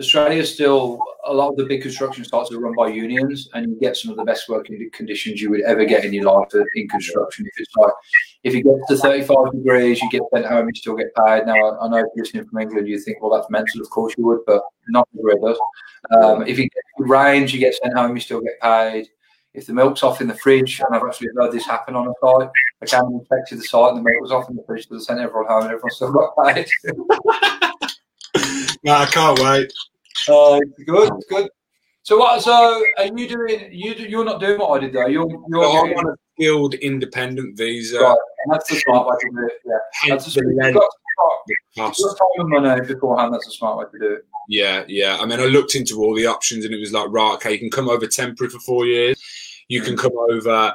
Australia. 0.00 0.44
Still, 0.44 0.98
a 1.26 1.32
lot 1.32 1.50
of 1.50 1.56
the 1.56 1.64
big 1.64 1.82
construction 1.82 2.24
sites 2.24 2.50
are 2.52 2.58
run 2.58 2.74
by 2.74 2.88
unions, 2.88 3.48
and 3.54 3.70
you 3.70 3.78
get 3.80 3.96
some 3.96 4.10
of 4.10 4.16
the 4.16 4.24
best 4.24 4.48
working 4.48 4.90
conditions 4.92 5.40
you 5.40 5.50
would 5.50 5.62
ever 5.62 5.84
get 5.84 6.04
in 6.04 6.12
your 6.12 6.24
life 6.24 6.48
in 6.74 6.88
construction. 6.88 7.46
If 7.46 7.60
it's 7.60 7.76
like, 7.76 7.92
if 8.42 8.54
you 8.54 8.62
get 8.62 8.74
to 8.88 8.96
35 8.96 9.52
degrees, 9.52 10.00
you 10.00 10.10
get 10.10 10.22
sent 10.34 10.46
home, 10.46 10.66
you 10.66 10.74
still 10.74 10.96
get 10.96 11.14
paid. 11.14 11.46
Now, 11.46 11.78
I, 11.78 11.88
know 11.88 11.98
if 11.98 12.06
you're 12.14 12.24
listening 12.24 12.46
from 12.48 12.58
England, 12.58 12.88
you 12.88 12.98
think, 12.98 13.22
well, 13.22 13.30
that's 13.30 13.50
mental. 13.50 13.80
Of 13.80 13.90
course 13.90 14.14
you 14.18 14.24
would, 14.26 14.40
but 14.46 14.62
not 14.88 15.08
everywhere 15.14 15.52
does. 15.52 15.60
Um, 16.12 16.46
if 16.46 16.58
it 16.58 16.70
rains, 16.98 17.52
you 17.52 17.60
get 17.60 17.74
sent 17.74 17.96
home, 17.96 18.14
you 18.14 18.20
still 18.20 18.40
get 18.40 18.60
paid 18.60 19.08
if 19.52 19.66
the 19.66 19.72
milk's 19.72 20.02
off 20.02 20.20
in 20.20 20.28
the 20.28 20.34
fridge, 20.34 20.80
and 20.80 20.94
I've 20.94 21.02
actually 21.02 21.28
heard 21.36 21.52
this 21.52 21.66
happen 21.66 21.96
on 21.96 22.06
a 22.06 22.12
site, 22.22 22.50
I 22.82 22.86
came 22.86 23.04
and 23.06 23.20
inspected 23.20 23.58
the 23.58 23.64
site 23.64 23.90
and 23.90 23.98
the 23.98 24.02
milk 24.02 24.20
was 24.20 24.30
off 24.30 24.48
in 24.48 24.56
the 24.56 24.62
fridge, 24.64 24.88
but 24.88 24.96
I 24.96 25.00
sent 25.00 25.20
everyone 25.20 25.46
home 25.46 25.62
and 25.62 25.72
everyone 25.72 25.90
still 25.90 26.12
got 26.12 26.36
paid. 26.36 26.68
no, 28.84 28.92
I 28.92 29.06
can't 29.06 29.38
wait. 29.40 29.72
Uh, 30.28 30.60
good, 30.86 31.12
good. 31.28 31.48
So 32.02 32.18
what? 32.18 32.42
So 32.42 32.84
are 32.98 33.06
you 33.06 33.28
doing? 33.28 33.68
You 33.72 33.92
you're 33.94 34.24
not 34.24 34.40
doing 34.40 34.58
what 34.58 34.70
I 34.70 34.84
did 34.84 34.92
though. 34.92 35.06
You're 35.06 35.28
you're 35.30 35.64
oh, 35.64 35.84
doing, 35.84 35.98
on 35.98 36.06
a 36.08 36.16
skilled 36.34 36.74
independent 36.74 37.56
visa. 37.56 38.00
Right, 38.00 38.16
and 38.44 38.54
that's 38.54 38.70
the 38.70 38.76
smart 38.76 39.06
way 39.06 39.16
to 39.20 39.30
do 39.30 39.46
it. 39.46 39.52
Yeah, 39.64 39.74
that's 40.08 40.24
the 40.24 40.30
smart. 40.30 40.46
You've 41.46 41.74
got 41.74 41.94
time 41.96 42.16
and 42.38 42.50
money 42.50 42.86
beforehand. 42.86 43.34
That's 43.34 43.46
a 43.46 43.50
smart 43.50 43.78
way 43.78 43.84
to 43.92 43.98
do 43.98 44.14
it. 44.14 44.24
Yeah, 44.48 44.84
yeah. 44.88 45.18
I 45.20 45.26
mean, 45.26 45.40
I 45.40 45.44
looked 45.44 45.74
into 45.74 46.02
all 46.02 46.14
the 46.14 46.26
options, 46.26 46.64
and 46.64 46.74
it 46.74 46.80
was 46.80 46.92
like, 46.92 47.08
right, 47.10 47.34
okay, 47.34 47.52
you 47.52 47.58
can 47.58 47.70
come 47.70 47.88
over 47.88 48.06
temporary 48.06 48.50
for 48.50 48.58
four 48.60 48.86
years. 48.86 49.20
You 49.68 49.82
can 49.82 49.96
come 49.96 50.12
over, 50.30 50.74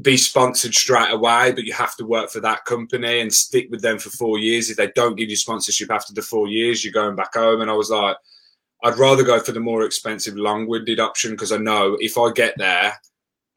be 0.00 0.16
sponsored 0.16 0.74
straight 0.74 1.12
away, 1.12 1.52
but 1.52 1.64
you 1.64 1.72
have 1.74 1.94
to 1.96 2.06
work 2.06 2.30
for 2.30 2.40
that 2.40 2.64
company 2.64 3.20
and 3.20 3.32
stick 3.32 3.68
with 3.70 3.82
them 3.82 3.98
for 3.98 4.10
four 4.10 4.38
years. 4.38 4.70
If 4.70 4.78
they 4.78 4.90
don't 4.96 5.16
give 5.16 5.30
you 5.30 5.36
sponsorship 5.36 5.90
after 5.90 6.12
the 6.12 6.22
four 6.22 6.48
years, 6.48 6.84
you're 6.84 6.92
going 6.92 7.14
back 7.14 7.34
home. 7.34 7.60
And 7.60 7.70
I 7.70 7.74
was 7.74 7.90
like, 7.90 8.16
I'd 8.82 8.98
rather 8.98 9.22
go 9.22 9.38
for 9.40 9.52
the 9.52 9.60
more 9.60 9.84
expensive, 9.84 10.36
long-winded 10.36 11.00
option 11.00 11.32
because 11.32 11.52
I 11.52 11.58
know 11.58 11.96
if 12.00 12.18
I 12.18 12.32
get 12.32 12.54
there 12.58 12.94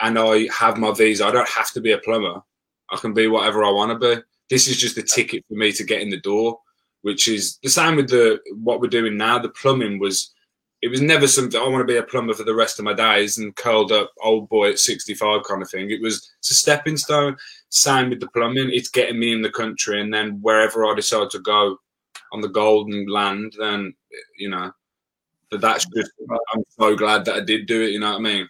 and 0.01 0.19
I 0.19 0.47
have 0.53 0.77
my 0.77 0.93
visa, 0.93 1.25
I 1.25 1.31
don't 1.31 1.49
have 1.49 1.71
to 1.71 1.81
be 1.81 1.93
a 1.93 1.97
plumber. 1.97 2.41
I 2.91 2.97
can 2.97 3.13
be 3.13 3.27
whatever 3.27 3.63
I 3.63 3.71
want 3.71 3.99
to 3.99 4.15
be. 4.15 4.21
This 4.49 4.67
is 4.67 4.77
just 4.77 4.95
the 4.95 5.01
ticket 5.01 5.43
for 5.47 5.55
me 5.55 5.71
to 5.71 5.83
get 5.83 6.01
in 6.01 6.09
the 6.09 6.19
door 6.19 6.59
which 7.05 7.27
is 7.27 7.59
the 7.61 7.69
same 7.69 7.97
with 7.97 8.09
the 8.09 8.39
what 8.63 8.81
we're 8.81 8.87
doing 8.87 9.15
now. 9.15 9.37
The 9.37 9.49
plumbing 9.49 9.99
was 9.99 10.33
it 10.81 10.87
was 10.87 11.01
never 11.01 11.27
something 11.27 11.61
I 11.61 11.67
want 11.67 11.87
to 11.87 11.93
be 11.93 11.97
a 11.97 12.03
plumber 12.03 12.33
for 12.33 12.43
the 12.43 12.55
rest 12.55 12.79
of 12.79 12.85
my 12.85 12.93
days 12.93 13.37
and 13.37 13.55
curled 13.55 13.91
up 13.91 14.11
old 14.23 14.49
boy 14.49 14.71
at 14.71 14.79
65 14.79 15.43
kind 15.43 15.61
of 15.61 15.69
thing. 15.69 15.91
It 15.91 16.01
was 16.01 16.27
it's 16.39 16.49
a 16.49 16.55
stepping 16.55 16.97
stone. 16.97 17.37
Same 17.69 18.09
with 18.09 18.21
the 18.21 18.27
plumbing. 18.29 18.71
It's 18.71 18.89
getting 18.89 19.19
me 19.19 19.33
in 19.33 19.43
the 19.43 19.51
country 19.51 20.01
and 20.01 20.11
then 20.11 20.39
wherever 20.41 20.83
I 20.83 20.95
decide 20.95 21.29
to 21.29 21.39
go 21.39 21.77
on 22.33 22.41
the 22.41 22.47
golden 22.47 23.05
land, 23.05 23.53
then 23.59 23.93
you 24.39 24.49
know. 24.49 24.71
But 25.51 25.61
that's 25.61 25.85
just 25.85 26.11
I'm 26.53 26.63
so 26.69 26.95
glad 26.95 27.25
that 27.25 27.35
I 27.35 27.39
did 27.41 27.67
do 27.67 27.81
it. 27.81 27.91
You 27.91 27.99
know 27.99 28.11
what 28.11 28.19
I 28.19 28.23
mean? 28.23 28.49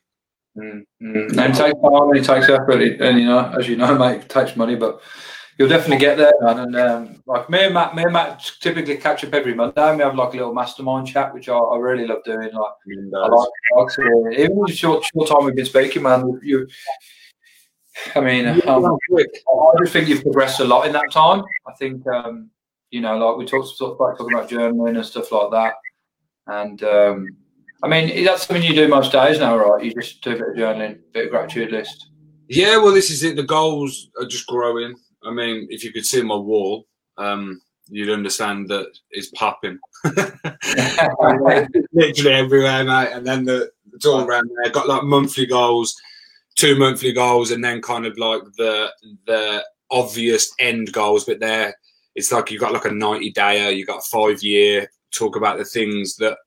Mm-hmm. 0.58 1.39
And 1.39 1.53
it 1.53 1.58
takes 1.58 1.58
time 1.58 2.10
and 2.10 2.17
it 2.17 2.25
takes 2.25 2.49
effort, 2.49 2.81
and 2.81 3.19
you 3.19 3.25
know, 3.25 3.53
as 3.58 3.67
you 3.67 3.75
know, 3.75 3.95
mate, 3.99 4.21
it 4.21 4.29
takes 4.29 4.55
money, 4.55 4.75
but 4.75 5.01
you'll 5.58 5.69
definitely 5.69 5.97
get 5.97 6.17
there, 6.17 6.34
man. 6.41 6.60
And 6.60 6.75
um, 6.75 7.23
like 7.25 7.49
me 7.49 7.65
and 7.65 7.73
Matt, 7.73 7.95
me 7.95 8.03
and 8.03 8.13
Matt 8.13 8.51
typically 8.62 8.97
catch 8.97 9.23
up 9.23 9.34
every 9.34 9.53
Monday. 9.53 9.81
And 9.81 9.97
we 9.97 10.03
have 10.03 10.15
like 10.15 10.34
a 10.34 10.38
little 10.38 10.53
mastermind 10.53 11.08
chat, 11.08 11.34
which 11.34 11.49
I, 11.49 11.55
I 11.55 11.77
really 11.77 12.08
love 12.08 12.23
doing. 12.23 12.51
Like, 12.53 12.53
I 12.53 13.27
like, 13.27 13.49
like 13.75 13.93
to, 13.95 14.29
even 14.31 14.60
the 14.65 14.73
short, 14.73 15.05
short 15.13 15.29
time 15.29 15.45
we've 15.45 15.55
been 15.55 15.65
speaking, 15.65 16.03
man. 16.03 16.39
You, 16.41 16.67
I 18.15 18.19
mean, 18.19 18.47
um, 18.67 18.97
I 19.17 19.79
just 19.79 19.93
think 19.93 20.08
you've 20.08 20.23
progressed 20.23 20.60
a 20.60 20.65
lot 20.65 20.86
in 20.86 20.93
that 20.93 21.12
time. 21.12 21.43
I 21.67 21.73
think, 21.73 22.05
um, 22.08 22.49
you 22.91 23.01
know, 23.01 23.17
like 23.17 23.38
we 23.38 23.45
talked, 23.45 23.77
talked 23.77 23.99
about 23.99 24.17
talking 24.17 24.36
about 24.36 24.49
journaling 24.49 24.97
and 24.97 25.05
stuff 25.05 25.31
like 25.31 25.51
that. 25.51 25.73
And 26.47 26.81
um, 26.84 27.36
I 27.84 27.88
mean, 27.88 28.23
that's 28.23 28.47
something 28.47 28.63
you 28.63 28.73
do 28.73 28.88
most 28.88 29.12
days 29.12 29.39
now, 29.39 29.58
right? 29.58 29.84
You 29.84 29.93
just 29.93 30.21
do 30.21 30.31
a 30.31 30.34
bit 30.34 30.49
of 30.49 30.55
journaling, 30.55 30.99
bit 31.13 31.25
of 31.25 31.31
gratitude 31.31 31.71
list. 31.71 32.10
Yeah, 32.47 32.77
well, 32.77 32.93
this 32.93 33.10
is 33.10 33.23
it. 33.23 33.36
The 33.36 33.43
goals 33.43 34.10
are 34.19 34.27
just 34.27 34.47
growing. 34.47 34.95
I 35.23 35.31
mean, 35.31 35.67
if 35.69 35.84
you 35.84 35.91
could 35.91 36.05
see 36.05 36.21
my 36.21 36.36
wall, 36.36 36.86
um, 37.17 37.62
you'd 37.89 38.10
understand 38.10 38.69
that 38.69 38.88
it's 39.12 39.29
popping. 39.31 39.79
Literally 41.93 42.34
everywhere, 42.34 42.84
mate. 42.84 43.12
And 43.12 43.25
then 43.25 43.45
the 43.45 43.71
it's 43.93 44.05
all 44.05 44.25
around 44.25 44.49
there. 44.63 44.71
Got 44.71 44.88
like 44.88 45.03
monthly 45.03 45.45
goals, 45.45 45.95
two 46.55 46.77
monthly 46.77 47.13
goals, 47.13 47.51
and 47.51 47.63
then 47.63 47.81
kind 47.81 48.05
of 48.05 48.17
like 48.17 48.41
the 48.58 48.89
the 49.25 49.63
obvious 49.91 50.53
end 50.60 50.91
goals. 50.91 51.25
But 51.25 51.39
there, 51.39 51.75
it's 52.15 52.31
like 52.31 52.51
you've 52.51 52.62
got 52.62 52.73
like 52.73 52.86
a 52.86 52.91
ninety 52.91 53.31
dayer, 53.34 53.75
you 53.75 53.86
got 53.86 53.99
a 53.99 54.10
five 54.10 54.43
year. 54.43 54.89
Talk 55.17 55.36
about 55.36 55.58
the 55.58 55.65
things 55.65 56.15
that 56.17 56.38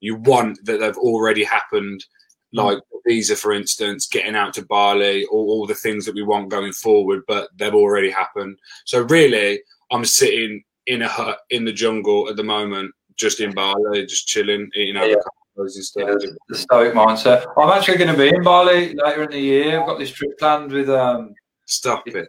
you 0.00 0.16
want 0.16 0.58
that 0.64 0.80
have 0.80 0.98
already 0.98 1.44
happened 1.44 2.04
like 2.52 2.78
visa, 3.06 3.36
for 3.36 3.52
instance, 3.52 4.06
getting 4.06 4.34
out 4.34 4.54
to 4.54 4.64
Bali, 4.66 5.24
all, 5.26 5.46
all 5.50 5.66
the 5.66 5.74
things 5.74 6.04
that 6.06 6.14
we 6.14 6.22
want 6.22 6.48
going 6.48 6.72
forward, 6.72 7.22
but 7.28 7.48
they've 7.56 7.74
already 7.74 8.10
happened. 8.10 8.58
So 8.84 9.02
really, 9.02 9.60
I'm 9.90 10.04
sitting 10.04 10.62
in 10.86 11.02
a 11.02 11.08
hut 11.08 11.38
in 11.50 11.64
the 11.64 11.72
jungle 11.72 12.28
at 12.28 12.36
the 12.36 12.44
moment, 12.44 12.92
just 13.16 13.40
in 13.40 13.52
Bali, 13.52 14.06
just 14.06 14.26
chilling, 14.26 14.68
eating 14.74 15.00
avocados 15.00 15.16
yeah. 15.16 15.62
and 15.62 15.72
stuff. 15.72 16.08
Yeah, 16.22 16.30
the 16.48 16.56
stoic 16.56 16.94
mindset. 16.94 17.46
I'm 17.56 17.70
actually 17.70 17.98
going 17.98 18.12
to 18.12 18.18
be 18.18 18.28
in 18.28 18.42
Bali 18.42 18.94
later 18.94 19.24
in 19.24 19.30
the 19.30 19.40
year. 19.40 19.80
I've 19.80 19.86
got 19.86 19.98
this 19.98 20.10
trip 20.10 20.38
planned 20.38 20.72
with. 20.72 20.88
um 20.90 21.34
Stop 21.66 22.06
it. 22.06 22.28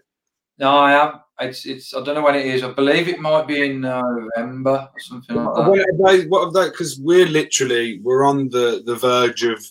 No, 0.58 0.78
I 0.78 0.94
am. 0.94 1.20
It's, 1.40 1.66
it's. 1.66 1.94
I 1.94 2.04
don't 2.04 2.16
know 2.16 2.24
when 2.24 2.36
it 2.36 2.48
is. 2.48 2.64
I 2.64 2.72
believe 2.72 3.08
it 3.08 3.20
might 3.20 3.48
be 3.48 3.64
in 3.64 3.82
November 3.82 4.90
or 4.92 5.00
something 5.00 5.36
like 5.36 5.56
that. 5.56 5.70
What 5.70 5.78
have 5.78 6.20
they? 6.22 6.28
What 6.28 6.46
have 6.46 6.54
they? 6.54 6.70
Because 6.70 7.00
we're 7.00 7.28
literally 7.28 8.00
we're 8.02 8.26
on 8.26 8.50
the 8.50 8.82
the 8.86 8.96
verge 8.96 9.44
of 9.44 9.64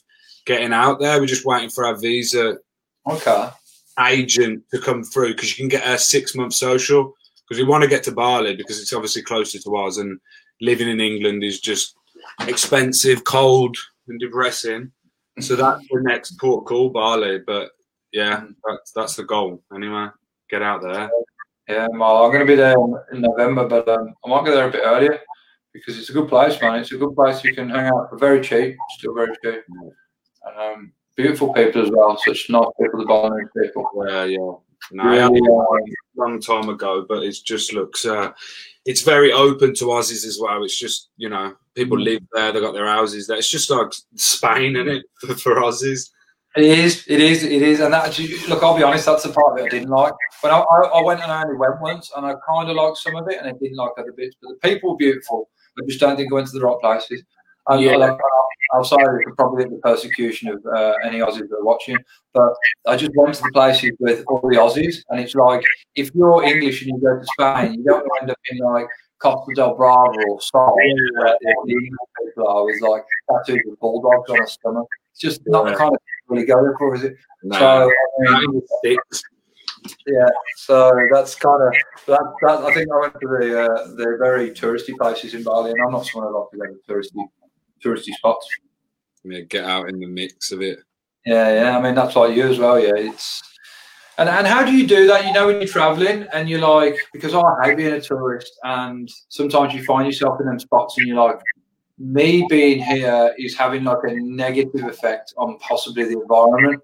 getting 0.45 0.73
out 0.73 1.01
there. 1.01 1.19
We're 1.19 1.27
just 1.27 1.45
waiting 1.45 1.71
for 1.71 1.85
our 1.85 1.97
visa 1.97 2.59
okay. 3.09 3.49
agent 3.99 4.63
to 4.73 4.81
come 4.81 5.03
through 5.03 5.35
because 5.35 5.51
you 5.51 5.57
can 5.57 5.69
get 5.69 5.87
a 5.87 5.99
six 5.99 6.37
month 6.37 6.55
social, 6.55 7.13
because 7.49 7.61
we 7.61 7.69
want 7.69 7.83
to 7.83 7.91
get 7.91 8.05
to 8.05 8.13
Bali 8.13 8.55
because 8.55 8.81
it's 8.81 8.93
obviously 8.93 9.23
closer 9.23 9.59
to 9.59 9.77
us, 9.77 9.99
and 9.99 10.21
living 10.61 10.89
in 10.89 11.01
England 11.01 11.43
is 11.43 11.61
just 11.61 11.97
expensive, 12.47 13.25
cold, 13.25 13.77
and 14.07 14.21
depressing. 14.21 14.93
So 15.41 15.57
that's 15.57 15.83
the 15.91 16.01
next 16.03 16.39
port 16.39 16.65
call, 16.65 16.91
Bali. 16.91 17.41
But 17.45 17.71
yeah, 18.13 18.41
mm. 18.41 18.55
that's 18.67 18.93
that's 18.93 19.17
the 19.17 19.25
goal 19.25 19.63
anyway. 19.75 20.09
Get 20.49 20.63
out 20.63 20.81
there. 20.81 21.11
Yeah, 21.69 21.89
well, 21.93 22.25
I'm 22.25 22.31
going 22.31 22.47
to 22.47 22.53
be 22.53 22.55
there 22.55 22.77
in 23.13 23.21
November, 23.21 23.67
but 23.67 23.89
um, 23.89 24.15
I 24.25 24.29
might 24.29 24.45
go 24.45 24.55
there 24.55 24.69
a 24.69 24.73
bit 24.73 24.83
earlier 24.85 25.19
because 25.73 25.99
it's 25.99 26.11
a 26.11 26.13
good 26.13 26.29
place, 26.29 26.61
man. 26.61 26.79
It's 26.79 26.93
a 26.93 26.97
good 26.97 27.15
place 27.15 27.43
you 27.43 27.55
can 27.55 27.69
hang 27.69 27.87
out 27.87 28.09
for 28.09 28.19
very 28.19 28.41
cheap, 28.41 28.77
still 28.91 29.15
very 29.15 29.35
cheap. 29.45 29.63
And, 29.69 29.93
um, 30.57 30.93
beautiful 31.17 31.53
people 31.53 31.83
as 31.83 31.91
well, 31.91 32.17
such 32.25 32.49
nice 32.51 32.67
people, 32.81 33.01
the 33.01 33.07
Balinese 33.07 33.49
people. 33.61 33.89
Yeah, 34.07 34.25
yeah. 34.25 34.53
No, 34.93 35.05
really, 35.05 35.41
um, 35.41 35.95
long 36.17 36.41
time 36.41 36.69
ago, 36.69 37.05
but 37.09 37.23
it 37.25 37.37
just 37.45 37.73
looks. 37.73 38.07
Uh, 38.07 38.33
it's 38.85 39.03
very 39.03 39.33
open 39.33 39.75
to 39.75 39.87
Aussies 39.87 40.25
as 40.25 40.39
well. 40.41 40.63
It's 40.63 40.79
just 40.79 41.09
you 41.17 41.29
know 41.29 41.57
people 41.75 41.99
live 41.99 42.23
there, 42.33 42.53
they 42.53 42.61
got 42.61 42.75
their 42.75 42.87
houses 42.87 43.27
there. 43.27 43.39
It's 43.39 43.51
just 43.51 43.71
like 43.71 43.93
Spain, 44.15 44.77
isn't 44.77 44.89
it, 44.89 45.05
for, 45.21 45.35
for 45.35 45.55
Aussies? 45.57 46.11
It 46.57 46.65
is, 46.65 47.05
it 47.07 47.21
is, 47.21 47.43
it 47.43 47.63
is, 47.63 47.81
and 47.81 47.93
that 47.93 48.19
look. 48.49 48.63
I'll 48.63 48.77
be 48.77 48.83
honest, 48.83 49.05
that's 49.05 49.25
the 49.25 49.33
part 49.33 49.57
that 49.57 49.67
I 49.67 49.69
didn't 49.69 49.91
like. 49.91 50.15
But 50.43 50.53
I, 50.53 50.61
I, 50.61 50.87
I 50.99 51.03
went 51.03 51.21
and 51.21 51.31
I 51.31 51.43
only 51.43 51.57
went 51.57 51.81
once, 51.81 52.11
and 52.17 52.25
I 52.25 52.35
kind 52.49 52.71
of 52.71 52.77
liked 52.77 52.97
some 52.99 53.15
of 53.15 53.29
it, 53.29 53.39
and 53.39 53.47
I 53.47 53.53
didn't 53.53 53.77
like 53.77 53.91
other 53.99 54.13
bits. 54.13 54.37
But 54.41 54.53
the 54.53 54.69
people 54.69 54.91
were 54.91 54.97
beautiful. 54.97 55.51
I 55.79 55.85
just 55.87 56.01
don't 56.01 56.17
think 56.17 56.33
I 56.33 56.35
went 56.35 56.47
to 56.49 56.59
the 56.59 56.65
right 56.65 56.79
places. 56.81 57.23
And 57.69 57.83
yeah. 57.83 57.97
like, 57.97 58.19
outside 58.75 59.01
of 59.01 59.37
probably 59.37 59.65
the 59.65 59.81
persecution 59.83 60.49
of 60.49 60.65
uh, 60.67 60.95
any 61.05 61.19
Aussies 61.19 61.49
that 61.49 61.57
are 61.59 61.65
watching, 61.65 61.97
but 62.33 62.53
I 62.87 62.97
just 62.97 63.13
went 63.15 63.35
to 63.35 63.43
the 63.43 63.51
places 63.53 63.93
with 63.99 64.25
all 64.29 64.41
the 64.41 64.57
Aussies, 64.57 65.03
and 65.11 65.21
it's 65.21 65.35
like 65.35 65.63
if 65.95 66.11
you're 66.15 66.43
English 66.45 66.83
and 66.83 66.93
you 66.93 67.01
go 67.01 67.19
to 67.19 67.27
Spain, 67.39 67.75
you 67.75 67.85
don't 67.85 68.07
end 68.21 68.31
up 68.31 68.39
in 68.51 68.59
like 68.59 68.87
Costa 69.19 69.53
del 69.55 69.75
Bravo 69.75 70.13
or 70.29 70.41
Sol, 70.41 70.77
yeah. 70.81 71.35
the 71.43 71.73
English 71.73 71.91
people 72.25 72.49
are 72.49 72.65
with 72.65 72.81
like 72.81 73.03
tattoos 73.31 73.63
with 73.67 73.79
bulldogs 73.81 74.31
on 74.31 74.37
their 74.37 74.47
stomach. 74.47 74.87
It's 75.13 75.21
just 75.21 75.41
not 75.47 75.65
yeah. 75.65 75.73
the 75.73 75.77
kind 75.79 75.93
of 75.93 76.01
really 76.29 76.47
go 76.47 76.75
for, 76.79 76.95
is 76.95 77.05
it? 77.05 77.17
No. 77.43 77.59
So, 77.59 77.93
mean, 78.41 78.63
yeah, 80.07 80.27
so 80.57 80.93
that's 81.13 81.35
kind 81.35 81.63
of 81.63 81.73
that, 82.07 82.35
that. 82.43 82.65
I 82.65 82.75
think 82.75 82.89
I 82.93 83.01
went 83.01 83.15
to 83.15 83.29
the 83.29 83.63
uh, 83.63 83.87
the 83.95 84.17
very 84.19 84.51
touristy 84.51 84.97
places 84.97 85.35
in 85.35 85.43
Bali, 85.43 85.71
and 85.71 85.81
I'm 85.85 85.93
not 85.93 86.07
someone 86.07 86.33
who 86.33 86.59
like 86.59 86.71
to 86.71 86.87
go 86.87 86.95
to 86.95 87.01
touristy 87.01 87.29
touristy 87.85 88.15
spots. 88.15 88.49
Yeah, 89.25 89.41
get 89.41 89.65
out 89.65 89.89
in 89.89 89.99
the 89.99 90.07
mix 90.07 90.53
of 90.53 90.63
it. 90.63 90.79
Yeah, 91.25 91.53
yeah. 91.53 91.79
I 91.79 91.83
mean, 91.83 91.95
that's 91.95 92.17
like 92.17 92.37
you 92.37 92.49
as 92.49 92.59
well. 92.59 92.79
Yeah, 92.81 92.97
it's 92.97 93.43
and 94.19 94.29
and 94.29 94.47
how 94.47 94.65
do 94.65 94.73
you 94.73 94.87
do 94.87 95.07
that? 95.09 95.27
You 95.27 95.33
know, 95.33 95.47
when 95.47 95.57
you're 95.57 95.69
traveling 95.69 96.27
and 96.33 96.49
you're 96.49 96.61
like, 96.61 96.97
because 97.13 97.35
I 97.35 97.43
hate 97.63 97.77
being 97.77 97.93
a 97.93 98.01
tourist, 98.01 98.53
and 98.65 99.11
sometimes 99.29 99.75
you 99.75 99.85
find 99.85 100.07
yourself 100.07 100.41
in 100.41 100.47
them 100.47 100.59
spots 100.59 100.97
and 100.99 101.07
you're 101.07 101.17
like, 101.17 101.41
me 101.99 102.47
being 102.49 102.83
here 102.83 103.35
is 103.39 103.57
having 103.57 103.85
like 103.85 104.05
a 104.05 104.15
negative 104.15 104.85
effect 104.85 105.33
on 105.37 105.59
possibly 105.59 106.05
the 106.05 106.21
environment, 106.21 106.83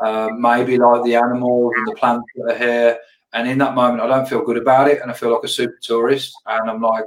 uh, 0.00 0.28
maybe 0.36 0.78
like 0.78 1.04
the 1.04 1.16
animals 1.16 1.72
and 1.76 1.86
the 1.86 1.94
plants 1.96 2.26
that 2.36 2.54
are 2.54 2.58
here. 2.58 2.98
And 3.32 3.48
in 3.48 3.58
that 3.58 3.74
moment, 3.74 4.02
I 4.02 4.06
don't 4.06 4.28
feel 4.28 4.44
good 4.44 4.58
about 4.58 4.88
it, 4.88 5.00
and 5.00 5.10
I 5.10 5.14
feel 5.14 5.32
like 5.32 5.44
a 5.44 5.48
super 5.48 5.78
tourist. 5.82 6.34
And 6.46 6.70
I'm 6.70 6.82
like, 6.82 7.04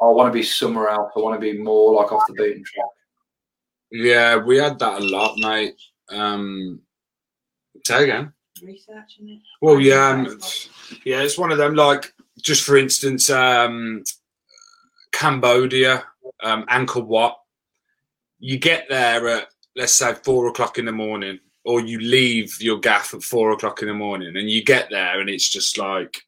I 0.00 0.06
want 0.06 0.32
to 0.32 0.36
be 0.36 0.42
somewhere 0.42 0.88
else. 0.88 1.12
I 1.14 1.20
want 1.20 1.40
to 1.40 1.52
be 1.52 1.58
more 1.58 1.94
like 1.94 2.12
off 2.12 2.26
the 2.26 2.34
beaten 2.34 2.64
track. 2.64 2.86
Yeah, 3.90 4.36
we 4.36 4.56
had 4.56 4.78
that 4.78 5.00
a 5.00 5.04
lot, 5.04 5.36
mate. 5.38 5.76
Um, 6.08 6.80
say 7.86 8.04
again. 8.04 8.32
Researching 8.62 9.28
it. 9.28 9.40
Well, 9.60 9.78
yeah, 9.80 10.08
um, 10.08 10.40
yeah, 11.04 11.20
it's 11.20 11.38
one 11.38 11.52
of 11.52 11.58
them. 11.58 11.74
Like, 11.74 12.12
just 12.40 12.64
for 12.64 12.76
instance, 12.76 13.28
um, 13.30 14.02
Cambodia 15.12 16.04
um, 16.42 16.64
Angkor 16.66 17.06
Wat. 17.06 17.36
You 18.38 18.58
get 18.58 18.86
there 18.88 19.28
at 19.28 19.48
let's 19.76 19.92
say 19.92 20.14
four 20.14 20.48
o'clock 20.48 20.78
in 20.78 20.84
the 20.84 20.92
morning, 20.92 21.38
or 21.64 21.80
you 21.80 21.98
leave 21.98 22.60
your 22.60 22.78
gaff 22.78 23.14
at 23.14 23.22
four 23.22 23.52
o'clock 23.52 23.82
in 23.82 23.88
the 23.88 23.94
morning, 23.94 24.36
and 24.36 24.50
you 24.50 24.62
get 24.62 24.88
there, 24.90 25.20
and 25.20 25.30
it's 25.30 25.48
just 25.48 25.78
like 25.78 26.22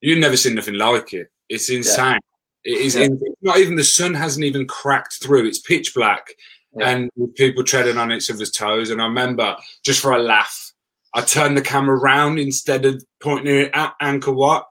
you've 0.00 0.18
never 0.18 0.36
seen 0.36 0.54
nothing 0.54 0.74
like 0.74 1.12
it. 1.12 1.30
It's 1.48 1.70
insane. 1.70 2.20
Yeah. 2.64 2.72
It 2.72 2.80
is 2.80 2.94
yeah. 2.94 3.04
in, 3.04 3.20
not 3.40 3.58
even 3.58 3.76
the 3.76 3.84
sun 3.84 4.14
hasn't 4.14 4.44
even 4.44 4.66
cracked 4.66 5.22
through. 5.22 5.46
It's 5.46 5.60
pitch 5.60 5.94
black, 5.94 6.28
yeah. 6.76 6.90
and 6.90 7.10
people 7.34 7.64
treading 7.64 7.96
on 7.96 8.12
each 8.12 8.30
other's 8.30 8.50
toes. 8.50 8.90
And 8.90 9.00
I 9.00 9.06
remember 9.06 9.56
just 9.84 10.00
for 10.00 10.12
a 10.12 10.18
laugh, 10.18 10.72
I 11.14 11.22
turned 11.22 11.56
the 11.56 11.62
camera 11.62 11.98
around 11.98 12.38
instead 12.38 12.84
of 12.84 13.02
pointing 13.20 13.54
it 13.54 13.70
at 13.74 13.94
Angkor 14.02 14.34
Wat, 14.34 14.66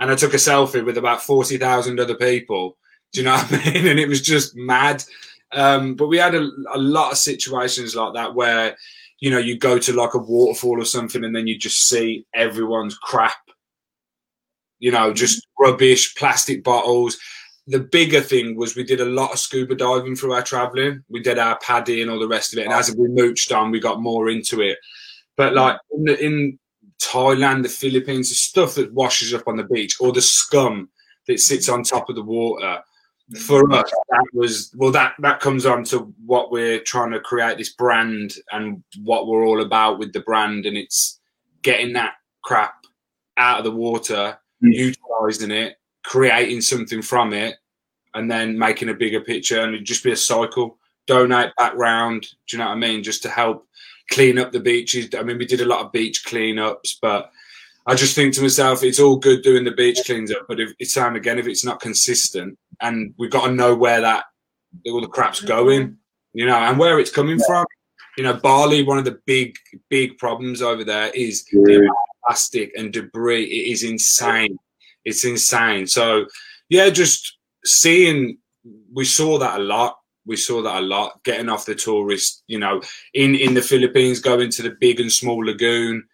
and 0.00 0.10
I 0.10 0.14
took 0.14 0.34
a 0.34 0.38
selfie 0.38 0.84
with 0.84 0.98
about 0.98 1.22
forty 1.22 1.56
thousand 1.56 2.00
other 2.00 2.16
people 2.16 2.76
do 3.12 3.20
you 3.20 3.24
know 3.24 3.36
what 3.36 3.52
I 3.52 3.72
mean? 3.72 3.86
And 3.88 3.98
it 3.98 4.08
was 4.08 4.22
just 4.22 4.56
mad. 4.56 5.04
Um, 5.52 5.94
but 5.94 6.08
we 6.08 6.18
had 6.18 6.34
a, 6.34 6.48
a 6.74 6.78
lot 6.78 7.12
of 7.12 7.18
situations 7.18 7.96
like 7.96 8.14
that 8.14 8.34
where, 8.34 8.76
you 9.20 9.30
know, 9.30 9.38
you 9.38 9.58
go 9.58 9.78
to 9.78 9.92
like 9.92 10.14
a 10.14 10.18
waterfall 10.18 10.80
or 10.80 10.84
something 10.84 11.24
and 11.24 11.34
then 11.34 11.46
you 11.46 11.58
just 11.58 11.88
see 11.88 12.26
everyone's 12.34 12.96
crap, 12.98 13.36
you 14.78 14.92
know, 14.92 15.12
just 15.12 15.38
mm-hmm. 15.38 15.70
rubbish, 15.70 16.14
plastic 16.16 16.62
bottles. 16.62 17.18
The 17.66 17.80
bigger 17.80 18.20
thing 18.20 18.56
was 18.56 18.76
we 18.76 18.84
did 18.84 19.00
a 19.00 19.06
lot 19.06 19.32
of 19.32 19.38
scuba 19.38 19.74
diving 19.74 20.16
through 20.16 20.32
our 20.32 20.42
traveling. 20.42 21.02
We 21.08 21.20
did 21.20 21.38
our 21.38 21.58
PADI 21.58 22.02
and 22.02 22.10
all 22.10 22.18
the 22.18 22.28
rest 22.28 22.52
of 22.52 22.58
it. 22.58 22.64
And 22.64 22.72
as 22.72 22.94
we 22.94 23.08
mooched 23.08 23.56
on, 23.56 23.70
we 23.70 23.80
got 23.80 24.00
more 24.00 24.28
into 24.28 24.60
it. 24.60 24.78
But 25.36 25.52
mm-hmm. 25.52 25.58
like 25.58 25.80
in, 25.92 26.04
the, 26.04 26.24
in 26.24 26.58
Thailand, 27.00 27.62
the 27.62 27.68
Philippines, 27.68 28.28
the 28.28 28.34
stuff 28.34 28.74
that 28.74 28.92
washes 28.92 29.32
up 29.32 29.48
on 29.48 29.56
the 29.56 29.64
beach 29.64 29.96
or 29.98 30.12
the 30.12 30.22
scum 30.22 30.90
that 31.26 31.40
sits 31.40 31.68
mm-hmm. 31.68 31.76
on 31.76 31.82
top 31.84 32.10
of 32.10 32.16
the 32.16 32.22
water 32.22 32.82
for 33.36 33.70
us 33.72 33.90
that 34.08 34.24
was 34.32 34.72
well 34.76 34.90
that 34.90 35.12
that 35.18 35.40
comes 35.40 35.66
on 35.66 35.84
to 35.84 36.14
what 36.24 36.50
we're 36.50 36.80
trying 36.80 37.10
to 37.10 37.20
create 37.20 37.58
this 37.58 37.74
brand 37.74 38.34
and 38.52 38.82
what 39.02 39.26
we're 39.26 39.44
all 39.44 39.60
about 39.60 39.98
with 39.98 40.12
the 40.12 40.20
brand. 40.20 40.64
And 40.64 40.76
it's 40.76 41.20
getting 41.62 41.92
that 41.92 42.14
crap 42.42 42.74
out 43.36 43.58
of 43.58 43.64
the 43.64 43.70
water 43.70 44.38
mm. 44.64 44.72
utilizing 44.72 45.50
it 45.50 45.76
creating 46.04 46.62
something 46.62 47.02
from 47.02 47.34
it 47.34 47.56
and 48.14 48.30
then 48.30 48.58
making 48.58 48.88
a 48.88 48.94
bigger 48.94 49.20
picture. 49.20 49.60
And 49.60 49.74
it 49.74 49.84
just 49.84 50.04
be 50.04 50.12
a 50.12 50.16
cycle. 50.16 50.78
Donate 51.06 51.54
back 51.56 51.74
round 51.74 52.22
do 52.22 52.56
you 52.56 52.58
know 52.58 52.66
what 52.66 52.76
i 52.76 52.76
mean? 52.76 53.02
Just 53.02 53.22
to 53.22 53.28
help 53.28 53.66
clean 54.10 54.38
up 54.38 54.52
the 54.52 54.60
beaches. 54.60 55.10
I 55.14 55.22
mean 55.22 55.36
we 55.36 55.44
did 55.44 55.60
a 55.60 55.66
lot 55.66 55.84
of 55.84 55.92
beach 55.92 56.24
cleanups 56.24 56.96
but 57.02 57.30
I 57.86 57.94
just 57.94 58.14
think 58.14 58.34
to 58.34 58.42
myself, 58.42 58.84
it's 58.84 59.00
all 59.00 59.16
good 59.16 59.42
doing 59.42 59.64
the 59.64 59.70
beach 59.70 60.00
cleans 60.04 60.30
up, 60.30 60.44
but 60.46 60.60
if 60.60 60.74
it's 60.78 60.92
time 60.92 61.16
again, 61.16 61.38
if 61.38 61.46
it's 61.46 61.64
not 61.64 61.80
consistent, 61.80 62.58
and 62.80 63.14
we've 63.18 63.30
got 63.30 63.46
to 63.46 63.52
know 63.52 63.74
where 63.74 64.00
that 64.00 64.24
all 64.86 65.00
the 65.00 65.08
crap's 65.08 65.40
going, 65.40 65.96
you 66.32 66.46
know, 66.46 66.56
and 66.56 66.78
where 66.78 66.98
it's 66.98 67.10
coming 67.10 67.38
from. 67.46 67.66
You 68.16 68.24
know, 68.24 68.34
Bali, 68.34 68.82
one 68.82 68.98
of 68.98 69.04
the 69.04 69.20
big, 69.26 69.54
big 69.88 70.18
problems 70.18 70.60
over 70.60 70.84
there 70.84 71.10
is 71.14 71.44
the 71.44 71.88
plastic 72.26 72.72
and 72.76 72.92
debris. 72.92 73.44
It 73.44 73.72
is 73.72 73.84
insane. 73.84 74.58
It's 75.04 75.24
insane. 75.24 75.86
So, 75.86 76.26
yeah, 76.68 76.90
just 76.90 77.38
seeing, 77.64 78.38
we 78.92 79.04
saw 79.04 79.38
that 79.38 79.60
a 79.60 79.62
lot. 79.62 79.98
We 80.26 80.36
saw 80.36 80.62
that 80.62 80.82
a 80.82 80.84
lot. 80.84 81.22
Getting 81.22 81.48
off 81.48 81.64
the 81.64 81.74
tourist, 81.74 82.42
you 82.48 82.58
know, 82.58 82.82
in 83.14 83.34
in 83.34 83.54
the 83.54 83.62
Philippines, 83.62 84.20
going 84.20 84.50
to 84.50 84.62
the 84.62 84.76
big 84.78 85.00
and 85.00 85.10
small 85.10 85.38
lagoon 85.38 86.04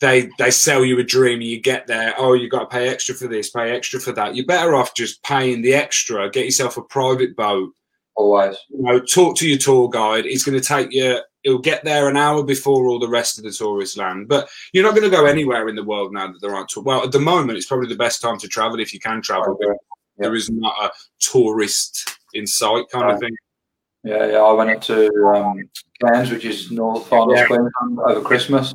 they 0.00 0.28
they 0.38 0.50
sell 0.50 0.84
you 0.84 0.98
a 0.98 1.04
dream 1.04 1.40
and 1.40 1.48
you 1.48 1.60
get 1.60 1.86
there 1.86 2.14
oh 2.18 2.34
you 2.34 2.48
got 2.48 2.60
to 2.60 2.66
pay 2.66 2.88
extra 2.88 3.14
for 3.14 3.28
this 3.28 3.50
pay 3.50 3.70
extra 3.70 4.00
for 4.00 4.12
that. 4.12 4.34
You're 4.34 4.46
better 4.46 4.74
off 4.74 4.94
just 4.94 5.22
paying 5.22 5.62
the 5.62 5.74
extra. 5.74 6.30
Get 6.30 6.44
yourself 6.44 6.76
a 6.76 6.82
private 6.82 7.36
boat. 7.36 7.72
Always. 8.16 8.56
You 8.68 8.82
know 8.82 9.00
talk 9.00 9.36
to 9.38 9.48
your 9.48 9.58
tour 9.58 9.88
guide. 9.88 10.26
It's 10.26 10.44
going 10.44 10.60
to 10.60 10.66
take 10.66 10.92
you 10.92 11.20
it'll 11.44 11.58
get 11.58 11.84
there 11.84 12.08
an 12.08 12.16
hour 12.16 12.42
before 12.42 12.86
all 12.86 12.98
the 12.98 13.08
rest 13.08 13.38
of 13.38 13.44
the 13.44 13.50
tourists 13.50 13.96
land. 13.96 14.28
But 14.28 14.48
you're 14.72 14.84
not 14.84 14.94
going 14.94 15.10
to 15.10 15.14
go 15.14 15.26
anywhere 15.26 15.68
in 15.68 15.76
the 15.76 15.84
world 15.84 16.12
now 16.12 16.28
that 16.28 16.40
there 16.40 16.54
aren't 16.54 16.74
well 16.76 17.04
at 17.04 17.12
the 17.12 17.20
moment 17.20 17.58
it's 17.58 17.66
probably 17.66 17.88
the 17.88 17.96
best 17.96 18.20
time 18.20 18.38
to 18.38 18.48
travel 18.48 18.80
if 18.80 18.92
you 18.92 19.00
can 19.00 19.22
travel 19.22 19.56
but 19.60 19.76
there 20.18 20.34
is 20.34 20.50
not 20.50 20.74
a 20.82 20.90
tourist 21.18 22.18
in 22.34 22.46
sight 22.46 22.84
kind 22.90 23.04
right. 23.04 23.14
of 23.14 23.20
thing. 23.20 23.36
Yeah 24.04 24.26
yeah 24.26 24.38
i 24.38 24.52
went 24.52 24.70
up 24.70 24.82
to 24.82 25.08
um, 25.34 25.68
cairns 26.02 26.30
which 26.30 26.44
is 26.44 26.70
north 26.70 27.06
far 27.06 27.26
north 27.26 27.46
yeah. 27.50 27.56
over 28.06 28.20
christmas 28.20 28.74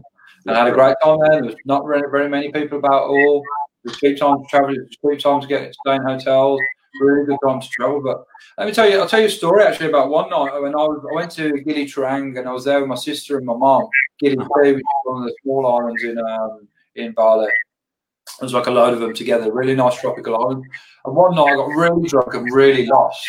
I 0.56 0.60
had 0.60 0.68
a 0.68 0.72
great 0.72 0.95
time 1.04 1.18
there. 1.20 1.41
There's 1.41 1.56
not 1.66 1.86
very, 1.88 2.10
very 2.10 2.30
many 2.30 2.52
people 2.52 2.80
about 2.80 3.04
at 3.04 3.10
all. 3.10 3.43
There's 3.84 3.97
cheap 3.97 4.18
time 4.18 4.38
to 4.38 4.45
travel. 4.50 4.76
There's 4.76 4.89
cheap 4.89 5.20
time 5.20 5.41
to 5.41 5.47
get 5.47 5.74
stay 5.86 5.95
in 5.95 6.02
hotels. 6.02 6.60
Really 7.02 7.28
good 7.28 7.38
time 7.45 7.62
to 7.62 7.68
travel. 7.70 8.02
But 8.04 8.24
let 8.58 8.68
me 8.68 8.74
tell 8.74 8.89
you, 8.89 9.00
I'll 9.00 9.08
tell 9.08 9.20
you 9.20 9.28
a 9.28 9.30
story 9.30 9.64
actually 9.64 9.89
about 9.89 10.10
one 10.10 10.30
night 10.30 10.60
when 10.60 10.74
I, 10.74 10.84
was, 10.84 11.06
I 11.10 11.16
went 11.16 11.32
to 11.32 11.62
Gili 11.62 11.86
Trawangan 11.86 12.39
and 12.39 12.50
I 12.50 12.52
was 12.52 12.66
there 12.66 12.80
with 12.80 12.89
my 12.89 12.95
sister 12.95 13.38
and 13.38 13.45
my 13.45 13.56
mom. 13.56 13.88
Gili 14.20 14.36
Tree, 14.36 14.74
which 14.74 14.80
is 14.80 14.84
one 15.04 15.22
of 15.22 15.28
the 15.28 15.36
small 15.43 15.68
islands 15.68 16.04
in 16.04 16.18
um, 16.18 16.68
in 16.95 17.12
Bali. 17.14 17.47
It 17.47 18.43
was 18.43 18.54
like 18.54 18.68
a 18.68 18.72
load 18.72 18.93
of 18.93 19.00
them 19.00 19.14
together, 19.14 19.52
really 19.52 19.76
nice 19.76 20.00
tropical 20.00 20.36
island. 20.36 20.64
And 21.06 21.16
one 21.16 21.36
night 21.36 21.54
I 21.54 21.56
got 21.56 21.68
really 21.68 22.08
drunk 22.08 22.34
and 22.34 22.52
really 22.54 22.86
lost. 22.86 23.26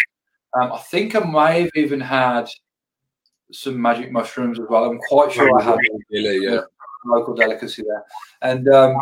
Um, 0.61 0.73
I 0.73 0.79
think 0.79 1.15
I 1.15 1.21
may 1.21 1.63
have 1.63 1.71
even 1.75 2.01
had 2.01 2.49
some 3.53 3.81
magic 3.81 4.13
mushrooms 4.13 4.59
as 4.59 4.67
well. 4.69 4.85
I'm 4.85 4.99
quite 5.09 5.33
sure 5.33 5.59
I 5.59 5.63
had. 5.63 5.79
Really, 6.11 6.45
yeah 6.45 6.61
local 7.05 7.35
delicacy 7.35 7.83
there. 7.87 8.05
And 8.43 8.69
um, 8.69 8.97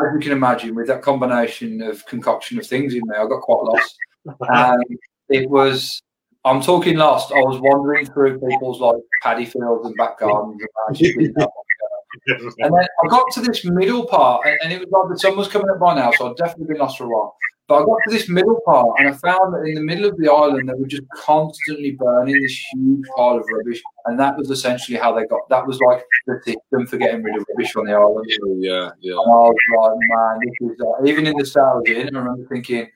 as 0.00 0.14
you 0.14 0.20
can 0.20 0.32
imagine, 0.32 0.74
with 0.74 0.86
that 0.88 1.02
combination 1.02 1.82
of 1.82 2.04
concoction 2.06 2.58
of 2.58 2.66
things 2.66 2.94
in 2.94 3.02
there, 3.08 3.22
I 3.22 3.28
got 3.28 3.40
quite 3.42 3.62
lost. 3.62 3.96
and 4.48 4.84
it 5.28 5.48
was, 5.48 6.00
I'm 6.44 6.62
talking 6.62 6.96
lost. 6.96 7.32
I 7.32 7.40
was 7.40 7.60
wandering 7.60 8.06
through 8.06 8.40
people's 8.40 8.80
like 8.80 9.02
paddy 9.22 9.44
fields 9.44 9.86
and 9.86 9.96
back 9.96 10.18
gardens. 10.18 10.62
And, 10.88 10.98
and 12.58 12.74
then 12.74 12.86
I 13.04 13.08
got 13.08 13.24
to 13.32 13.40
this 13.40 13.64
middle 13.64 14.06
part, 14.06 14.46
and, 14.46 14.58
and 14.64 14.72
it 14.72 14.80
was 14.80 14.88
like 14.90 15.10
the 15.10 15.18
sun 15.18 15.36
was 15.36 15.48
coming 15.48 15.70
up 15.70 15.80
by 15.80 15.94
now, 15.94 16.10
so 16.12 16.30
I'd 16.30 16.36
definitely 16.36 16.66
been 16.66 16.78
lost 16.78 16.98
for 16.98 17.04
a 17.04 17.08
while. 17.08 17.36
But 17.68 17.82
I 17.82 17.84
got 17.84 17.98
to 18.04 18.10
this 18.10 18.28
middle 18.28 18.60
part, 18.66 18.98
and 18.98 19.08
I 19.08 19.12
found 19.12 19.54
that 19.54 19.62
in 19.66 19.74
the 19.74 19.80
middle 19.80 20.04
of 20.04 20.16
the 20.18 20.30
island, 20.30 20.68
they 20.68 20.74
were 20.74 20.86
just 20.86 21.04
constantly 21.14 21.92
burning 21.92 22.42
this 22.42 22.58
huge 22.72 23.06
pile 23.16 23.36
of 23.36 23.44
rubbish, 23.50 23.80
and 24.06 24.18
that 24.18 24.36
was 24.36 24.50
essentially 24.50 24.98
how 24.98 25.12
they 25.14 25.24
got. 25.26 25.48
That 25.48 25.66
was 25.66 25.78
like 25.80 26.04
the 26.26 26.40
system 26.44 26.86
for 26.86 26.98
getting 26.98 27.22
rid 27.22 27.36
of 27.36 27.46
rubbish 27.48 27.74
on 27.76 27.86
the 27.86 27.92
island. 27.92 28.26
Yeah, 28.58 28.90
yeah. 29.00 29.12
And 29.12 29.20
I 29.20 29.48
was 29.48 29.54
like, 29.78 29.98
man, 30.10 30.38
this 30.44 30.70
is 30.70 30.80
like, 30.80 31.08
even 31.08 31.26
in 31.26 31.36
the 31.36 31.46
start 31.46 31.86
I 31.88 31.92
was 31.92 31.98
I 31.98 32.18
remember 32.18 32.46
thinking, 32.48 32.90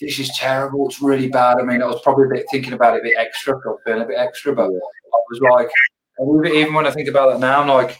this 0.00 0.18
is 0.18 0.30
terrible. 0.36 0.88
It's 0.88 1.02
really 1.02 1.28
bad. 1.28 1.58
I 1.58 1.62
mean, 1.62 1.82
I 1.82 1.86
was 1.86 2.00
probably 2.02 2.26
a 2.26 2.28
bit 2.28 2.46
thinking 2.50 2.72
about 2.72 2.96
it 2.96 3.00
a 3.00 3.02
bit 3.02 3.16
extra, 3.18 3.54
feeling 3.84 4.02
a 4.02 4.06
bit 4.06 4.18
extra, 4.18 4.54
but 4.54 4.66
I 4.66 5.20
was 5.30 5.40
like, 5.52 5.70
even 6.52 6.74
when 6.74 6.86
I 6.86 6.90
think 6.90 7.08
about 7.08 7.32
that 7.32 7.40
now, 7.40 7.60
I'm 7.60 7.68
like 7.68 7.98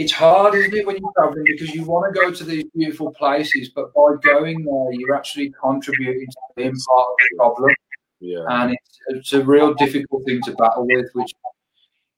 it's 0.00 0.12
hard, 0.12 0.54
isn't 0.54 0.72
it, 0.72 0.86
when 0.86 0.96
you're 0.96 1.12
traveling 1.14 1.44
because 1.44 1.74
you 1.74 1.84
want 1.84 2.14
to 2.14 2.18
go 2.18 2.32
to 2.32 2.42
these 2.42 2.64
beautiful 2.74 3.12
places, 3.12 3.68
but 3.68 3.92
by 3.92 4.14
going 4.22 4.64
there, 4.64 4.92
you're 4.92 5.14
actually 5.14 5.52
contributing 5.62 6.26
to 6.26 6.38
being 6.56 6.74
part 6.88 7.06
of 7.08 7.16
the 7.18 7.36
problem. 7.36 7.74
Yeah. 8.18 8.44
And 8.48 8.72
it's, 8.72 8.98
it's 9.08 9.32
a 9.34 9.44
real 9.44 9.74
difficult 9.74 10.24
thing 10.24 10.40
to 10.46 10.52
battle 10.52 10.86
with, 10.86 11.04
which 11.12 11.34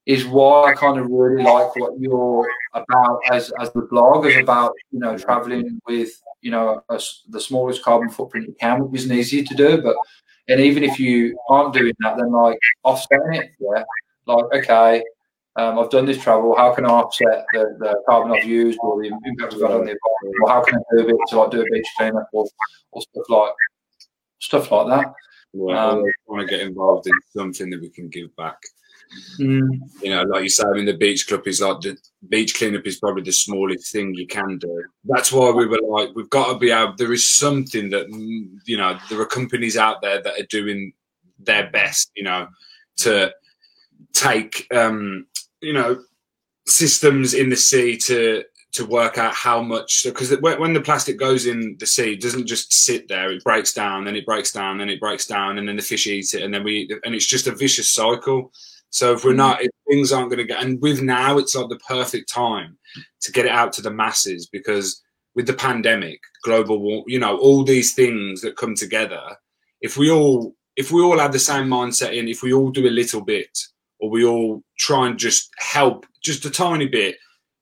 is 0.06 0.24
why 0.24 0.70
I 0.70 0.74
kind 0.74 1.00
of 1.00 1.08
really 1.10 1.42
like 1.42 1.74
what 1.74 1.98
you're 1.98 2.48
about 2.72 3.18
as, 3.32 3.52
as 3.58 3.72
the 3.72 3.82
blog 3.82 4.26
is 4.26 4.36
about, 4.36 4.74
you 4.92 5.00
know, 5.00 5.18
traveling 5.18 5.80
with, 5.84 6.10
you 6.40 6.52
know, 6.52 6.84
a, 6.88 7.00
the 7.30 7.40
smallest 7.40 7.82
carbon 7.82 8.10
footprint 8.10 8.46
you 8.46 8.54
can, 8.60 8.88
which 8.88 9.00
isn't 9.00 9.16
easy 9.16 9.42
to 9.42 9.54
do. 9.56 9.82
But, 9.82 9.96
and 10.46 10.60
even 10.60 10.84
if 10.84 11.00
you 11.00 11.36
aren't 11.48 11.74
doing 11.74 11.94
that, 11.98 12.16
then 12.16 12.30
like 12.30 12.60
offsetting 12.84 13.34
it, 13.34 13.50
yeah, 13.58 13.82
like, 14.26 14.44
okay, 14.54 15.02
um, 15.56 15.78
I've 15.78 15.90
done 15.90 16.06
this 16.06 16.22
travel. 16.22 16.56
How 16.56 16.74
can 16.74 16.86
I 16.86 16.90
offset 16.90 17.44
the, 17.52 17.76
the 17.78 18.02
carbon 18.08 18.32
I've 18.32 18.44
used 18.44 18.78
or 18.82 19.02
the 19.02 19.08
impact 19.08 19.54
I've 19.54 19.60
got 19.60 19.70
on 19.70 19.84
the 19.84 19.92
environment? 19.92 20.36
Or 20.42 20.48
how 20.48 20.62
can 20.62 20.78
I 20.78 20.96
do 20.96 21.02
a 21.02 21.06
bit 21.06 21.16
to 21.28 21.40
like 21.40 21.50
do 21.50 21.60
a 21.60 21.64
beach 21.64 21.86
cleanup 21.96 22.28
or, 22.32 22.46
or 22.92 23.02
stuff 23.02 23.24
like 23.28 23.52
stuff 24.38 24.72
like 24.72 24.86
that? 24.88 25.12
Yeah, 25.52 25.86
um, 25.86 26.04
want 26.26 26.40
to 26.40 26.46
get 26.46 26.66
involved 26.66 27.06
in 27.06 27.12
something 27.36 27.68
that 27.70 27.80
we 27.80 27.90
can 27.90 28.08
give 28.08 28.34
back. 28.36 28.56
Mm. 29.38 29.68
You 30.02 30.08
know, 30.10 30.22
like 30.22 30.44
you 30.44 30.48
say, 30.48 30.64
I 30.66 30.72
mean, 30.72 30.86
the 30.86 30.96
beach 30.96 31.28
club 31.28 31.46
is 31.46 31.60
like 31.60 31.82
the 31.82 31.98
beach 32.30 32.54
cleanup 32.54 32.86
is 32.86 32.98
probably 32.98 33.22
the 33.22 33.32
smallest 33.32 33.92
thing 33.92 34.14
you 34.14 34.26
can 34.26 34.56
do. 34.56 34.84
That's 35.04 35.30
why 35.30 35.50
we 35.50 35.66
were 35.66 35.80
like, 35.86 36.14
we've 36.14 36.30
got 36.30 36.52
to 36.52 36.58
be 36.58 36.70
able. 36.70 36.94
There 36.96 37.12
is 37.12 37.28
something 37.28 37.90
that 37.90 38.08
you 38.64 38.78
know, 38.78 38.98
there 39.10 39.20
are 39.20 39.26
companies 39.26 39.76
out 39.76 40.00
there 40.00 40.22
that 40.22 40.40
are 40.40 40.46
doing 40.46 40.94
their 41.38 41.68
best. 41.70 42.10
You 42.16 42.24
know, 42.24 42.48
to 42.98 43.34
take 44.14 44.66
um, 44.74 45.26
you 45.62 45.72
know 45.72 46.02
systems 46.66 47.34
in 47.34 47.48
the 47.48 47.56
sea 47.56 47.96
to 47.96 48.44
to 48.72 48.86
work 48.86 49.18
out 49.18 49.34
how 49.34 49.62
much 49.62 50.02
because 50.04 50.34
when 50.40 50.72
the 50.72 50.80
plastic 50.80 51.18
goes 51.18 51.46
in 51.46 51.76
the 51.78 51.86
sea 51.86 52.14
it 52.14 52.22
doesn't 52.22 52.46
just 52.46 52.72
sit 52.72 53.06
there 53.06 53.30
it 53.30 53.44
breaks 53.44 53.74
down 53.74 54.04
then 54.04 54.16
it 54.16 54.24
breaks 54.24 54.50
down 54.50 54.78
then 54.78 54.88
it 54.88 55.00
breaks 55.00 55.26
down 55.26 55.58
and 55.58 55.68
then 55.68 55.76
the 55.76 55.82
fish 55.82 56.06
eat 56.06 56.32
it 56.32 56.42
and 56.42 56.54
then 56.54 56.64
we 56.64 56.88
and 57.04 57.14
it's 57.14 57.26
just 57.26 57.46
a 57.46 57.54
vicious 57.54 57.92
cycle. 57.92 58.52
So 58.90 59.14
if 59.14 59.24
we're 59.24 59.32
hmm. 59.32 59.38
not 59.38 59.62
if 59.62 59.70
things 59.88 60.12
aren't 60.12 60.30
going 60.30 60.38
to 60.38 60.44
get 60.44 60.62
and 60.62 60.80
with 60.80 61.02
now 61.02 61.38
it's 61.38 61.54
like 61.54 61.68
the 61.68 61.76
perfect 61.76 62.30
time 62.30 62.78
to 63.20 63.32
get 63.32 63.46
it 63.46 63.52
out 63.52 63.72
to 63.74 63.82
the 63.82 63.90
masses 63.90 64.46
because 64.46 65.02
with 65.34 65.46
the 65.46 65.54
pandemic 65.54 66.20
global 66.42 66.78
war 66.78 67.04
you 67.06 67.18
know 67.18 67.36
all 67.38 67.64
these 67.64 67.94
things 67.94 68.40
that 68.40 68.56
come 68.56 68.74
together 68.74 69.22
if 69.80 69.96
we 69.96 70.10
all 70.10 70.54
if 70.76 70.90
we 70.90 71.02
all 71.02 71.18
have 71.18 71.32
the 71.32 71.38
same 71.38 71.66
mindset 71.68 72.16
in 72.16 72.28
if 72.28 72.42
we 72.42 72.52
all 72.52 72.70
do 72.70 72.86
a 72.86 72.90
little 72.90 73.22
bit 73.22 73.58
or 74.02 74.10
we 74.10 74.24
all 74.24 74.62
try 74.78 75.06
and 75.06 75.18
just 75.18 75.48
help 75.58 76.04
just 76.22 76.44
a 76.44 76.50
tiny 76.50 76.88
bit. 76.88 77.16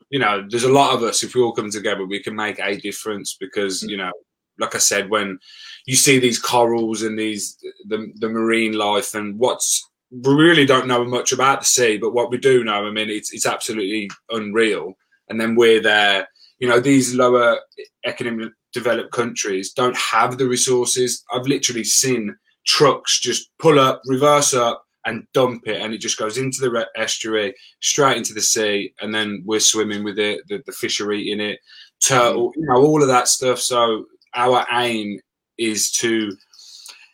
You 0.09 0.19
know 0.19 0.45
there's 0.49 0.65
a 0.65 0.73
lot 0.73 0.95
of 0.95 1.05
us 1.05 1.23
if 1.23 1.37
we 1.37 1.41
all 1.41 1.53
come 1.53 1.71
together 1.71 2.05
we 2.05 2.21
can 2.21 2.35
make 2.35 2.59
a 2.59 2.77
difference 2.77 3.37
because 3.39 3.85
mm. 3.85 3.91
you 3.91 3.97
know 3.97 4.11
like 4.59 4.75
i 4.75 4.79
said 4.79 5.09
when 5.09 5.39
you 5.87 5.95
see 5.95 6.19
these 6.19 6.37
corals 6.37 7.03
and 7.03 7.17
these 7.17 7.57
the, 7.87 8.13
the 8.17 8.29
marine 8.29 8.73
life 8.73 9.15
and 9.15 9.39
what's 9.39 9.89
we 10.11 10.35
really 10.35 10.67
don't 10.67 10.89
know 10.89 11.05
much 11.05 11.31
about 11.31 11.61
the 11.61 11.67
sea 11.67 11.97
but 11.97 12.13
what 12.13 12.29
we 12.29 12.39
do 12.39 12.65
know 12.65 12.85
i 12.85 12.91
mean 12.91 13.09
it's, 13.09 13.33
it's 13.33 13.47
absolutely 13.47 14.11
unreal. 14.31 14.95
And 15.29 15.41
then 15.41 15.55
we're 15.55 15.81
there 15.81 16.27
you 16.59 16.69
know 16.69 16.81
these 16.81 17.15
lower 17.15 17.61
economic 18.05 18.53
developed 18.73 19.13
countries 19.13 19.73
don't 19.73 19.97
have 19.97 20.39
the 20.39 20.47
resources. 20.47 21.25
I've 21.33 21.47
literally 21.47 21.85
seen 21.85 22.37
trucks 22.67 23.21
just 23.21 23.51
pull 23.59 23.81
up 23.81 24.03
reverse 24.07 24.55
up 24.55 24.85
and 25.07 25.27
dump 25.33 25.67
it, 25.67 25.81
and 25.81 25.95
it 25.95 25.99
just 25.99 26.19
goes 26.19 26.39
into 26.39 26.61
the 26.61 26.87
estuary, 26.97 27.55
straight 27.81 28.17
into 28.17 28.35
the 28.35 28.41
sea, 28.41 28.93
and 29.01 29.15
then 29.15 29.43
we're 29.47 29.61
swimming 29.61 30.05
with 30.05 30.19
it. 30.19 30.47
The, 30.49 30.63
the 30.67 30.73
fish 30.73 31.01
are 31.01 31.13
eating 31.13 31.41
it, 31.41 31.61
turtle, 32.01 32.53
you 32.57 32.67
know, 32.67 32.77
all 32.77 33.03
of 33.03 33.09
that 33.09 33.29
stuff. 33.29 33.59
So 33.59 34.07
our 34.35 34.67
aim 34.73 35.21
is 35.59 35.91
to 35.93 36.37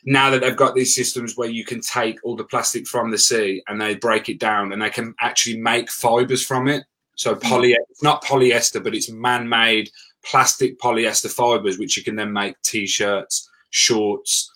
now 0.04 0.30
that 0.30 0.40
they've 0.40 0.56
got 0.56 0.74
these 0.74 0.94
systems 0.94 1.36
where 1.36 1.48
you 1.48 1.64
can 1.64 1.80
take 1.80 2.18
all 2.24 2.36
the 2.36 2.44
plastic 2.44 2.86
from 2.86 3.10
the 3.10 3.18
sea 3.18 3.62
and 3.66 3.80
they 3.80 3.96
break 3.96 4.28
it 4.28 4.38
down 4.38 4.72
and 4.72 4.80
they 4.80 4.90
can 4.90 5.14
actually 5.20 5.58
make 5.58 5.90
fibers 5.90 6.44
from 6.44 6.68
it. 6.68 6.84
So 7.16 7.34
mm. 7.34 7.42
poly, 7.42 7.72
it's 7.72 8.02
not 8.02 8.22
polyester, 8.22 8.82
but 8.82 8.94
it's 8.94 9.10
man-made 9.10 9.90
plastic 10.24 10.78
polyester 10.78 11.30
fibers, 11.30 11.78
which 11.78 11.96
you 11.96 12.04
can 12.04 12.14
then 12.14 12.32
make 12.32 12.60
t-shirts, 12.62 13.50
shorts, 13.70 14.50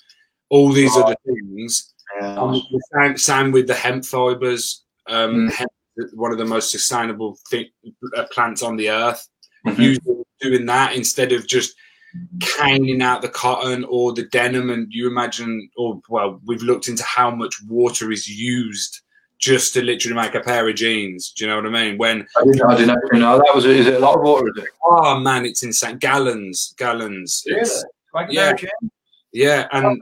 all 0.51 0.71
these 0.73 0.97
other 0.97 1.17
things 1.27 1.90
um, 2.23 2.63
same, 2.95 3.17
same, 3.17 3.53
with 3.53 3.67
the 3.67 3.75
hemp 3.75 4.05
fibers. 4.05 4.85
Um, 5.09 5.49
mm. 5.49 5.53
hemp, 5.53 5.71
one 6.15 6.33
of 6.33 6.39
the 6.39 6.45
most 6.45 6.71
sustainable 6.71 7.39
uh, 8.17 8.25
plants 8.31 8.63
on 8.63 8.77
the 8.77 8.91
earth. 8.91 9.27
Mm-hmm. 9.67 9.83
Using, 9.83 10.25
doing 10.41 10.67
that 10.67 10.95
instead 10.95 11.33
of 11.33 11.47
just 11.47 11.75
caning 12.41 13.03
out 13.03 13.23
the 13.23 13.29
cotton 13.29 13.85
or 13.85 14.13
the 14.13 14.25
denim. 14.25 14.71
And 14.71 14.87
you 14.91 15.07
imagine, 15.07 15.69
or 15.77 16.01
well, 16.09 16.41
we've 16.47 16.63
looked 16.63 16.89
into 16.89 17.05
how 17.05 17.31
much 17.31 17.55
water 17.69 18.11
is 18.11 18.29
used 18.29 19.01
just 19.39 19.73
to 19.75 19.83
literally 19.83 20.15
make 20.15 20.35
a 20.35 20.41
pair 20.41 20.69
of 20.69 20.75
jeans. 20.75 21.33
Do 21.33 21.45
you 21.45 21.51
know 21.51 21.57
what 21.57 21.67
I 21.67 21.71
mean? 21.71 21.99
When 21.99 22.27
I 22.37 22.45
didn't, 22.45 22.63
I 22.63 22.77
didn't 22.77 23.21
know 23.21 23.39
that 23.39 23.55
was. 23.55 23.65
Is 23.65 23.87
it 23.87 23.95
a 23.95 23.99
lot 23.99 24.17
of 24.17 24.23
water? 24.23 24.49
Is 24.49 24.65
it? 24.65 24.71
Oh 24.87 25.19
man, 25.19 25.47
it's 25.47 25.63
insane. 25.63 25.99
Gallons, 25.99 26.75
gallons. 26.77 27.43
Really? 27.47 27.71
Like 28.13 28.29
yeah, 28.31 28.53
yeah, 29.33 29.69
and 29.73 30.01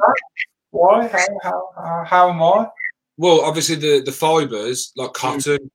why? 0.71 1.09
How? 1.09 1.19
How? 1.43 1.69
How, 1.77 2.05
how 2.05 2.31
am 2.31 2.43
I? 2.43 2.69
Well, 3.17 3.41
obviously 3.41 3.77
the 3.77 4.03
the 4.05 4.13
fibers 4.13 4.93
like 4.97 5.11
mm. 5.11 5.15
cotton. 5.15 5.71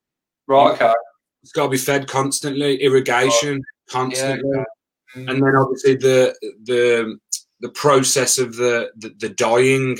Right. 0.47 0.73
Okay. 0.73 0.93
It's 1.41 1.51
got 1.51 1.65
to 1.65 1.69
be 1.69 1.77
fed 1.77 2.07
constantly. 2.07 2.81
Irrigation 2.81 3.55
right. 3.55 3.63
constantly, 3.89 4.49
yeah, 4.55 4.63
and 5.15 5.43
then 5.43 5.55
obviously 5.55 5.95
the 5.95 6.35
the 6.63 7.19
the 7.59 7.69
process 7.69 8.37
of 8.37 8.55
the, 8.55 8.91
the 8.97 9.09
the 9.19 9.29
dyeing. 9.29 9.99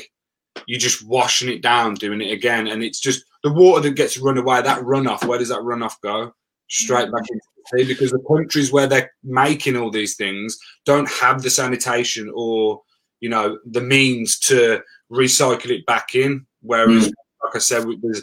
You're 0.67 0.79
just 0.79 1.05
washing 1.05 1.49
it 1.49 1.63
down, 1.63 1.95
doing 1.95 2.21
it 2.21 2.31
again, 2.31 2.67
and 2.67 2.83
it's 2.83 2.99
just 2.99 3.25
the 3.43 3.51
water 3.51 3.81
that 3.81 3.95
gets 3.95 4.17
run 4.17 4.37
away. 4.37 4.61
That 4.61 4.83
runoff, 4.83 5.25
where 5.25 5.39
does 5.39 5.49
that 5.49 5.59
runoff 5.59 5.99
go? 6.01 6.33
Straight 6.69 7.11
back 7.11 7.25
into 7.29 7.41
the 7.57 7.79
sea 7.79 7.87
because 7.87 8.11
the 8.11 8.23
countries 8.27 8.71
where 8.71 8.87
they're 8.87 9.11
making 9.23 9.75
all 9.75 9.89
these 9.89 10.15
things 10.15 10.57
don't 10.85 11.09
have 11.09 11.41
the 11.41 11.49
sanitation 11.49 12.31
or 12.33 12.81
you 13.23 13.29
know 13.29 13.57
the 13.65 13.79
means 13.79 14.37
to 14.37 14.81
recycle 15.09 15.69
it 15.69 15.85
back 15.85 16.13
in. 16.13 16.45
Whereas, 16.61 17.07
mm. 17.07 17.13
like 17.41 17.55
I 17.55 17.59
said, 17.59 17.85
there's 18.01 18.21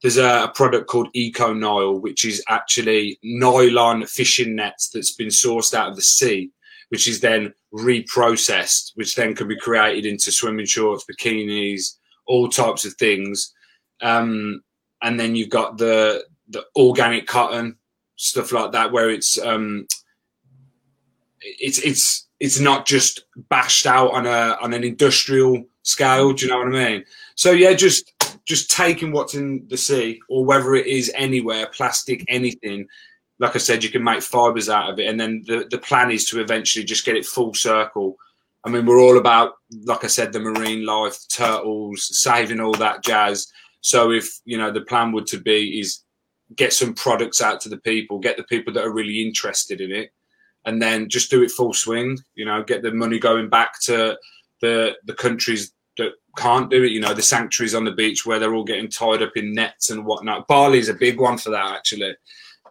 there's 0.00 0.16
a, 0.16 0.50
product 0.54 0.86
called 0.86 1.12
Econyl, 1.14 2.00
which 2.00 2.24
is 2.24 2.42
actually 2.48 3.18
nylon 3.22 4.06
fishing 4.06 4.56
nets 4.56 4.88
that's 4.88 5.14
been 5.14 5.28
sourced 5.28 5.74
out 5.74 5.90
of 5.90 5.96
the 5.96 6.02
sea, 6.02 6.50
which 6.88 7.06
is 7.08 7.20
then 7.20 7.52
reprocessed, 7.74 8.92
which 8.94 9.16
then 9.16 9.34
can 9.34 9.48
be 9.48 9.58
created 9.58 10.06
into 10.06 10.32
swimming 10.32 10.64
shorts, 10.64 11.04
bikinis, 11.04 11.98
all 12.26 12.48
types 12.48 12.86
of 12.86 12.94
things. 12.94 13.52
Um, 14.00 14.62
and 15.02 15.20
then 15.20 15.36
you've 15.36 15.50
got 15.50 15.76
the 15.76 16.24
the 16.48 16.64
organic 16.74 17.26
cotton 17.26 17.76
stuff 18.16 18.50
like 18.52 18.72
that, 18.72 18.92
where 18.92 19.10
it's 19.10 19.38
um, 19.38 19.86
it's 21.42 21.80
it's 21.80 22.27
it's 22.40 22.60
not 22.60 22.86
just 22.86 23.24
bashed 23.48 23.86
out 23.86 24.12
on 24.12 24.26
a 24.26 24.56
on 24.60 24.72
an 24.74 24.84
industrial 24.84 25.64
scale. 25.82 26.32
Do 26.32 26.44
you 26.44 26.52
know 26.52 26.58
what 26.58 26.68
I 26.68 26.90
mean? 26.90 27.04
So 27.34 27.50
yeah, 27.52 27.72
just 27.72 28.12
just 28.44 28.70
taking 28.70 29.12
what's 29.12 29.34
in 29.34 29.66
the 29.68 29.76
sea 29.76 30.20
or 30.28 30.44
whether 30.44 30.74
it 30.74 30.86
is 30.86 31.12
anywhere, 31.14 31.66
plastic, 31.66 32.24
anything. 32.28 32.86
Like 33.40 33.54
I 33.54 33.58
said, 33.58 33.84
you 33.84 33.90
can 33.90 34.02
make 34.02 34.22
fibers 34.22 34.68
out 34.68 34.90
of 34.90 34.98
it, 34.98 35.08
and 35.08 35.18
then 35.18 35.44
the 35.46 35.66
the 35.70 35.78
plan 35.78 36.10
is 36.10 36.28
to 36.30 36.40
eventually 36.40 36.84
just 36.84 37.04
get 37.04 37.16
it 37.16 37.26
full 37.26 37.54
circle. 37.54 38.16
I 38.64 38.70
mean, 38.70 38.86
we're 38.86 39.00
all 39.00 39.18
about, 39.18 39.52
like 39.84 40.02
I 40.02 40.08
said, 40.08 40.32
the 40.32 40.40
marine 40.40 40.84
life, 40.84 41.16
turtles, 41.32 42.18
saving 42.20 42.60
all 42.60 42.74
that 42.74 43.04
jazz. 43.04 43.46
So 43.80 44.10
if 44.10 44.40
you 44.44 44.58
know 44.58 44.70
the 44.72 44.82
plan 44.82 45.12
would 45.12 45.26
to 45.28 45.38
be 45.40 45.80
is 45.80 46.02
get 46.56 46.72
some 46.72 46.94
products 46.94 47.40
out 47.40 47.60
to 47.60 47.68
the 47.68 47.76
people, 47.78 48.18
get 48.18 48.36
the 48.36 48.44
people 48.44 48.72
that 48.72 48.84
are 48.84 48.92
really 48.92 49.22
interested 49.22 49.80
in 49.80 49.92
it, 49.92 50.10
and 50.68 50.82
then 50.82 51.08
just 51.08 51.30
do 51.30 51.42
it 51.42 51.50
full 51.50 51.72
swing. 51.72 52.18
You 52.34 52.44
know, 52.44 52.62
get 52.62 52.82
the 52.82 52.92
money 52.92 53.18
going 53.18 53.48
back 53.48 53.80
to 53.82 54.16
the 54.60 54.96
the 55.06 55.14
countries 55.14 55.72
that 55.96 56.12
can't 56.36 56.70
do 56.70 56.84
it. 56.84 56.92
You 56.92 57.00
know, 57.00 57.14
the 57.14 57.22
sanctuaries 57.22 57.74
on 57.74 57.84
the 57.84 57.92
beach 57.92 58.26
where 58.26 58.38
they're 58.38 58.54
all 58.54 58.64
getting 58.64 58.90
tied 58.90 59.22
up 59.22 59.36
in 59.36 59.54
nets 59.54 59.90
and 59.90 60.04
whatnot. 60.04 60.46
Bali's 60.46 60.90
a 60.90 60.94
big 60.94 61.18
one 61.18 61.38
for 61.38 61.50
that 61.50 61.74
actually. 61.74 62.14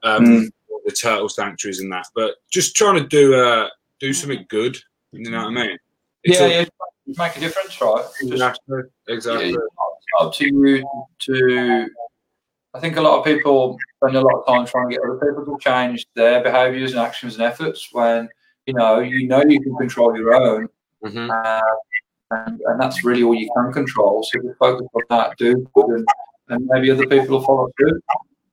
Um, 0.04 0.26
mm. 0.26 0.52
The 0.86 0.92
turtle 0.94 1.28
sanctuaries 1.28 1.80
and 1.80 1.92
that, 1.92 2.06
but 2.16 2.36
just 2.50 2.76
trying 2.76 3.02
to 3.02 3.08
do 3.08 3.36
uh 3.36 3.68
do 4.00 4.14
something 4.14 4.46
good. 4.48 4.78
You 5.12 5.32
know 5.32 5.46
what 5.46 5.58
I 5.58 5.68
mean? 5.68 5.78
It's 6.24 6.40
yeah, 6.40 6.46
a, 6.46 6.50
yeah, 6.50 6.66
make 7.18 7.36
a 7.36 7.40
difference, 7.40 7.82
right? 7.82 8.06
Exactly. 8.22 8.84
exactly. 9.08 9.50
Yeah, 9.50 9.58
up 10.20 10.34
to 10.36 10.46
you 10.46 10.88
to. 11.22 11.90
I 12.78 12.80
think 12.80 12.96
a 12.96 13.02
lot 13.02 13.18
of 13.18 13.26
people 13.26 13.76
spend 13.96 14.16
a 14.16 14.22
lot 14.22 14.36
of 14.36 14.46
time 14.46 14.68
trying 14.68 14.90
to 14.90 14.96
get 14.96 15.04
other 15.04 15.18
people 15.18 15.46
to 15.46 15.58
change 15.60 16.06
their 16.14 16.44
behaviours 16.44 16.92
and 16.92 17.00
actions 17.00 17.34
and 17.34 17.44
efforts 17.44 17.90
when 17.92 18.30
you 18.68 18.76
know 18.76 19.00
you 19.00 19.28
know 19.28 19.42
you 19.42 19.60
can 19.60 19.76
control 19.78 20.16
your 20.16 20.36
own, 20.36 20.68
mm-hmm. 21.04 21.32
uh, 21.32 21.62
and, 22.30 22.62
and, 22.64 22.80
that's 22.80 23.04
really 23.04 23.24
all 23.24 23.34
you 23.34 23.50
can 23.56 23.74
control. 23.74 24.22
So 24.22 24.44
just 24.44 24.60
focus 24.60 24.86
on 24.94 25.02
that, 25.10 25.36
do 25.40 25.68
good, 25.74 25.88
and, 25.88 26.08
and 26.50 26.68
maybe 26.68 26.92
other 26.92 27.08
people 27.08 27.40
will 27.40 27.46
follow 27.46 27.72
through. 27.80 28.00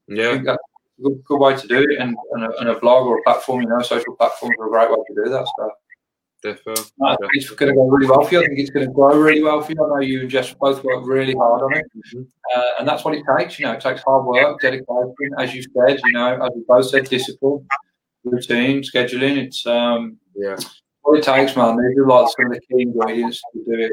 Yeah, 0.08 0.38
that's 0.42 0.58
a 0.98 1.02
good, 1.02 1.22
good 1.26 1.38
way 1.38 1.56
to 1.56 1.66
do 1.66 1.82
it, 1.82 2.00
and, 2.00 2.16
and, 2.32 2.44
a, 2.44 2.58
and 2.60 2.68
a 2.70 2.80
blog 2.80 3.06
or 3.06 3.18
a 3.18 3.22
platform, 3.24 3.60
you 3.60 3.68
know, 3.68 3.82
social 3.82 4.16
platforms 4.16 4.54
are 4.58 4.68
a 4.68 4.70
great 4.70 4.88
way 4.88 5.04
to 5.06 5.14
do 5.22 5.30
that 5.30 5.46
stuff. 5.48 5.72
Defo. 6.44 6.90
It's 7.32 7.50
going 7.50 7.72
to 7.72 7.74
go 7.74 7.88
really 7.88 8.06
well 8.06 8.24
for 8.24 8.34
you. 8.34 8.42
I 8.42 8.46
think 8.46 8.58
it's 8.58 8.70
going 8.70 8.86
to 8.86 8.92
grow 8.92 9.18
really 9.18 9.42
well 9.42 9.62
for 9.62 9.72
you. 9.72 9.84
I 9.84 9.88
know 9.88 10.00
you 10.00 10.20
and 10.20 10.30
Jess 10.30 10.54
both 10.54 10.84
work 10.84 11.04
really 11.06 11.34
hard 11.34 11.62
on 11.62 11.76
it, 11.76 11.86
mm-hmm. 11.96 12.22
uh, 12.54 12.70
and 12.78 12.86
that's 12.86 13.04
what 13.04 13.14
it 13.14 13.24
takes. 13.38 13.58
You 13.58 13.66
know, 13.66 13.72
it 13.72 13.80
takes 13.80 14.02
hard 14.02 14.26
work, 14.26 14.60
dedication, 14.60 15.14
as 15.38 15.54
you 15.54 15.62
said. 15.62 16.00
You 16.04 16.12
know, 16.12 16.44
as 16.44 16.50
we 16.54 16.62
both 16.68 16.86
said, 16.86 17.08
discipline, 17.08 17.66
routine, 18.24 18.82
scheduling. 18.82 19.38
It's 19.38 19.64
um, 19.66 20.18
yeah, 20.36 20.56
what 21.02 21.18
it 21.18 21.24
takes, 21.24 21.56
man. 21.56 21.76
These 21.78 21.98
are 21.98 22.06
like 22.06 22.28
some 22.36 22.46
of 22.46 22.52
the 22.52 22.60
key 22.60 22.82
ingredients 22.82 23.40
to 23.54 23.64
do 23.64 23.80
it 23.80 23.92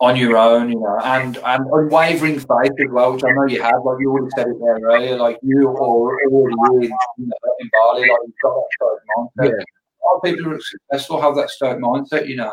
on 0.00 0.16
your 0.16 0.38
own. 0.38 0.70
You 0.70 0.80
know, 0.80 0.98
and 1.04 1.36
and 1.36 1.66
unwavering 1.70 2.38
faith 2.38 2.72
as 2.80 2.90
well, 2.90 3.12
which 3.12 3.24
I 3.24 3.32
know 3.32 3.46
you 3.46 3.60
have. 3.60 3.82
Like 3.84 3.98
you 4.00 4.10
already 4.10 4.30
said 4.34 4.46
it 4.48 4.58
there 4.58 4.80
earlier. 4.84 5.16
Like 5.16 5.38
you 5.42 5.68
are 5.68 5.78
already 5.78 6.26
really 6.30 6.86
in, 6.86 6.92
in 7.20 7.70
Bali. 7.72 8.00
Like 8.00 8.18
you've 8.24 8.34
got 8.42 8.54
that 8.80 8.98
mindset. 9.18 9.58
Yeah 9.58 9.64
lot 10.06 10.16
of 10.16 10.22
people 10.22 10.44
who 10.44 10.56
are 10.56 10.60
successful 10.60 11.20
have 11.20 11.36
that 11.36 11.50
stoic 11.50 11.78
mindset, 11.78 12.28
you 12.28 12.36
know. 12.36 12.52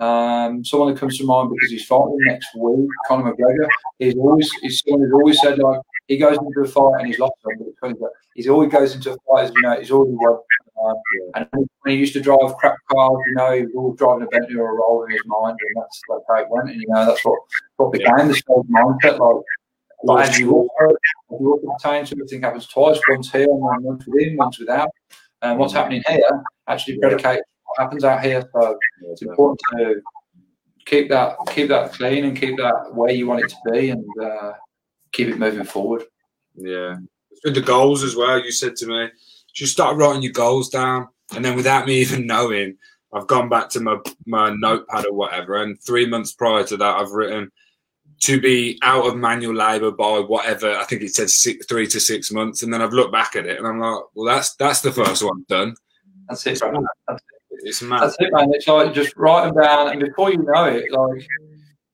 Um, 0.00 0.64
someone 0.64 0.92
that 0.92 0.98
comes 0.98 1.18
to 1.18 1.24
mind 1.24 1.50
because 1.50 1.70
he's 1.70 1.86
fighting 1.86 2.18
next 2.26 2.48
week, 2.56 2.88
Conor 3.06 3.32
McGregor. 3.32 3.68
He's 3.98 4.14
always 4.16 4.50
he's 4.60 4.80
someone 4.80 5.02
who's 5.02 5.12
always 5.12 5.40
said 5.40 5.58
like 5.58 5.80
he 6.08 6.18
goes 6.18 6.36
into 6.36 6.60
a 6.60 6.66
fight 6.66 6.98
and 6.98 7.06
he's 7.06 7.18
lost 7.18 7.34
but 7.44 8.10
he's 8.34 8.48
always 8.48 8.72
goes 8.72 8.94
into 8.94 9.12
a 9.12 9.16
fight 9.28 9.44
as 9.44 9.52
you 9.54 9.62
know 9.62 9.78
he's 9.78 9.90
already 9.90 10.14
won. 10.14 10.40
Um, 10.84 10.96
and 11.34 11.46
when 11.52 11.94
he 11.94 11.94
used 11.94 12.12
to 12.14 12.20
drive 12.20 12.56
crap 12.58 12.76
cars, 12.90 13.18
you 13.28 13.34
know, 13.36 13.52
he 13.52 13.62
was 13.62 13.72
always 13.76 13.98
driving 13.98 14.22
a 14.24 14.26
Bentley 14.26 14.56
or 14.56 14.70
a 14.70 14.74
Roll 14.74 15.04
in 15.04 15.12
his 15.12 15.22
mind, 15.26 15.56
and 15.60 15.82
that's 15.82 16.00
like 16.08 16.20
how 16.28 16.42
it 16.42 16.48
went. 16.50 16.70
And 16.70 16.80
you 16.80 16.88
know, 16.88 17.06
that's 17.06 17.24
what 17.24 17.38
what 17.76 17.92
became 17.92 18.28
the 18.28 18.34
stoic 18.34 18.66
mindset. 18.66 19.18
Like, 19.18 19.44
like 20.02 20.28
as 20.28 20.38
you 20.38 20.52
walk, 20.52 20.68
you 21.30 21.38
walk 21.40 21.60
the 21.62 21.78
time, 21.80 22.02
everything 22.02 22.42
happens 22.42 22.66
twice, 22.66 23.00
once 23.08 23.30
here 23.30 23.44
and 23.44 23.84
once 23.84 24.04
within, 24.06 24.36
once 24.36 24.58
without. 24.58 24.90
And 25.44 25.58
what's 25.58 25.74
happening 25.74 26.02
here 26.08 26.42
actually 26.68 26.98
predicate 26.98 27.42
what 27.64 27.78
happens 27.78 28.02
out 28.02 28.24
here. 28.24 28.42
So 28.52 28.78
it's 29.02 29.22
important 29.22 29.60
to 29.76 30.00
keep 30.86 31.10
that 31.10 31.36
keep 31.50 31.68
that 31.68 31.92
clean 31.92 32.24
and 32.24 32.38
keep 32.38 32.56
that 32.56 32.94
where 32.94 33.12
you 33.12 33.26
want 33.26 33.44
it 33.44 33.50
to 33.50 33.72
be, 33.72 33.90
and 33.90 34.04
uh, 34.22 34.52
keep 35.12 35.28
it 35.28 35.38
moving 35.38 35.64
forward. 35.64 36.04
Yeah, 36.54 36.96
with 37.44 37.54
the 37.54 37.60
goals 37.60 38.02
as 38.02 38.16
well. 38.16 38.42
You 38.42 38.52
said 38.52 38.74
to 38.76 38.86
me, 38.86 39.10
just 39.52 39.72
start 39.72 39.96
writing 39.96 40.22
your 40.22 40.32
goals 40.32 40.70
down, 40.70 41.08
and 41.34 41.44
then 41.44 41.56
without 41.56 41.86
me 41.86 41.94
even 42.00 42.26
knowing, 42.26 42.78
I've 43.12 43.26
gone 43.26 43.50
back 43.50 43.68
to 43.70 43.80
my 43.80 43.98
my 44.26 44.54
notepad 44.56 45.04
or 45.04 45.12
whatever, 45.12 45.62
and 45.62 45.80
three 45.82 46.06
months 46.06 46.32
prior 46.32 46.64
to 46.64 46.76
that, 46.78 46.96
I've 46.96 47.12
written 47.12 47.52
to 48.20 48.40
be 48.40 48.78
out 48.82 49.06
of 49.06 49.16
manual 49.16 49.54
labour 49.54 49.90
by 49.90 50.18
whatever 50.18 50.74
I 50.74 50.84
think 50.84 51.02
it 51.02 51.14
said 51.14 51.30
six, 51.30 51.66
three 51.66 51.86
to 51.88 52.00
six 52.00 52.30
months, 52.30 52.62
and 52.62 52.72
then 52.72 52.82
I've 52.82 52.92
looked 52.92 53.12
back 53.12 53.36
at 53.36 53.46
it 53.46 53.58
and 53.58 53.66
I'm 53.66 53.80
like, 53.80 54.02
well, 54.14 54.34
that's 54.34 54.54
that's 54.56 54.80
the 54.80 54.92
first 54.92 55.22
one 55.22 55.44
done. 55.48 55.74
That's 56.28 56.46
it, 56.46 56.60
man. 56.62 56.86
That's 57.06 57.20
it. 57.20 57.58
It's 57.66 57.82
mad. 57.82 58.02
That's 58.02 58.16
it, 58.18 58.32
man. 58.32 58.50
It's 58.52 58.66
like 58.66 58.94
just 58.94 59.16
write 59.16 59.46
them 59.46 59.62
down, 59.62 59.88
and 59.90 60.00
before 60.00 60.30
you 60.30 60.38
know 60.38 60.64
it, 60.64 60.90
like 60.90 61.26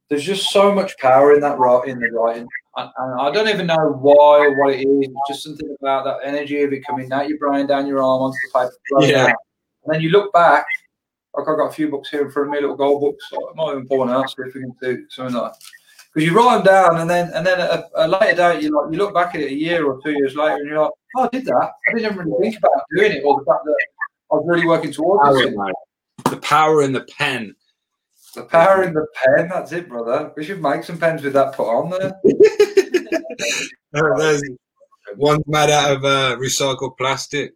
there's 0.09 0.25
just 0.25 0.51
so 0.51 0.75
much 0.75 0.97
power 0.99 1.35
in 1.35 1.41
that 1.41 1.59
in 1.87 2.01
the 2.01 2.11
writing. 2.11 2.49
And 2.77 3.21
I 3.21 3.31
don't 3.31 3.49
even 3.49 3.67
know 3.67 3.99
why 4.01 4.47
or 4.47 4.59
what 4.59 4.75
it 4.75 4.81
is. 4.81 5.09
It's 5.09 5.29
just 5.29 5.43
something 5.43 5.77
about 5.81 6.05
that 6.05 6.27
energy 6.27 6.63
of 6.63 6.73
it 6.73 6.87
coming 6.87 7.13
out 7.13 7.29
your 7.29 7.39
brain, 7.39 7.67
down 7.67 7.87
your 7.87 8.03
arm, 8.03 8.23
onto 8.23 8.37
the 8.53 8.59
paper. 8.59 9.07
Yeah. 9.07 9.25
Out. 9.25 9.37
And 9.85 9.95
then 9.95 10.01
you 10.01 10.11
look 10.11 10.33
back, 10.33 10.65
like 11.37 11.49
I've 11.49 11.57
got 11.57 11.71
a 11.71 11.73
few 11.73 11.89
books 11.89 12.11
here 12.11 12.25
in 12.25 12.31
front 12.31 12.49
of 12.49 12.53
me, 12.53 12.61
little 12.61 12.77
gold 12.77 13.03
books. 13.03 13.25
I 13.33 13.55
might 13.55 13.73
even 13.73 13.89
pull 13.89 13.99
one 13.99 14.11
out, 14.11 14.31
see 14.31 14.37
if 14.39 14.55
we 14.55 14.61
can 14.61 14.77
do 14.81 15.05
something 15.11 15.35
like 15.35 15.53
that 15.53 15.59
because 16.13 16.29
you 16.29 16.37
write 16.37 16.57
them 16.57 16.65
down 16.65 17.01
and 17.01 17.09
then 17.09 17.31
and 17.35 17.47
then 17.47 17.61
a, 17.61 17.85
a 17.95 18.09
later 18.09 18.37
date 18.37 18.63
you 18.63 18.71
like 18.71 18.93
you 18.93 18.99
look 18.99 19.15
back 19.15 19.35
at 19.35 19.41
it 19.41 19.53
a 19.53 19.55
year 19.55 19.87
or 19.87 20.01
two 20.03 20.11
years 20.13 20.35
later 20.35 20.57
and 20.57 20.69
you're 20.69 20.83
like, 20.83 20.91
oh, 21.17 21.25
I 21.25 21.29
did 21.29 21.45
that. 21.47 21.71
I 21.89 21.95
didn't 21.95 22.17
really 22.17 22.33
think 22.41 22.59
about 22.59 22.83
doing 22.97 23.13
it 23.13 23.23
or 23.25 23.39
the 23.39 23.45
fact 23.45 23.65
that 23.65 23.77
I 24.33 24.35
was 24.35 24.45
really 24.47 24.67
working 24.67 24.93
towards 24.93 25.41
it. 25.41 25.55
The 26.29 26.37
power 26.37 26.83
in 26.83 26.93
the 26.93 27.03
pen. 27.03 27.55
The 28.35 28.45
power 28.45 28.85
in 28.85 28.95
the 28.95 29.07
pen. 29.15 29.49
That's 29.49 29.73
it, 29.73 29.89
brother. 29.89 30.33
We 30.37 30.45
should 30.45 30.63
make 30.63 30.85
some 30.85 30.99
pens 30.99 31.23
with 31.23 31.33
that 31.33 31.55
put 31.55 31.69
on 31.69 31.91
there. 31.91 32.21
There's 33.93 34.43
one's 35.17 35.43
made 35.47 35.71
out 35.71 35.97
of 35.97 36.05
uh, 36.05 36.37
recycled 36.37 36.97
plastic 36.97 37.55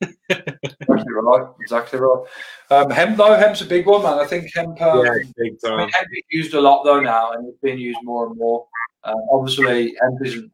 exactly 0.00 1.12
right. 1.12 1.46
Exactly 1.60 1.98
right. 1.98 2.24
Um, 2.70 2.90
hemp 2.90 3.16
though, 3.16 3.34
hemp's 3.34 3.60
a 3.60 3.66
big 3.66 3.86
one, 3.86 4.02
man. 4.02 4.18
I 4.18 4.26
think 4.26 4.52
hemp. 4.54 4.80
Um, 4.80 5.04
yeah, 5.04 5.12
big 5.36 5.60
time. 5.60 5.72
I 5.72 5.76
mean, 5.78 5.88
hemp 5.90 6.08
is 6.12 6.24
used 6.30 6.54
a 6.54 6.60
lot 6.60 6.84
though 6.84 7.00
now, 7.00 7.32
and 7.32 7.48
it's 7.48 7.58
being 7.62 7.78
used 7.78 7.98
more 8.02 8.26
and 8.26 8.36
more. 8.36 8.66
Um, 9.04 9.20
obviously, 9.30 9.96
hemp 10.00 10.24
isn't 10.24 10.50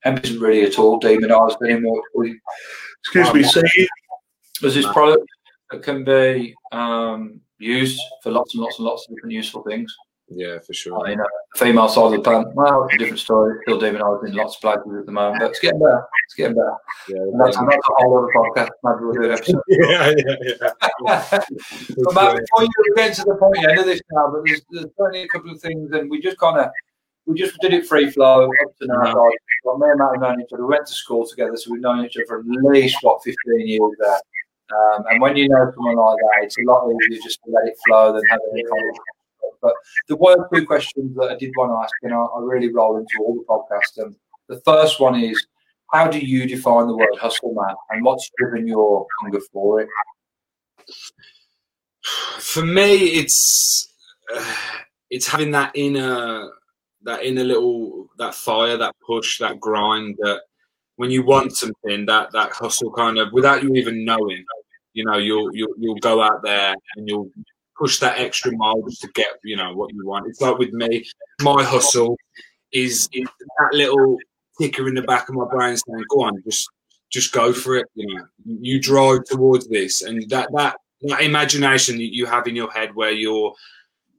hemp 0.00 0.24
isn't 0.24 0.40
really 0.40 0.62
at 0.62 0.78
all 0.78 0.98
demonized 0.98 1.58
anymore. 1.62 2.02
Excuse 3.00 3.34
me, 3.34 3.42
see, 3.42 3.88
there's 4.60 4.74
this 4.74 4.86
product 4.92 5.26
that 5.70 5.82
can 5.82 6.04
be 6.04 6.54
um, 6.72 7.40
used 7.58 8.00
for 8.22 8.30
lots 8.30 8.54
and 8.54 8.62
lots 8.62 8.78
and 8.78 8.86
lots 8.86 9.06
of 9.06 9.14
different 9.14 9.32
useful 9.32 9.62
things. 9.62 9.94
Yeah, 10.28 10.58
for 10.58 10.72
sure. 10.72 11.06
I 11.06 11.10
mean, 11.10 11.18
female 11.54 11.88
side 11.88 12.06
of 12.06 12.12
the 12.12 12.18
plant, 12.18 12.48
well, 12.54 12.84
it's 12.84 12.94
a 12.94 12.98
different 12.98 13.20
story. 13.20 13.60
Still 13.62 13.78
demonised 13.78 14.28
in 14.28 14.34
lots 14.34 14.56
of 14.56 14.60
places 14.60 14.98
at 14.98 15.06
the 15.06 15.12
moment, 15.12 15.40
but 15.40 15.50
it's 15.50 15.60
getting 15.60 15.78
better. 15.78 16.04
It's 16.26 16.34
getting 16.34 16.56
better. 16.56 16.76
Yeah, 17.08 17.24
that's, 17.38 17.56
that's 17.56 17.88
a 17.88 17.92
whole 17.94 18.18
other 18.18 18.32
podcast. 18.34 18.70
Maybe 18.82 19.04
we'll 19.04 19.12
do 19.14 19.24
an 19.24 19.30
episode. 19.30 19.62
yeah, 19.68 20.14
yeah, 20.16 20.36
yeah. 20.42 20.64
but 22.02 22.14
Matt, 22.14 22.40
before 22.40 22.62
you 22.62 22.94
get 22.96 23.14
to 23.14 23.22
the 23.22 23.36
point 23.38 23.64
end 23.68 23.78
of 23.78 23.86
this 23.86 24.00
now, 24.10 24.32
but 24.32 24.42
there's, 24.44 24.62
there's 24.70 24.86
certainly 24.98 25.22
a 25.22 25.28
couple 25.28 25.52
of 25.52 25.60
things, 25.60 25.92
and 25.92 26.10
we 26.10 26.20
just 26.20 26.38
kind 26.38 26.58
of 26.58 26.70
we 27.26 27.38
just 27.38 27.56
did 27.60 27.72
it 27.72 27.86
free 27.86 28.10
flow 28.10 28.44
up 28.46 28.76
to 28.80 28.86
now. 28.86 29.04
Like, 29.04 29.38
well, 29.64 29.78
me 29.78 29.88
and 29.90 29.98
Matt 29.98 30.12
have 30.14 30.20
known 30.22 30.40
each 30.40 30.52
other. 30.52 30.64
We 30.64 30.70
went 30.70 30.86
to 30.86 30.92
school 30.92 31.26
together, 31.26 31.56
so 31.56 31.70
we've 31.70 31.80
known 31.80 32.04
each 32.04 32.16
other 32.16 32.26
for 32.26 32.38
at 32.40 32.46
least 32.46 32.98
what 33.02 33.22
15 33.22 33.66
years 33.66 33.92
there. 34.00 34.20
Um, 34.74 35.04
and 35.10 35.20
when 35.20 35.36
you 35.36 35.48
know 35.48 35.70
someone 35.72 35.94
like 35.94 36.16
that, 36.16 36.44
it's 36.44 36.58
a 36.58 36.62
lot 36.62 36.88
easier 36.90 37.22
just 37.22 37.38
to 37.44 37.52
let 37.52 37.68
it 37.68 37.76
flow 37.86 38.12
than 38.12 38.22
having 38.28 38.66
kind 38.66 38.90
of 38.90 38.96
but 39.60 39.74
there 40.08 40.16
were 40.16 40.48
two 40.54 40.66
questions 40.66 41.16
that 41.16 41.30
I 41.30 41.36
did 41.36 41.52
want 41.56 41.70
to 41.70 41.84
ask, 41.84 41.92
and 42.02 42.14
I, 42.14 42.18
I 42.18 42.40
really 42.40 42.72
roll 42.72 42.96
into 42.96 43.18
all 43.20 43.34
the 43.34 43.44
podcasts. 43.44 44.02
And 44.04 44.14
the 44.48 44.60
first 44.64 45.00
one 45.00 45.20
is, 45.20 45.46
how 45.92 46.08
do 46.08 46.18
you 46.18 46.46
define 46.46 46.88
the 46.88 46.96
word 46.96 47.16
hustle, 47.20 47.54
Matt, 47.54 47.76
and 47.90 48.04
what's 48.04 48.30
driven 48.38 48.66
your 48.66 49.06
hunger 49.20 49.40
for 49.52 49.80
it? 49.80 49.88
For 52.38 52.64
me, 52.64 52.94
it's 52.94 53.92
uh, 54.34 54.54
it's 55.10 55.26
having 55.26 55.50
that 55.52 55.72
inner 55.74 56.50
that 57.02 57.22
inner 57.24 57.44
little 57.44 58.08
that 58.18 58.34
fire, 58.34 58.76
that 58.76 58.94
push, 59.04 59.38
that 59.38 59.60
grind. 59.60 60.16
That 60.18 60.42
when 60.96 61.10
you 61.10 61.24
want 61.24 61.56
something, 61.56 62.06
that 62.06 62.32
that 62.32 62.52
hustle 62.52 62.92
kind 62.92 63.18
of 63.18 63.32
without 63.32 63.62
you 63.62 63.74
even 63.74 64.04
knowing, 64.04 64.44
you 64.92 65.04
know, 65.04 65.18
you'll 65.18 65.54
you'll 65.54 65.74
you'll 65.78 65.96
go 65.96 66.22
out 66.22 66.42
there 66.42 66.74
and 66.96 67.08
you'll 67.08 67.30
push 67.78 67.98
that 68.00 68.18
extra 68.18 68.56
mile 68.56 68.82
just 68.88 69.02
to 69.02 69.08
get 69.14 69.28
you 69.44 69.56
know 69.56 69.74
what 69.74 69.92
you 69.92 70.06
want. 70.06 70.26
It's 70.28 70.40
like 70.40 70.58
with 70.58 70.72
me, 70.72 71.04
my 71.42 71.62
hustle 71.62 72.16
is, 72.72 73.08
is 73.12 73.28
that 73.38 73.72
little 73.72 74.18
ticker 74.60 74.88
in 74.88 74.94
the 74.94 75.02
back 75.02 75.28
of 75.28 75.34
my 75.34 75.46
brain 75.50 75.76
saying, 75.76 76.04
"Go 76.10 76.22
on, 76.22 76.42
just 76.44 76.68
just 77.10 77.32
go 77.32 77.52
for 77.52 77.76
it." 77.76 77.86
You 77.94 78.14
know, 78.14 78.24
you 78.44 78.80
drive 78.80 79.24
towards 79.24 79.68
this, 79.68 80.02
and 80.02 80.28
that 80.30 80.48
that 80.54 80.76
that 81.02 81.22
imagination 81.22 81.96
that 81.96 82.14
you 82.14 82.26
have 82.26 82.46
in 82.46 82.56
your 82.56 82.70
head 82.70 82.94
where 82.94 83.12
you're 83.12 83.54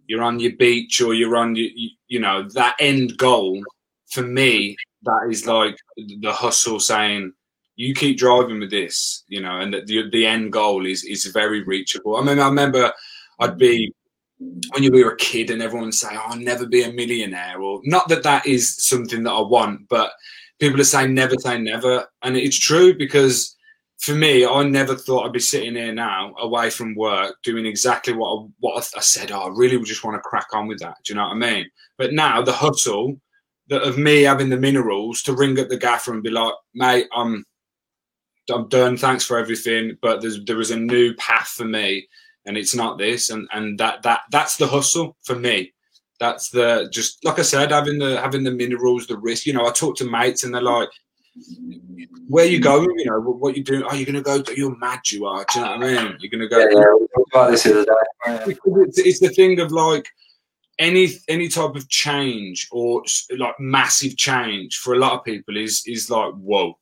you're 0.08 0.24
on 0.24 0.40
your 0.40 0.56
beach 0.56 1.02
or 1.02 1.14
you're 1.14 1.36
on 1.36 1.56
your 1.56 1.70
you, 2.08 2.20
know 2.20 2.48
that 2.54 2.76
end 2.80 3.18
goal. 3.18 3.62
For 4.10 4.22
me, 4.22 4.78
that 5.04 5.28
is 5.30 5.46
like 5.46 5.78
the 5.98 6.32
hustle 6.32 6.80
saying 6.80 7.34
you 7.76 7.94
keep 7.94 8.18
driving 8.18 8.60
with 8.60 8.72
this, 8.72 9.24
you 9.28 9.42
know, 9.42 9.60
and 9.60 9.74
the, 9.74 10.10
the 10.10 10.26
end 10.26 10.54
goal 10.54 10.86
is 10.86 11.04
is 11.04 11.26
very 11.26 11.64
reachable. 11.64 12.16
I 12.16 12.24
mean, 12.24 12.40
I 12.40 12.48
remember 12.48 12.94
I'd 13.40 13.58
be 13.58 13.94
when 14.40 14.84
you 14.84 14.92
were 14.92 15.12
a 15.12 15.18
kid 15.18 15.50
and 15.50 15.62
everyone 15.62 15.92
say, 15.92 16.10
oh, 16.12 16.26
I'll 16.28 16.38
never 16.38 16.66
be 16.66 16.84
a 16.84 16.92
millionaire. 16.92 17.60
Or 17.60 17.82
not 17.86 18.08
that 18.10 18.24
that 18.24 18.46
is 18.46 18.76
something 18.78 19.24
that 19.24 19.32
I 19.32 19.42
want, 19.42 19.88
but 19.90 20.12
people 20.60 20.80
are 20.80 20.86
saying 20.86 21.14
never 21.14 21.36
say 21.40 21.58
never. 21.58 22.06
And 22.22 22.38
it's 22.38 22.60
true 22.60 22.96
because 22.96 23.56
for 24.00 24.14
me, 24.14 24.46
I 24.46 24.64
never 24.64 24.96
thought 24.96 25.26
I'd 25.26 25.34
be 25.34 25.40
sitting 25.40 25.76
here 25.76 25.94
now, 25.94 26.36
away 26.40 26.70
from 26.70 26.96
work, 26.96 27.36
doing 27.44 27.66
exactly 27.66 28.14
what 28.14 28.30
I, 28.30 28.48
what 28.60 28.90
I 28.96 29.00
said. 29.00 29.32
Oh, 29.32 29.42
I 29.42 29.50
really 29.56 29.82
just 29.84 30.04
want 30.04 30.16
to 30.16 30.22
crack 30.22 30.48
on 30.54 30.68
with 30.68 30.80
that. 30.80 30.98
Do 31.04 31.14
you 31.14 31.16
know 31.18 31.24
what 31.24 31.32
I 31.32 31.36
mean? 31.36 31.66
But 31.98 32.14
now 32.14 32.42
the 32.42 32.54
hustle 32.54 33.20
that 33.70 33.82
of 33.82 33.98
me 33.98 34.22
having 34.22 34.50
the 34.50 34.58
minerals 34.58 35.22
to 35.24 35.34
ring 35.34 35.60
up 35.60 35.68
the 35.70 35.78
gaffer 35.78 36.14
and 36.14 36.24
be 36.24 36.30
like, 36.30 36.54
mate, 36.74 37.08
I'm 37.14 37.44
I'm 38.50 38.70
done. 38.70 38.96
Thanks 38.96 39.26
for 39.26 39.38
everything, 39.38 39.98
but 40.02 40.22
there's 40.22 40.40
was 40.40 40.72
a 40.72 40.78
new 40.78 41.14
path 41.16 41.50
for 41.50 41.66
me, 41.66 42.08
and 42.48 42.58
it's 42.58 42.74
not 42.74 42.98
this, 42.98 43.30
and 43.30 43.48
and 43.54 43.78
that 43.80 44.02
that 44.04 44.22
that's 44.32 44.58
the 44.58 44.68
hustle 44.68 45.16
for 45.24 45.36
me. 45.36 45.74
That's 46.20 46.50
the 46.50 46.90
just 46.92 47.24
like 47.24 47.38
I 47.38 47.44
said, 47.44 47.72
having 47.72 48.00
the 48.00 48.20
having 48.20 48.44
the 48.44 48.52
minerals, 48.52 49.06
the 49.06 49.18
risk. 49.18 49.46
You 49.46 49.54
know, 49.54 49.68
I 49.68 49.72
talk 49.72 49.98
to 49.98 50.10
mates 50.10 50.44
and 50.44 50.54
they're 50.54 50.62
like, 50.62 50.90
where 52.28 52.46
you 52.46 52.60
going? 52.60 52.90
You 52.98 53.06
know, 53.06 53.20
what, 53.20 53.38
what 53.38 53.58
you 53.58 53.64
doing? 53.64 53.84
Oh, 53.88 53.94
you're 53.94 54.06
gonna 54.06 54.22
go? 54.22 54.42
You're 54.56 54.76
mad. 54.78 55.02
You 55.12 55.26
are. 55.26 55.46
Do 55.54 55.60
you 55.60 55.66
know 55.66 55.72
what 55.78 55.84
I 55.84 56.04
mean? 56.04 56.18
You're 56.20 56.32
gonna 56.32 56.48
go. 56.48 56.60
Yeah, 56.60 56.70
yeah. 57.34 57.52
This 57.52 57.64
day. 57.64 57.86
It's, 58.26 58.98
it's 58.98 59.20
the 59.20 59.30
thing 59.30 59.60
of 59.60 59.72
like 59.72 60.08
any 60.80 61.10
any 61.28 61.50
type 61.50 61.76
of 61.76 61.88
change 61.90 62.68
or 62.72 63.04
like 63.38 63.60
massive 63.60 64.18
change 64.18 64.78
for 64.78 64.94
a 64.94 65.00
lot 65.00 65.14
of 65.14 65.24
people 65.24 65.58
is 65.58 65.84
is 65.86 66.10
like 66.10 66.34
whoa. 66.34 66.78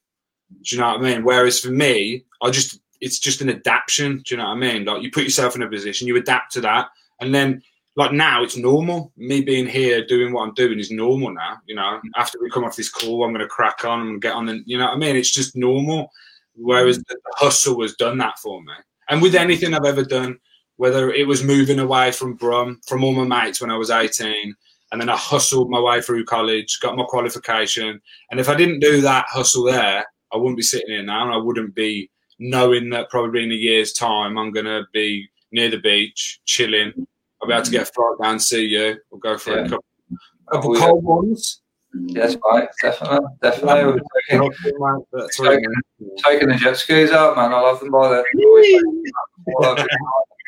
Do 0.62 0.76
you 0.76 0.82
know 0.82 0.90
what 0.90 1.00
I 1.00 1.02
mean? 1.02 1.24
Whereas 1.24 1.60
for 1.60 1.72
me, 1.72 2.24
I 2.42 2.52
just 2.52 2.80
it's 3.02 3.20
just 3.20 3.42
an 3.42 3.50
adaptation. 3.50 4.22
Do 4.26 4.36
you 4.36 4.38
know 4.38 4.46
what 4.46 4.52
I 4.52 4.56
mean? 4.56 4.86
Like 4.86 5.02
you 5.02 5.12
put 5.12 5.24
yourself 5.24 5.56
in 5.56 5.64
a 5.64 5.70
position, 5.70 6.08
you 6.08 6.16
adapt 6.18 6.54
to 6.54 6.62
that, 6.62 6.90
and 7.20 7.34
then 7.34 7.62
like 7.96 8.12
now 8.12 8.44
it's 8.44 8.58
normal. 8.58 9.12
Me 9.18 9.42
being 9.42 9.68
here 9.68 10.06
doing 10.06 10.34
what 10.34 10.44
I'm 10.44 10.54
doing 10.54 10.80
is 10.80 10.92
normal 10.92 11.34
now. 11.34 11.58
You 11.66 11.76
know, 11.76 12.02
after 12.16 12.38
we 12.42 12.50
come 12.50 12.64
off 12.64 12.76
this 12.76 12.90
call, 12.90 13.24
I'm 13.24 13.32
gonna 13.32 13.48
crack 13.48 13.86
on 13.86 14.02
and 14.02 14.22
get 14.22 14.34
on, 14.34 14.50
and 14.50 14.64
you 14.66 14.78
know 14.78 14.86
what 14.86 14.94
I 14.94 14.98
mean. 14.98 15.16
It's 15.16 15.34
just 15.34 15.56
normal. 15.56 16.12
Whereas 16.56 17.00
mm. 17.00 17.04
the 17.08 17.18
hustle 17.36 17.82
has 17.82 17.96
done 17.96 18.18
that 18.20 18.40
for 18.40 18.62
me, 18.62 18.74
and 19.10 19.22
with 19.22 19.36
anything 19.36 19.74
I've 19.74 19.86
ever 19.86 20.04
done, 20.04 20.40
whether 20.78 21.12
it 21.12 21.28
was 21.28 21.44
moving 21.44 21.80
away 21.80 22.12
from 22.12 22.36
Brum, 22.36 22.80
from 22.88 23.04
all 23.04 23.14
my 23.14 23.44
mates 23.44 23.62
when 23.62 23.72
I 23.72 23.78
was 23.78 23.92
18, 23.92 24.56
and 24.92 25.02
then 25.02 25.10
I 25.10 25.18
hustled 25.18 25.70
my 25.70 25.80
way 25.80 26.02
through 26.02 26.26
college, 26.26 26.80
got 26.80 26.96
my 26.96 27.06
qualification, 27.06 28.02
and 28.32 28.40
if 28.40 28.50
I 28.50 28.56
didn't 28.56 28.80
do 28.80 29.02
that 29.02 29.26
hustle 29.30 29.64
there, 29.64 30.06
I 30.34 30.38
wouldn't 30.38 30.58
be 30.58 30.64
sitting 30.64 30.90
here 30.90 31.04
now, 31.04 31.24
and 31.24 31.34
I 31.34 31.38
wouldn't 31.38 31.76
be 31.76 32.10
knowing 32.40 32.90
that 32.90 33.10
probably 33.10 33.44
in 33.44 33.52
a 33.52 33.56
year's 33.56 33.94
time 33.94 34.38
I'm 34.38 34.52
gonna 34.52 34.86
be 34.94 35.30
near 35.52 35.70
the 35.70 35.78
beach, 35.80 36.42
chilling. 36.46 36.92
I'll 37.42 37.48
be 37.48 37.54
able 37.54 37.64
to 37.66 37.72
get 37.72 37.84
a 37.84 37.86
flight 37.86 38.16
down, 38.22 38.40
see 38.40 38.66
you, 38.66 38.98
we'll 39.12 39.20
go 39.20 39.38
for 39.38 39.52
Yeah. 39.52 39.66
a 39.66 39.70
couple, 39.70 39.86
couple 40.52 40.72
Oh, 40.72 40.74
yeah. 40.80 40.86
cold 40.88 41.04
ones. 41.04 41.62
Yes, 42.08 42.36
right. 42.52 42.68
Definitely, 42.82 43.20
definitely. 43.42 43.86
We're 43.86 44.00
taking, 44.30 44.52
That's 45.14 45.40
what 45.40 45.54
I 45.54 46.30
taking 46.30 46.50
the 46.50 46.56
jet 46.56 46.76
skis 46.76 47.12
out, 47.12 47.38
man. 47.38 47.54
I 47.54 47.60
love 47.62 47.80
them 47.80 47.92
by 47.92 48.10
the. 48.10 48.24